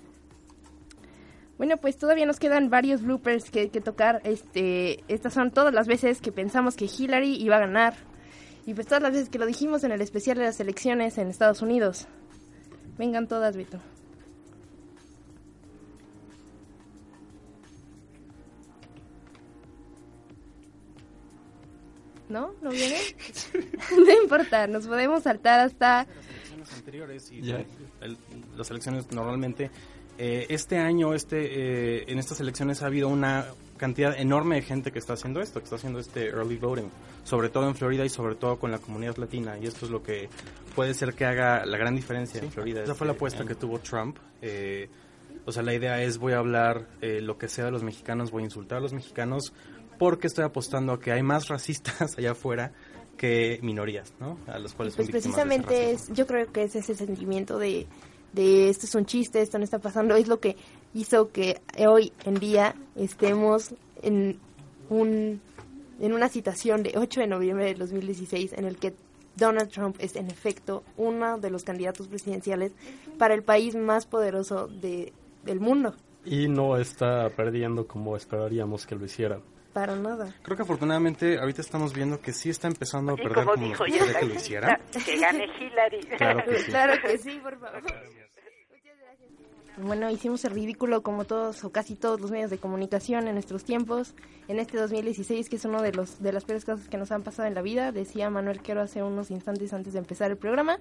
Bueno, 1.58 1.76
pues 1.76 1.96
todavía 1.96 2.26
nos 2.26 2.40
quedan 2.40 2.70
varios 2.70 3.02
bloopers 3.02 3.52
que, 3.52 3.68
que 3.68 3.80
tocar. 3.80 4.20
Este, 4.24 5.04
estas 5.06 5.32
son 5.32 5.52
todas 5.52 5.72
las 5.72 5.86
veces 5.86 6.20
que 6.20 6.32
pensamos 6.32 6.74
que 6.74 6.86
Hillary 6.86 7.36
iba 7.36 7.54
a 7.54 7.60
ganar. 7.60 7.94
Y 8.66 8.74
pues 8.74 8.88
todas 8.88 9.02
las 9.02 9.12
veces 9.12 9.28
que 9.28 9.38
lo 9.38 9.46
dijimos 9.46 9.84
en 9.84 9.92
el 9.92 10.00
especial 10.00 10.38
de 10.38 10.44
las 10.44 10.58
elecciones 10.58 11.18
en 11.18 11.28
Estados 11.28 11.62
Unidos. 11.62 12.08
Vengan 12.98 13.28
todas, 13.28 13.56
Vito. 13.56 13.78
¿No? 22.28 22.52
¿No 22.62 22.70
viene? 22.70 22.98
no 23.96 24.22
importa, 24.22 24.66
nos 24.66 24.86
podemos 24.86 25.22
saltar 25.22 25.60
hasta... 25.60 26.06
elecciones 26.34 26.72
anteriores 26.74 27.32
y 27.32 27.50
el- 27.50 27.66
las 28.56 28.70
elecciones 28.70 29.10
normalmente 29.12 29.70
eh, 30.18 30.46
este 30.50 30.76
año 30.78 31.14
este 31.14 32.00
eh, 32.00 32.04
en 32.08 32.18
estas 32.18 32.40
elecciones 32.40 32.82
ha 32.82 32.86
habido 32.86 33.08
una 33.08 33.46
cantidad 33.76 34.18
enorme 34.18 34.56
de 34.56 34.62
gente 34.62 34.90
que 34.90 34.98
está 34.98 35.12
haciendo 35.12 35.40
esto 35.40 35.60
que 35.60 35.64
está 35.64 35.76
haciendo 35.76 36.00
este 36.00 36.26
early 36.26 36.56
voting 36.56 36.90
sobre 37.22 37.48
todo 37.48 37.68
en 37.68 37.76
Florida 37.76 38.04
y 38.04 38.08
sobre 38.08 38.34
todo 38.34 38.58
con 38.58 38.72
la 38.72 38.78
comunidad 38.78 39.16
latina 39.16 39.56
y 39.58 39.66
esto 39.66 39.84
es 39.86 39.92
lo 39.92 40.02
que 40.02 40.28
puede 40.74 40.92
ser 40.94 41.14
que 41.14 41.24
haga 41.24 41.64
la 41.64 41.78
gran 41.78 41.94
diferencia 41.94 42.42
en 42.42 42.50
Florida 42.50 42.82
esa 42.82 42.96
fue 42.96 43.06
la 43.06 43.12
apuesta 43.12 43.44
que 43.44 43.54
tuvo 43.54 43.78
Trump 43.78 44.18
eh, 44.42 44.88
o 45.46 45.52
sea 45.52 45.62
la 45.62 45.72
idea 45.74 46.02
es 46.02 46.18
voy 46.18 46.32
a 46.32 46.38
hablar 46.38 46.88
eh, 47.00 47.20
lo 47.20 47.38
que 47.38 47.46
sea 47.46 47.66
de 47.66 47.70
los 47.70 47.84
mexicanos 47.84 48.32
voy 48.32 48.42
a 48.42 48.46
insultar 48.46 48.78
a 48.78 48.80
los 48.80 48.92
mexicanos 48.92 49.52
porque 49.98 50.26
estoy 50.26 50.44
apostando 50.44 50.92
a 50.92 51.00
que 51.00 51.12
hay 51.12 51.22
más 51.22 51.48
racistas 51.48 52.16
allá 52.18 52.32
afuera 52.32 52.72
que 53.16 53.58
minorías, 53.62 54.14
¿no? 54.20 54.38
A 54.46 54.58
los 54.58 54.74
cuales 54.74 54.94
son 54.94 55.04
Pues 55.06 55.10
precisamente 55.10 55.90
es, 55.90 56.08
yo 56.12 56.26
creo 56.26 56.50
que 56.52 56.62
es 56.62 56.76
ese 56.76 56.94
sentimiento 56.94 57.58
de, 57.58 57.86
de 58.32 58.68
esto 58.68 58.86
es 58.86 58.94
un 58.94 59.06
chiste, 59.06 59.42
esto 59.42 59.58
no 59.58 59.64
está 59.64 59.80
pasando, 59.80 60.14
es 60.14 60.28
lo 60.28 60.38
que 60.38 60.56
hizo 60.94 61.30
que 61.32 61.60
hoy 61.86 62.12
en 62.24 62.34
día 62.34 62.74
estemos 62.94 63.74
en 64.02 64.38
un 64.88 65.40
en 66.00 66.12
una 66.12 66.28
citación 66.28 66.84
de 66.84 66.92
8 66.96 67.22
de 67.22 67.26
noviembre 67.26 67.64
de 67.64 67.74
2016 67.74 68.52
en 68.52 68.64
el 68.64 68.76
que 68.76 68.94
Donald 69.36 69.70
Trump 69.70 69.96
es 69.98 70.16
en 70.16 70.26
efecto 70.26 70.84
uno 70.96 71.38
de 71.38 71.50
los 71.50 71.64
candidatos 71.64 72.08
presidenciales 72.08 72.72
para 73.18 73.34
el 73.34 73.42
país 73.42 73.74
más 73.74 74.06
poderoso 74.06 74.68
de, 74.68 75.12
del 75.44 75.60
mundo. 75.60 75.94
Y 76.24 76.48
no 76.48 76.76
está 76.76 77.30
perdiendo 77.30 77.86
como 77.86 78.16
esperaríamos 78.16 78.86
que 78.86 78.96
lo 78.96 79.04
hiciera. 79.04 79.40
Para 79.78 79.94
nada. 79.94 80.34
Creo 80.42 80.56
que 80.56 80.64
afortunadamente 80.64 81.38
ahorita 81.38 81.60
estamos 81.62 81.94
viendo 81.94 82.20
que 82.20 82.32
sí 82.32 82.50
está 82.50 82.66
empezando 82.66 83.12
a 83.12 83.14
Y 83.14 83.18
perder 83.18 83.44
como 83.44 83.54
como, 83.54 83.64
dijo 83.68 83.86
nos 83.86 84.16
que 84.16 84.26
lo 84.26 84.34
hiciera. 84.34 84.80
que 85.04 85.18
gane 85.20 85.44
Hillary. 85.44 86.00
Claro 86.16 86.44
que 86.44 86.58
sí. 86.58 86.64
Claro 86.64 86.92
que 87.00 87.18
sí, 87.18 87.38
por 87.40 87.60
favor. 87.60 87.82
Bueno, 89.76 90.10
hicimos 90.10 90.44
el 90.44 90.50
ridículo 90.50 91.04
como 91.04 91.26
todos 91.26 91.62
o 91.62 91.70
casi 91.70 91.94
todos 91.94 92.20
los 92.20 92.32
medios 92.32 92.50
de 92.50 92.58
comunicación 92.58 93.28
en 93.28 93.34
nuestros 93.34 93.62
tiempos 93.62 94.14
en 94.48 94.58
este 94.58 94.76
2016, 94.78 95.48
que 95.48 95.54
es 95.54 95.64
uno 95.64 95.80
de 95.80 95.92
los 95.92 96.20
de 96.20 96.32
las 96.32 96.44
peores 96.44 96.64
cosas 96.64 96.88
que 96.88 96.96
nos 96.96 97.12
han 97.12 97.22
pasado 97.22 97.46
en 97.46 97.54
la 97.54 97.62
vida, 97.62 97.92
decía 97.92 98.30
Manuel 98.30 98.60
Quero 98.60 98.80
hace 98.80 99.04
unos 99.04 99.30
instantes 99.30 99.72
antes 99.72 99.92
de 99.92 100.00
empezar 100.00 100.32
el 100.32 100.36
programa. 100.36 100.78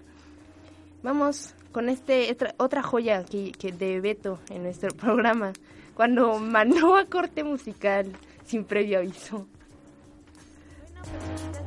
Vamos 1.04 1.54
con 1.72 1.88
este 1.90 2.32
otra, 2.32 2.56
otra 2.58 2.82
joya 2.82 3.24
que, 3.24 3.52
que 3.52 3.72
de 3.72 4.02
Beto 4.02 4.40
en 4.50 4.64
nuestro 4.64 4.90
programa, 4.98 5.54
cuando 5.94 6.40
mandó 6.40 6.96
a 6.96 7.06
corte 7.06 7.44
musical 7.44 8.08
sin 8.48 8.64
previo 8.64 9.00
aviso. 9.00 9.48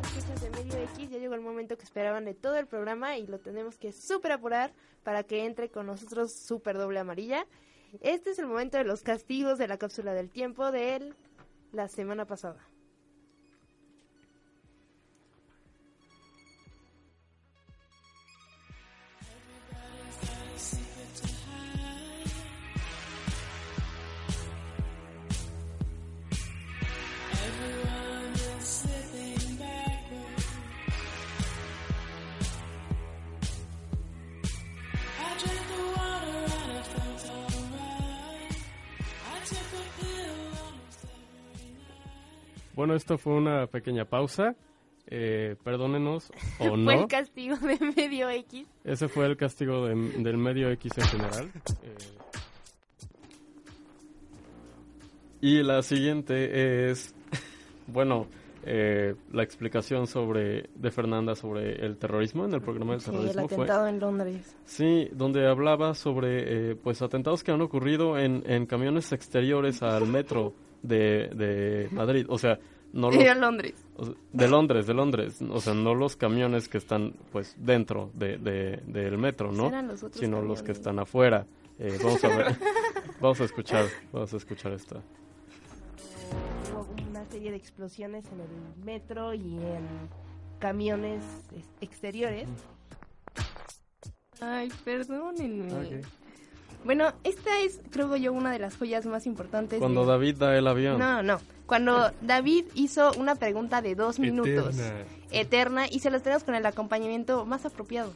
escuchas 0.03 0.41
de 0.41 0.51
Medio 0.51 0.79
X, 0.79 1.11
ya 1.11 1.19
llegó 1.19 1.35
el 1.35 1.43
momento 1.43 1.77
que 1.77 1.85
esperaban 1.85 2.25
de 2.25 2.35
todo 2.35 2.57
el 2.57 2.67
programa 2.67 3.19
y 3.19 3.27
lo 3.27 3.39
tenemos 3.39 3.77
que 3.77 3.93
súper 3.93 4.33
apurar 4.33 4.73
para 5.05 5.23
que 5.23 5.45
entre 5.45 5.69
con 5.71 5.87
nosotros 5.87 6.33
súper 6.33 6.79
doble 6.79 6.99
amarilla. 6.99 7.47
Este 8.01 8.31
es 8.31 8.39
el 8.39 8.47
momento 8.47 8.79
de 8.79 8.85
los 8.85 9.03
castigos 9.03 9.59
de 9.59 9.69
la 9.69 9.77
cápsula 9.77 10.15
del 10.15 10.31
tiempo 10.31 10.73
de 10.73 11.13
la 11.73 11.89
semana 11.89 12.25
pasada. 12.25 12.67
Bueno, 42.81 42.95
esto 42.95 43.19
fue 43.19 43.35
una 43.35 43.67
pequeña 43.67 44.07
pausa. 44.07 44.57
Eh, 45.07 45.55
perdónenos 45.63 46.31
o 46.61 46.65
Fue 46.69 46.79
no. 46.79 46.91
el 46.93 47.07
castigo 47.09 47.55
de 47.57 47.79
Medio 47.95 48.31
X. 48.31 48.67
Ese 48.85 49.07
fue 49.09 49.27
el 49.27 49.37
castigo 49.37 49.85
de- 49.87 49.95
del 49.95 50.39
medio 50.39 50.71
X 50.71 50.91
en 50.97 51.05
general. 51.05 51.51
Eh, 51.83 51.95
y 55.43 55.63
la 55.63 55.83
siguiente 55.83 56.91
es, 56.91 57.15
bueno, 57.87 58.27
eh, 58.65 59.15
la 59.31 59.43
explicación 59.43 60.07
sobre 60.07 60.71
de 60.75 60.91
Fernanda 60.91 61.35
sobre 61.35 61.85
el 61.85 61.99
terrorismo 61.99 62.47
en 62.47 62.55
el 62.55 62.63
programa 62.63 62.93
del 62.93 63.03
Sí, 63.03 63.11
el 63.11 63.15
terrorismo 63.17 63.49
fue 63.49 63.57
atentado 63.65 63.87
en 63.89 64.01
Londres. 64.01 64.57
sí, 64.65 65.09
donde 65.13 65.47
hablaba 65.47 65.93
sobre 65.95 66.71
eh, 66.71 66.77
pues 66.77 67.03
atentados 67.03 67.45
que 67.45 67.53
han 67.53 67.61
ocurrido 67.61 68.19
en, 68.19 68.43
en 68.51 68.65
camiones 68.65 69.13
exteriores 69.13 69.83
al 69.83 70.07
metro 70.07 70.55
de, 70.83 71.29
de 71.35 71.89
Madrid, 71.93 72.27
o 72.29 72.39
sea, 72.39 72.59
no 72.93 73.11
los, 73.11 73.19
De 73.19 73.35
Londres. 73.35 73.75
o 73.97 74.05
sea, 74.05 74.15
de 74.33 74.49
Londres, 74.49 74.87
de 74.87 74.95
Londres, 74.95 75.43
o 75.49 75.61
sea, 75.61 75.75
no 75.75 75.95
los 75.95 76.17
camiones 76.17 76.69
que 76.69 76.79
están 76.79 77.15
pues 77.33 77.55
dentro 77.59 78.11
de, 78.15 78.39
de- 78.39 78.83
del 78.87 79.17
metro, 79.19 79.53
¿no? 79.53 79.71
Los 79.83 80.03
otros 80.03 80.21
Sino 80.21 80.37
los 80.43 80.59
camiones. 80.59 80.63
que 80.63 80.73
están 80.73 80.99
afuera. 80.99 81.47
Eh, 81.79 81.97
vamos 82.03 82.23
a 82.25 82.29
ver, 82.37 82.57
vamos 83.21 83.41
a 83.41 83.45
escuchar, 83.45 83.87
vamos 84.13 84.33
a 84.35 84.37
escuchar 84.37 84.73
esta. 84.73 84.97
Hubo 86.73 86.87
una 87.09 87.25
serie 87.27 87.51
de 87.51 87.57
explosiones 87.57 88.25
en 88.33 88.41
el 88.41 88.85
metro 88.85 89.33
y 89.35 89.57
en 89.59 89.87
camiones 90.59 91.23
es- 91.57 91.65
exteriores. 91.81 92.49
Ay, 94.41 94.71
perdónenme. 94.85 95.73
Ok. 95.99 96.07
Bueno, 96.85 97.13
esta 97.25 97.61
es, 97.61 97.81
creo 97.91 98.17
yo, 98.17 98.33
una 98.33 98.53
de 98.53 98.59
las 98.59 98.77
joyas 98.77 99.05
más 99.07 99.27
importantes. 99.27 99.79
Cuando 99.79 100.03
de- 100.03 100.13
David 100.13 100.37
da 100.37 100.57
el 100.57 100.67
avión. 100.67 100.99
No, 100.99 101.23
no. 101.23 101.39
Cuando 101.67 102.11
David 102.23 102.65
hizo 102.75 103.13
una 103.19 103.35
pregunta 103.37 103.81
de 103.83 103.95
dos 103.95 104.19
minutos. 104.19 104.75
Eterna. 104.79 105.05
Eterna. 105.31 105.87
Y 105.91 106.01
se 106.01 106.11
las 106.11 106.23
tenemos 106.23 106.43
con 106.45 106.55
el 106.55 106.67
acompañamiento 106.67 107.45
más 107.45 107.65
apropiado. 107.67 108.13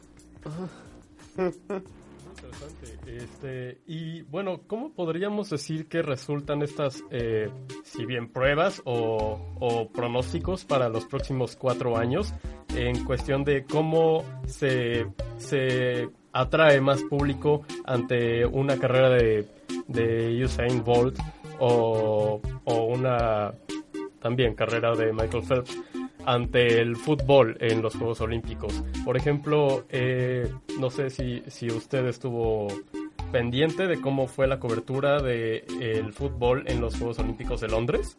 Este, 3.07 3.81
y 3.87 4.23
bueno, 4.23 4.61
¿cómo 4.67 4.93
podríamos 4.93 5.51
decir 5.51 5.89
que 5.89 6.03
resultan 6.03 6.63
estas, 6.63 7.03
eh, 7.11 7.51
si 7.85 8.05
bien 8.07 8.29
pruebas 8.31 8.83
o, 8.85 9.41
o 9.61 9.89
pronósticos 9.91 10.65
para 10.65 10.89
los 10.89 11.05
próximos 11.07 11.57
cuatro 11.57 11.97
años 11.97 12.35
en 12.77 13.05
cuestión 13.05 13.45
de 13.45 13.65
cómo 13.65 14.25
se, 14.47 15.07
se 15.39 16.09
atrae 16.35 16.81
más 16.81 17.03
público 17.03 17.63
ante 17.85 18.45
una 18.45 18.77
carrera 18.77 19.09
de, 19.11 19.47
de 19.89 20.45
Usain 20.45 20.85
Bolt 20.85 21.19
o, 21.59 22.41
o 22.65 22.85
una 22.85 23.53
también 24.21 24.55
carrera 24.55 24.95
de 24.95 25.13
Michael 25.13 25.45
Phelps 25.45 25.79
ante 26.27 26.81
el 26.81 26.97
fútbol 26.97 27.57
en 27.61 27.83
los 27.83 27.95
Juegos 27.95 28.21
Olímpicos. 28.21 28.83
Por 29.05 29.17
ejemplo, 29.17 29.85
eh, 29.91 30.53
no 30.79 30.91
sé 30.91 31.11
si, 31.11 31.43
si 31.47 31.69
usted 31.69 32.07
estuvo 32.07 32.69
pendiente 33.31 33.87
de 33.87 34.01
cómo 34.01 34.27
fue 34.27 34.47
la 34.47 34.59
cobertura 34.61 35.21
de 35.21 35.65
el 35.81 36.13
fútbol 36.13 36.65
en 36.67 36.81
los 36.81 36.97
Juegos 36.97 37.19
Olímpicos 37.19 37.61
de 37.61 37.69
Londres. 37.69 38.17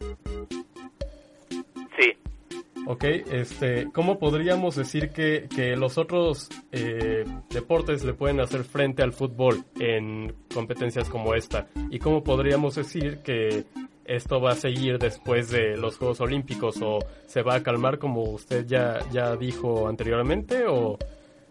Ok, 2.88 3.02
este, 3.02 3.90
¿cómo 3.92 4.16
podríamos 4.20 4.76
decir 4.76 5.10
que, 5.10 5.48
que 5.52 5.74
los 5.74 5.98
otros 5.98 6.48
eh, 6.70 7.24
deportes 7.50 8.04
le 8.04 8.14
pueden 8.14 8.38
hacer 8.38 8.62
frente 8.62 9.02
al 9.02 9.12
fútbol 9.12 9.64
en 9.80 10.32
competencias 10.54 11.08
como 11.08 11.34
esta? 11.34 11.66
¿Y 11.90 11.98
cómo 11.98 12.22
podríamos 12.22 12.76
decir 12.76 13.18
que 13.24 13.64
esto 14.04 14.40
va 14.40 14.52
a 14.52 14.54
seguir 14.54 15.00
después 15.00 15.50
de 15.50 15.76
los 15.76 15.98
Juegos 15.98 16.20
Olímpicos 16.20 16.80
o 16.80 17.00
se 17.26 17.42
va 17.42 17.56
a 17.56 17.62
calmar 17.64 17.98
como 17.98 18.22
usted 18.22 18.64
ya, 18.66 19.00
ya 19.10 19.34
dijo 19.34 19.88
anteriormente 19.88 20.64
o 20.68 20.96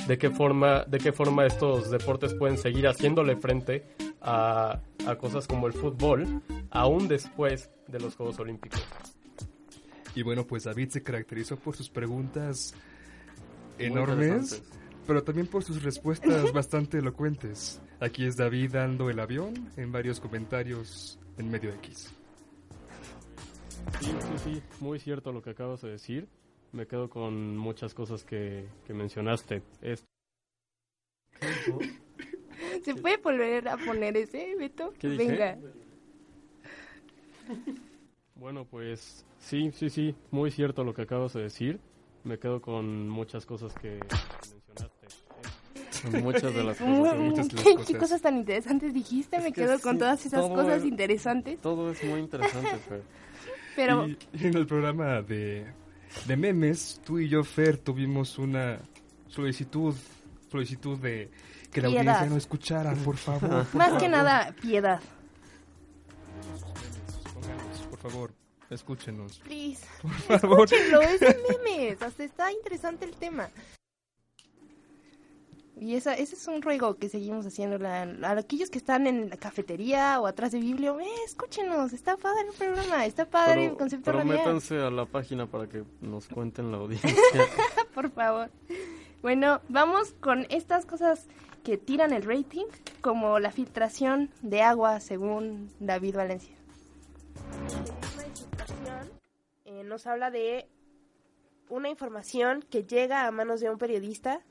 de 0.07 0.17
qué 0.17 0.29
forma 0.29 0.85
de 0.85 0.99
qué 0.99 1.11
forma 1.11 1.45
estos 1.45 1.89
deportes 1.89 2.33
pueden 2.33 2.57
seguir 2.57 2.87
haciéndole 2.87 3.35
frente 3.35 3.83
a, 4.21 4.79
a 5.05 5.15
cosas 5.17 5.47
como 5.47 5.67
el 5.67 5.73
fútbol 5.73 6.41
aún 6.69 7.09
después 7.09 7.69
de 7.87 7.99
los 7.99 8.15
Juegos 8.15 8.39
Olímpicos? 8.39 9.14
Y 10.15 10.23
bueno, 10.23 10.47
pues 10.47 10.63
David 10.63 10.89
se 10.89 11.03
caracterizó 11.03 11.57
por 11.57 11.75
sus 11.75 11.89
preguntas 11.89 12.73
Muy 13.77 13.87
enormes, 13.87 14.63
pero 15.05 15.23
también 15.23 15.47
por 15.47 15.63
sus 15.63 15.83
respuestas 15.83 16.51
bastante 16.53 16.99
elocuentes. 16.99 17.81
Aquí 17.99 18.25
es 18.25 18.37
David 18.37 18.71
dando 18.71 19.09
el 19.09 19.19
avión 19.19 19.53
en 19.75 19.91
varios 19.91 20.21
comentarios 20.21 21.19
en 21.37 21.49
medio 21.49 21.71
X. 21.73 22.09
Sí, 23.99 24.07
sí, 24.07 24.37
sí, 24.43 24.63
muy 24.79 24.99
cierto 24.99 25.33
lo 25.33 25.41
que 25.41 25.51
acabas 25.51 25.81
de 25.81 25.91
decir. 25.91 26.27
Me 26.71 26.87
quedo 26.87 27.09
con 27.09 27.57
muchas 27.57 27.93
cosas 27.93 28.23
que, 28.23 28.67
que 28.87 28.93
mencionaste. 28.93 29.61
Esto. 29.81 30.07
¿Se 32.83 32.95
puede 32.95 33.17
volver 33.17 33.67
a 33.67 33.77
poner 33.77 34.15
ese, 34.17 34.55
Beto? 34.57 34.93
¿Qué 34.97 35.09
dije? 35.09 35.27
Venga. 35.27 35.57
Bueno, 38.35 38.65
pues 38.65 39.25
sí, 39.45 39.71
sí, 39.73 39.89
sí, 39.89 40.15
muy 40.31 40.51
cierto 40.51 40.83
lo 40.83 40.93
que 40.93 41.03
acabas 41.03 41.33
de 41.33 41.43
decir. 41.43 41.79
Me 42.23 42.39
quedo 42.39 42.61
con 42.61 43.07
muchas 43.07 43.45
cosas 43.45 43.73
que 43.75 43.99
mencionaste. 43.99 45.07
Muchas 46.21 46.53
de 46.53 46.63
las 46.63 46.81
Muy- 46.81 46.99
cosas. 47.09 47.17
muchas 47.19 47.47
de 47.49 47.53
las 47.55 47.63
¿Qué, 47.63 47.73
cosas. 47.73 47.87
qué 47.87 47.97
cosas 47.97 48.21
tan 48.21 48.37
interesantes 48.37 48.93
dijiste? 48.93 49.37
Me 49.39 49.45
que 49.53 49.61
quedo 49.61 49.79
con 49.79 49.93
sí, 49.93 49.99
todas 49.99 50.25
esas 50.25 50.45
cosas 50.47 50.79
es- 50.79 50.85
interesantes. 50.85 51.61
Todo 51.61 51.91
es 51.91 52.03
muy 52.03 52.19
interesante, 52.19 52.77
Fer. 52.87 53.03
Pero 53.75 54.07
Y, 54.07 54.17
y 54.33 54.47
en 54.47 54.55
el 54.57 54.65
programa 54.65 55.21
de, 55.21 55.65
de 56.25 56.37
memes, 56.37 56.99
tú 57.05 57.19
y 57.19 57.27
yo, 57.29 57.43
Fer, 57.43 57.77
tuvimos 57.77 58.37
una 58.39 58.79
solicitud, 59.27 59.93
solicitud 60.49 60.97
de 60.99 61.29
que 61.71 61.81
la 61.81 61.89
Piedad. 61.89 62.01
audiencia 62.07 62.29
no 62.29 62.37
escuchara, 62.37 62.93
por 62.93 63.17
favor. 63.17 63.65
por 63.65 63.75
más 63.75 63.89
que 63.93 63.93
favor. 63.95 64.09
nada, 64.09 64.55
piedad. 64.61 64.99
Por 67.89 67.99
favor, 67.99 68.33
escúchenos. 68.69 69.39
Please. 69.39 69.85
Por 70.01 70.11
favor. 70.39 70.65
Escúchenlo, 70.65 71.01
es 71.01 71.19
de 71.19 71.37
memes. 71.63 72.01
Hasta 72.01 72.23
está 72.23 72.51
interesante 72.51 73.05
el 73.05 73.15
tema. 73.15 73.49
Y 75.77 75.95
esa, 75.95 76.13
ese 76.13 76.35
es 76.35 76.47
un 76.47 76.61
ruego 76.61 76.95
que 76.95 77.09
seguimos 77.09 77.45
haciendo 77.45 77.77
la- 77.77 78.03
a 78.03 78.31
aquellos 78.39 78.69
que 78.69 78.77
están 78.77 79.07
en 79.07 79.29
la 79.29 79.35
cafetería 79.35 80.21
o 80.21 80.25
atrás 80.27 80.53
de 80.53 80.59
Biblio. 80.59 80.97
Eh, 81.01 81.05
escúchenos, 81.25 81.91
está 81.91 82.15
padre 82.15 82.47
el 82.49 82.53
programa, 82.55 83.05
está 83.05 83.25
padre 83.29 83.63
el 83.65 83.69
Pero 83.71 83.77
concepto 83.77 84.11
radial. 84.13 84.27
prométanse 84.37 84.79
a 84.79 84.89
la 84.89 85.05
página 85.05 85.47
para 85.47 85.67
que 85.67 85.83
nos 85.99 86.27
cuenten 86.29 86.71
la 86.71 86.77
audiencia. 86.77 87.13
Por 87.93 88.09
favor. 88.11 88.49
Bueno, 89.21 89.59
vamos 89.67 90.13
con 90.21 90.45
estas 90.49 90.85
cosas 90.85 91.27
que 91.65 91.77
tiran 91.77 92.13
el 92.13 92.23
rating, 92.23 92.65
como 93.01 93.39
la 93.39 93.51
filtración 93.51 94.29
de 94.43 94.61
agua, 94.61 95.01
según 95.01 95.71
David 95.81 96.15
Valencia. 96.15 96.55
Nos 99.87 100.07
habla 100.07 100.31
de 100.31 100.67
una 101.69 101.89
información 101.89 102.63
que 102.69 102.83
llega 102.83 103.25
a 103.27 103.31
manos 103.31 103.59
de 103.61 103.69
un 103.69 103.77
periodista, 103.77 104.41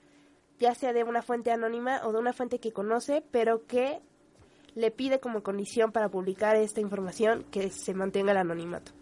ya 0.59 0.75
sea 0.75 0.93
de 0.93 1.05
una 1.05 1.23
fuente 1.23 1.51
anónima 1.51 2.01
o 2.05 2.13
de 2.13 2.19
una 2.19 2.33
fuente 2.33 2.59
que 2.59 2.73
conoce, 2.73 3.23
pero 3.31 3.67
que 3.67 4.01
le 4.75 4.91
pide 4.91 5.21
como 5.21 5.43
condición 5.43 5.93
para 5.93 6.09
publicar 6.09 6.57
esta 6.57 6.81
información 6.81 7.45
que 7.51 7.71
se 7.71 7.95
mantenga 7.95 8.33
el 8.33 8.39
anonimato. 8.39 8.93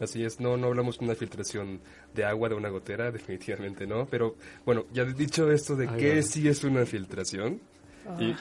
Así 0.00 0.24
es, 0.24 0.40
no, 0.40 0.56
no 0.56 0.68
hablamos 0.68 0.98
de 0.98 1.04
una 1.04 1.14
filtración 1.14 1.80
de 2.14 2.24
agua 2.24 2.48
de 2.48 2.54
una 2.54 2.70
gotera, 2.70 3.10
definitivamente 3.12 3.86
no. 3.86 4.06
Pero 4.06 4.34
bueno, 4.64 4.86
ya 4.92 5.04
dicho 5.04 5.50
esto 5.52 5.76
de 5.76 5.88
Ay, 5.88 5.96
que 5.98 6.12
ay. 6.12 6.22
sí 6.22 6.48
es 6.48 6.64
una 6.64 6.86
filtración. 6.86 7.60
Y 8.18 8.34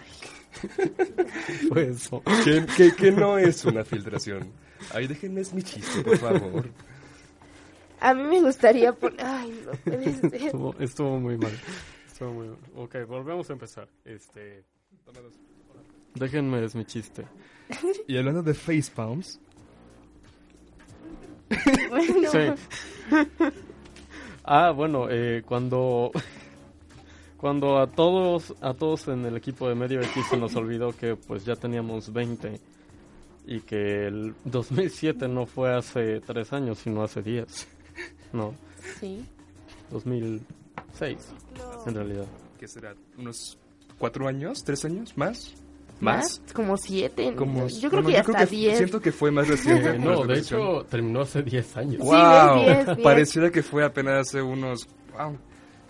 que- 2.44 2.94
que 2.98 3.12
no 3.12 3.38
es 3.38 3.66
una 3.66 3.84
filtración. 3.84 4.52
Ay, 4.94 5.08
déjenme 5.08 5.42
es 5.42 5.54
mi 5.54 5.62
chiste, 5.62 6.02
por 6.02 6.18
favor. 6.18 6.70
A 8.00 8.14
mí 8.14 8.24
me 8.24 8.42
gustaría 8.42 8.94
poner... 8.94 9.20
Ay, 9.26 9.62
no 9.66 9.72
puede 9.72 10.14
ser. 10.14 10.36
estuvo, 10.36 10.76
estuvo 10.80 11.20
muy 11.20 11.38
mal. 11.38 11.52
Estuvo 12.08 12.34
muy 12.34 12.48
mal. 12.48 12.58
Ok, 12.76 12.96
volvemos 13.08 13.50
a 13.50 13.54
empezar. 13.54 13.88
Este. 14.06 14.64
Déjenme 16.16 16.64
es 16.64 16.76
mi 16.76 16.86
chiste. 16.86 17.26
Y 18.08 18.18
hablando 18.18 18.42
de 18.42 18.54
facepalms, 18.54 19.40
Bueno, 21.90 22.30
Sí. 22.32 22.40
Ah, 24.44 24.72
bueno, 24.72 25.08
eh, 25.10 25.44
cuando 25.46 26.12
cuando 27.38 27.78
a 27.78 27.88
todos 27.88 28.54
a 28.62 28.74
todos 28.74 29.08
en 29.08 29.26
el 29.26 29.38
equipo 29.38 29.70
de 29.70 29.76
Medio 29.76 30.02
X 30.02 30.26
se 30.30 30.38
nos 30.38 30.56
olvidó 30.56 30.92
que 30.96 31.16
pues 31.16 31.46
ya 31.46 31.56
teníamos 31.56 32.12
20 32.12 32.60
y 33.46 33.62
que 33.62 34.08
el 34.08 34.34
2007 34.46 35.28
no 35.28 35.46
fue 35.46 35.76
hace 35.76 36.20
tres 36.22 36.52
años, 36.54 36.80
sino 36.80 37.04
hace 37.04 37.22
10. 37.22 37.68
No, 38.34 38.54
sí. 39.00 39.26
2006 39.92 41.18
en 41.88 41.96
realidad. 41.96 42.26
¿qué 42.60 42.68
será? 42.68 42.94
¿Unos 43.18 43.58
cuatro 43.98 44.28
años? 44.28 44.64
¿Tres 44.64 44.84
años? 44.86 45.14
¿Más? 45.18 45.54
¿Más? 46.00 46.42
Como 46.54 46.78
siete. 46.78 47.34
Como- 47.36 47.68
yo 47.68 47.90
creo 47.90 48.02
bueno, 48.02 48.08
que 48.08 48.14
yo 48.14 48.20
hasta 48.20 48.34
creo 48.34 48.48
que 48.48 48.56
diez. 48.56 48.78
Siento 48.78 49.02
que 49.02 49.12
fue 49.12 49.32
más 49.32 49.48
reciente. 49.48 49.90
Eh, 49.92 50.00
no, 50.00 50.26
de 50.26 50.40
hecho 50.40 50.86
terminó 50.90 51.22
hace 51.22 51.42
10 51.42 51.76
años. 51.78 51.96
Sí, 52.02 52.08
¡Wow! 52.08 52.56
diez, 52.64 52.66
diez, 52.76 52.86
diez. 52.86 53.00
Pareciera 53.04 53.50
que 53.52 53.64
fue 53.64 53.84
apenas 53.84 54.28
hace 54.28 54.42
unos... 54.42 54.88
¡Wow! 55.18 55.38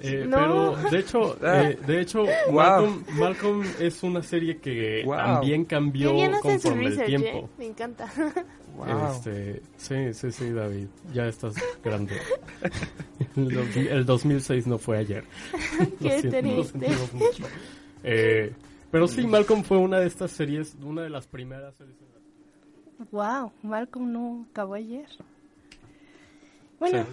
Eh, 0.01 0.25
No. 0.27 0.37
Pero 0.77 0.89
de 0.89 0.99
hecho, 0.99 1.37
Ah. 1.43 1.61
eh, 1.69 1.77
de 1.85 2.01
hecho, 2.01 2.23
Wow. 2.23 2.53
Malcolm, 2.53 3.03
Malcolm 3.19 3.63
es 3.79 4.01
una 4.01 4.23
serie 4.23 4.57
que 4.57 5.03
Wow. 5.05 5.15
también 5.17 5.65
cambió 5.65 6.13
conforme 6.41 6.87
el 6.87 7.03
tiempo. 7.03 7.27
¿eh? 7.27 7.47
Me 7.59 7.65
encanta. 7.67 8.11
¡Wow! 8.85 9.11
Este, 9.11 9.61
sí, 9.77 10.13
sí, 10.13 10.31
sí, 10.31 10.51
David, 10.51 10.87
ya 11.13 11.27
estás 11.27 11.53
grande. 11.83 12.15
El, 13.35 13.49
dos- 13.53 13.75
el 13.75 14.05
2006 14.05 14.67
no 14.67 14.77
fue 14.77 14.97
ayer. 14.97 15.23
Qué 15.99 16.15
lo, 16.15 16.19
siento, 16.21 16.39
triste. 16.39 16.87
mucho. 17.13 17.43
Eh, 18.03 18.53
pero 18.91 19.07
sí, 19.07 19.25
Malcolm 19.27 19.63
fue 19.63 19.77
una 19.77 19.99
de 19.99 20.07
estas 20.07 20.31
series, 20.31 20.75
una 20.81 21.03
de 21.03 21.09
las 21.09 21.27
primeras 21.27 21.75
series. 21.75 21.95
Wow, 23.11 23.51
Malcolm 23.63 24.11
no 24.11 24.45
acabó 24.51 24.73
ayer. 24.73 25.07
Bueno, 26.79 27.05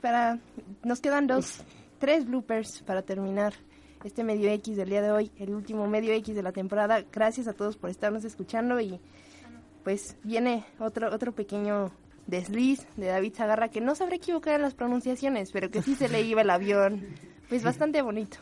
para 0.00 0.38
nos 0.82 1.00
quedan 1.00 1.26
dos, 1.26 1.62
tres 1.98 2.26
bloopers 2.26 2.82
para 2.82 3.02
terminar 3.02 3.52
este 4.04 4.24
medio 4.24 4.50
X 4.50 4.76
del 4.76 4.88
día 4.88 5.02
de 5.02 5.10
hoy, 5.12 5.30
el 5.38 5.54
último 5.54 5.86
medio 5.86 6.12
X 6.14 6.34
de 6.34 6.42
la 6.42 6.52
temporada. 6.52 7.04
Gracias 7.12 7.46
a 7.48 7.52
todos 7.52 7.76
por 7.76 7.90
estarnos 7.90 8.24
escuchando 8.24 8.80
y 8.80 8.98
pues 9.84 10.16
viene 10.22 10.64
otro 10.78 11.12
otro 11.14 11.32
pequeño 11.32 11.90
desliz 12.26 12.86
de 12.96 13.06
David 13.06 13.34
Zagarra 13.34 13.68
que 13.68 13.80
no 13.80 13.94
sabré 13.94 14.16
equivocar 14.16 14.54
en 14.54 14.62
las 14.62 14.74
pronunciaciones, 14.74 15.50
pero 15.52 15.70
que 15.70 15.82
sí 15.82 15.94
se 15.94 16.08
le 16.08 16.22
iba 16.22 16.42
el 16.42 16.50
avión. 16.50 17.06
Pues 17.48 17.64
bastante 17.64 18.00
bonito. 18.00 18.38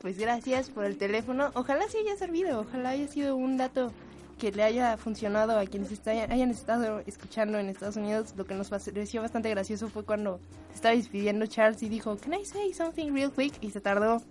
Pues 0.00 0.18
gracias 0.18 0.70
por 0.70 0.84
el 0.84 0.96
teléfono. 0.96 1.50
Ojalá 1.54 1.88
sí 1.88 1.98
haya 1.98 2.16
servido. 2.16 2.60
Ojalá 2.60 2.90
haya 2.90 3.08
sido 3.08 3.36
un 3.36 3.56
dato 3.56 3.92
que 4.38 4.50
le 4.50 4.62
haya 4.62 4.96
funcionado 4.96 5.58
a 5.58 5.66
quienes 5.66 5.92
está, 5.92 6.12
hayan 6.12 6.50
estado 6.50 7.02
escuchando 7.06 7.58
en 7.58 7.68
Estados 7.68 7.96
Unidos. 7.96 8.32
Lo 8.36 8.46
que 8.46 8.54
nos 8.54 8.70
pareció 8.70 9.20
bastante 9.20 9.50
gracioso 9.50 9.88
fue 9.88 10.04
cuando 10.04 10.40
estaba 10.74 10.94
despidiendo 10.94 11.46
Charles 11.46 11.82
y 11.82 11.88
dijo, 11.88 12.16
Can 12.16 12.34
I 12.34 12.44
say 12.44 12.72
something 12.72 13.12
real 13.12 13.30
quick? 13.30 13.54
Y 13.60 13.70
se 13.70 13.80
tardó 13.80 14.22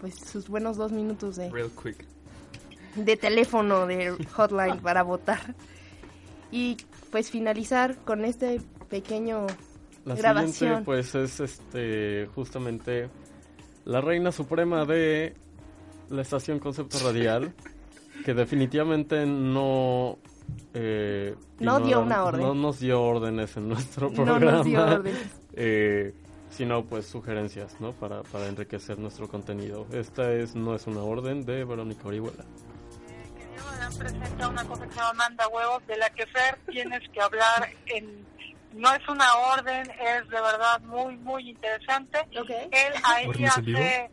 pues 0.00 0.14
sus 0.14 0.48
buenos 0.48 0.76
dos 0.76 0.92
minutos 0.92 1.36
de... 1.36 1.50
Real 1.50 1.70
quick. 1.70 2.04
De 3.04 3.16
teléfono, 3.16 3.86
de 3.86 4.16
hotline 4.32 4.78
para 4.80 5.02
votar. 5.02 5.54
Y 6.50 6.76
pues 7.10 7.30
finalizar 7.30 7.96
con 8.04 8.24
este 8.24 8.60
pequeño 8.88 9.46
La 10.04 10.14
grabación. 10.14 10.52
siguiente, 10.52 10.84
pues, 10.84 11.14
es 11.14 11.40
este 11.40 12.28
justamente 12.34 13.08
la 13.84 14.00
reina 14.00 14.32
suprema 14.32 14.84
de 14.84 15.34
la 16.10 16.22
estación 16.22 16.58
Concepto 16.58 16.98
Radial, 17.04 17.52
que 18.24 18.32
definitivamente 18.34 19.26
no... 19.26 20.18
eh, 20.74 21.34
No 21.60 21.80
dio 21.80 22.00
una 22.00 22.24
orden. 22.24 22.40
No 22.40 22.54
nos 22.54 22.80
dio 22.80 23.02
órdenes 23.02 23.56
en 23.56 23.68
nuestro 23.68 24.08
No 24.10 24.14
programa. 24.14 24.52
nos 24.52 24.64
dio 24.64 24.82
órdenes. 24.84 25.18
eh, 25.54 26.14
sino 26.50 26.84
pues 26.84 27.04
sugerencias, 27.06 27.76
¿no? 27.80 27.92
Para, 27.92 28.22
para 28.22 28.48
enriquecer 28.48 28.98
nuestro 28.98 29.28
contenido. 29.28 29.86
Esta 29.92 30.32
es 30.32 30.54
no 30.54 30.74
es 30.74 30.86
una 30.86 31.00
orden 31.02 31.44
de 31.44 31.64
Verónica 31.64 32.08
Orihuela. 32.08 32.44
Presenta 33.96 34.48
una 34.48 34.64
cosa 34.64 34.86
que 34.86 34.92
se 34.92 34.98
llama 34.98 35.12
manda 35.14 35.48
huevos, 35.48 35.86
de 35.86 35.96
la 35.96 36.10
que 36.10 36.26
Fer 36.26 36.58
tienes 36.70 37.08
que 37.10 37.20
hablar 37.20 37.68
en... 37.86 38.26
No 38.74 38.94
es 38.94 39.08
una 39.08 39.34
orden, 39.34 39.90
es 39.90 40.28
de 40.28 40.40
verdad 40.40 40.80
muy, 40.82 41.16
muy 41.16 41.50
interesante. 41.50 42.18
Él 42.30 42.92
ahí 43.02 43.44
hace... 43.44 44.10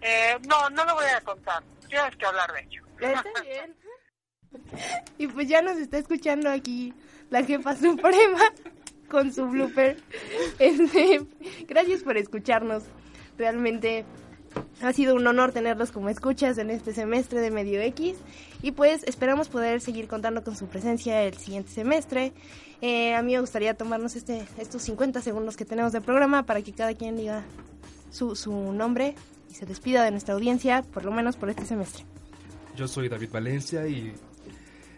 eh, 0.00 0.38
no, 0.48 0.70
no 0.70 0.84
lo 0.84 0.94
voy 0.94 1.04
a 1.14 1.20
contar. 1.20 1.62
Tienes 1.88 2.16
que 2.16 2.26
hablar 2.26 2.52
de 2.52 2.60
ello. 2.60 2.84
Está 2.98 3.42
bien. 3.42 3.76
Y 5.18 5.28
pues 5.28 5.48
ya 5.48 5.62
nos 5.62 5.76
está 5.76 5.98
escuchando 5.98 6.50
aquí 6.50 6.94
la 7.28 7.44
jefa 7.44 7.76
suprema 7.76 8.40
con 9.08 9.32
su 9.32 9.46
blooper. 9.46 9.96
Este, 10.58 11.20
gracias 11.66 12.02
por 12.02 12.16
escucharnos. 12.16 12.84
Realmente 13.36 14.04
ha 14.82 14.92
sido 14.92 15.14
un 15.14 15.26
honor 15.26 15.52
tenerlos 15.52 15.92
como 15.92 16.08
escuchas 16.08 16.58
en 16.58 16.70
este 16.70 16.92
semestre 16.92 17.40
de 17.40 17.50
Medio 17.50 17.80
X. 17.80 18.16
Y 18.62 18.72
pues 18.72 19.04
esperamos 19.04 19.48
poder 19.48 19.80
seguir 19.80 20.08
contando 20.08 20.42
con 20.42 20.56
su 20.56 20.66
presencia 20.66 21.22
el 21.22 21.34
siguiente 21.34 21.70
semestre. 21.70 22.32
Eh, 22.80 23.14
a 23.14 23.22
mí 23.22 23.32
me 23.32 23.40
gustaría 23.40 23.74
tomarnos 23.74 24.16
este, 24.16 24.46
estos 24.58 24.82
50 24.82 25.20
segundos 25.20 25.56
que 25.56 25.64
tenemos 25.64 25.92
de 25.92 26.00
programa 26.00 26.44
para 26.44 26.62
que 26.62 26.72
cada 26.72 26.94
quien 26.94 27.16
diga 27.16 27.44
su, 28.10 28.34
su 28.36 28.72
nombre 28.72 29.14
y 29.50 29.54
se 29.54 29.66
despida 29.66 30.04
de 30.04 30.10
nuestra 30.10 30.34
audiencia, 30.34 30.82
por 30.82 31.04
lo 31.04 31.12
menos 31.12 31.36
por 31.36 31.50
este 31.50 31.64
semestre. 31.64 32.04
Yo 32.76 32.88
soy 32.88 33.08
David 33.08 33.30
Valencia 33.30 33.86
y 33.86 34.14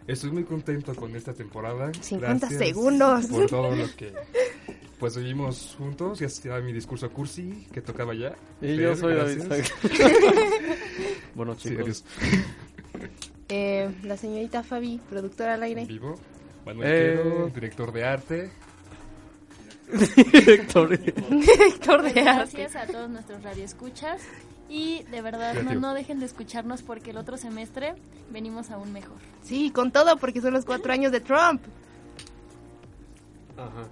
estoy 0.06 0.30
muy 0.30 0.44
contento 0.44 0.94
con 0.94 1.16
esta 1.16 1.32
temporada. 1.32 1.92
50 2.00 2.46
Gracias 2.48 2.58
segundos. 2.58 3.26
Por 3.26 3.46
todo 3.46 3.74
lo 3.74 3.96
que 3.96 4.12
pues 5.02 5.16
vivimos 5.16 5.74
juntos. 5.76 6.20
Ya 6.20 6.26
estaba 6.28 6.60
mi 6.60 6.72
discurso 6.72 7.10
cursi 7.10 7.66
que 7.72 7.80
tocaba 7.82 8.14
ya. 8.14 8.36
Y 8.60 8.66
Fer, 8.66 8.80
yo 8.80 8.94
soy 8.94 9.14
David. 9.16 9.42
Bueno, 11.34 11.56
Sí, 11.56 11.70
chicos. 11.70 11.82
adiós. 11.82 12.04
Eh, 13.48 13.90
la 14.04 14.16
señorita 14.16 14.62
Fabi, 14.62 15.00
productora 15.10 15.54
al 15.54 15.62
aire. 15.64 15.86
Vivo. 15.86 16.14
Manuel 16.64 16.88
Eh. 16.88 17.50
Director 17.52 17.90
de 17.92 18.04
arte. 18.04 18.50
Director 19.90 20.88
de- 20.88 20.98
Director 21.30 22.02
de 22.02 22.20
arte. 22.20 22.58
Gracias 22.58 22.76
a 22.76 22.86
todos 22.86 23.10
nuestros 23.10 23.42
radioescuchas 23.42 24.22
y 24.68 25.02
de 25.10 25.20
verdad 25.20 25.60
no, 25.64 25.74
no 25.74 25.94
dejen 25.94 26.20
de 26.20 26.26
escucharnos 26.26 26.82
porque 26.82 27.10
el 27.10 27.16
otro 27.16 27.36
semestre 27.36 27.94
venimos 28.30 28.70
aún 28.70 28.92
mejor. 28.92 29.16
Sí, 29.42 29.72
con 29.72 29.90
todo, 29.90 30.16
porque 30.18 30.40
son 30.40 30.52
los 30.52 30.64
cuatro 30.64 30.92
años 30.92 31.10
de 31.10 31.18
Trump. 31.20 31.60
Ajá. 33.56 33.88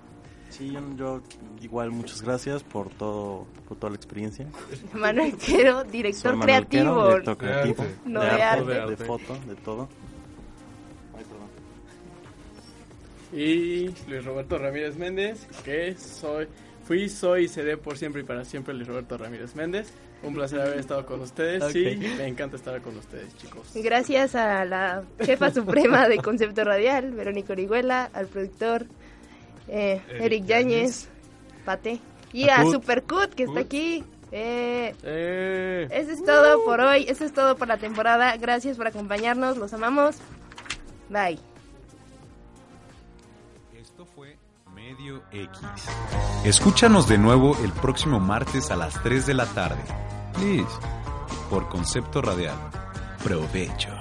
Sí, 0.51 0.73
yo, 0.73 0.81
yo 0.97 1.23
igual 1.63 1.91
muchas 1.91 2.23
gracias 2.23 2.63
por 2.63 2.91
todo, 2.91 3.47
por 3.69 3.79
toda 3.79 3.91
la 3.91 3.97
experiencia. 3.97 4.47
Manuel 4.93 5.35
Quero, 5.37 5.85
director 5.85 6.37
Manuel 6.37 6.67
creativo. 6.67 6.95
Quero, 6.95 7.09
director 7.09 7.37
creativo, 7.39 7.85
No 8.05 8.21
de, 8.21 8.27
de 8.27 8.43
arte, 8.43 8.79
arte. 8.79 8.91
de 8.97 8.97
foto, 9.05 9.37
de 9.47 9.55
todo. 9.57 9.89
Y 13.33 13.85
Luis 14.09 14.25
Roberto 14.25 14.59
Ramírez 14.59 14.97
Méndez, 14.97 15.47
que 15.65 15.95
soy, 15.97 16.49
fui, 16.85 17.09
soy 17.09 17.45
y 17.45 17.49
seré 17.49 17.77
por 17.77 17.97
siempre 17.97 18.23
y 18.23 18.25
para 18.25 18.45
siempre 18.45 18.75
Luis 18.75 18.89
Roberto 18.89 19.17
Ramírez 19.17 19.55
Méndez. 19.55 19.93
Un 20.23 20.35
placer 20.35 20.61
haber 20.61 20.81
estado 20.81 21.07
con 21.07 21.21
ustedes. 21.21 21.63
Ok. 21.63 21.71
Sí, 21.71 21.97
me 22.19 22.27
encanta 22.27 22.57
estar 22.57 22.79
con 22.83 22.97
ustedes, 22.99 23.35
chicos. 23.37 23.71
Gracias 23.75 24.35
a 24.35 24.65
la 24.65 25.05
jefa 25.21 25.51
suprema 25.51 26.09
de 26.09 26.19
Concepto 26.19 26.65
Radial, 26.65 27.13
Verónica 27.13 27.53
Orihuela, 27.53 28.11
al 28.13 28.27
productor 28.27 28.87
eh, 29.69 30.01
Eric 30.09 30.23
Eric 30.23 30.45
Yáñez, 30.47 31.09
Pate, 31.65 32.01
y 32.33 32.49
A. 32.49 32.65
Supercut, 32.65 33.35
que 33.35 33.45
está 33.45 33.61
aquí. 33.61 34.05
Eh, 34.33 34.95
Eh. 35.03 35.89
Eso 35.91 36.13
es 36.13 36.25
todo 36.25 36.65
por 36.65 36.81
hoy, 36.81 37.05
eso 37.09 37.25
es 37.25 37.33
todo 37.33 37.57
por 37.57 37.67
la 37.69 37.79
temporada. 37.79 38.37
Gracias 38.37 38.77
por 38.77 38.87
acompañarnos, 38.87 39.57
los 39.57 39.73
amamos. 39.73 40.17
Bye. 41.09 41.39
Esto 43.77 44.07
fue 44.07 44.37
Medio 44.75 45.23
X. 45.33 45.61
Escúchanos 46.45 47.09
de 47.09 47.19
nuevo 47.19 47.57
el 47.65 47.73
próximo 47.73 48.21
martes 48.21 48.71
a 48.71 48.77
las 48.77 49.03
3 49.03 49.27
de 49.27 49.35
la 49.35 49.47
tarde. 49.47 49.83
Please. 50.35 50.71
Por 51.51 51.69
Concepto 51.69 52.23
Radial. 52.23 52.57
Provecho. 53.25 54.00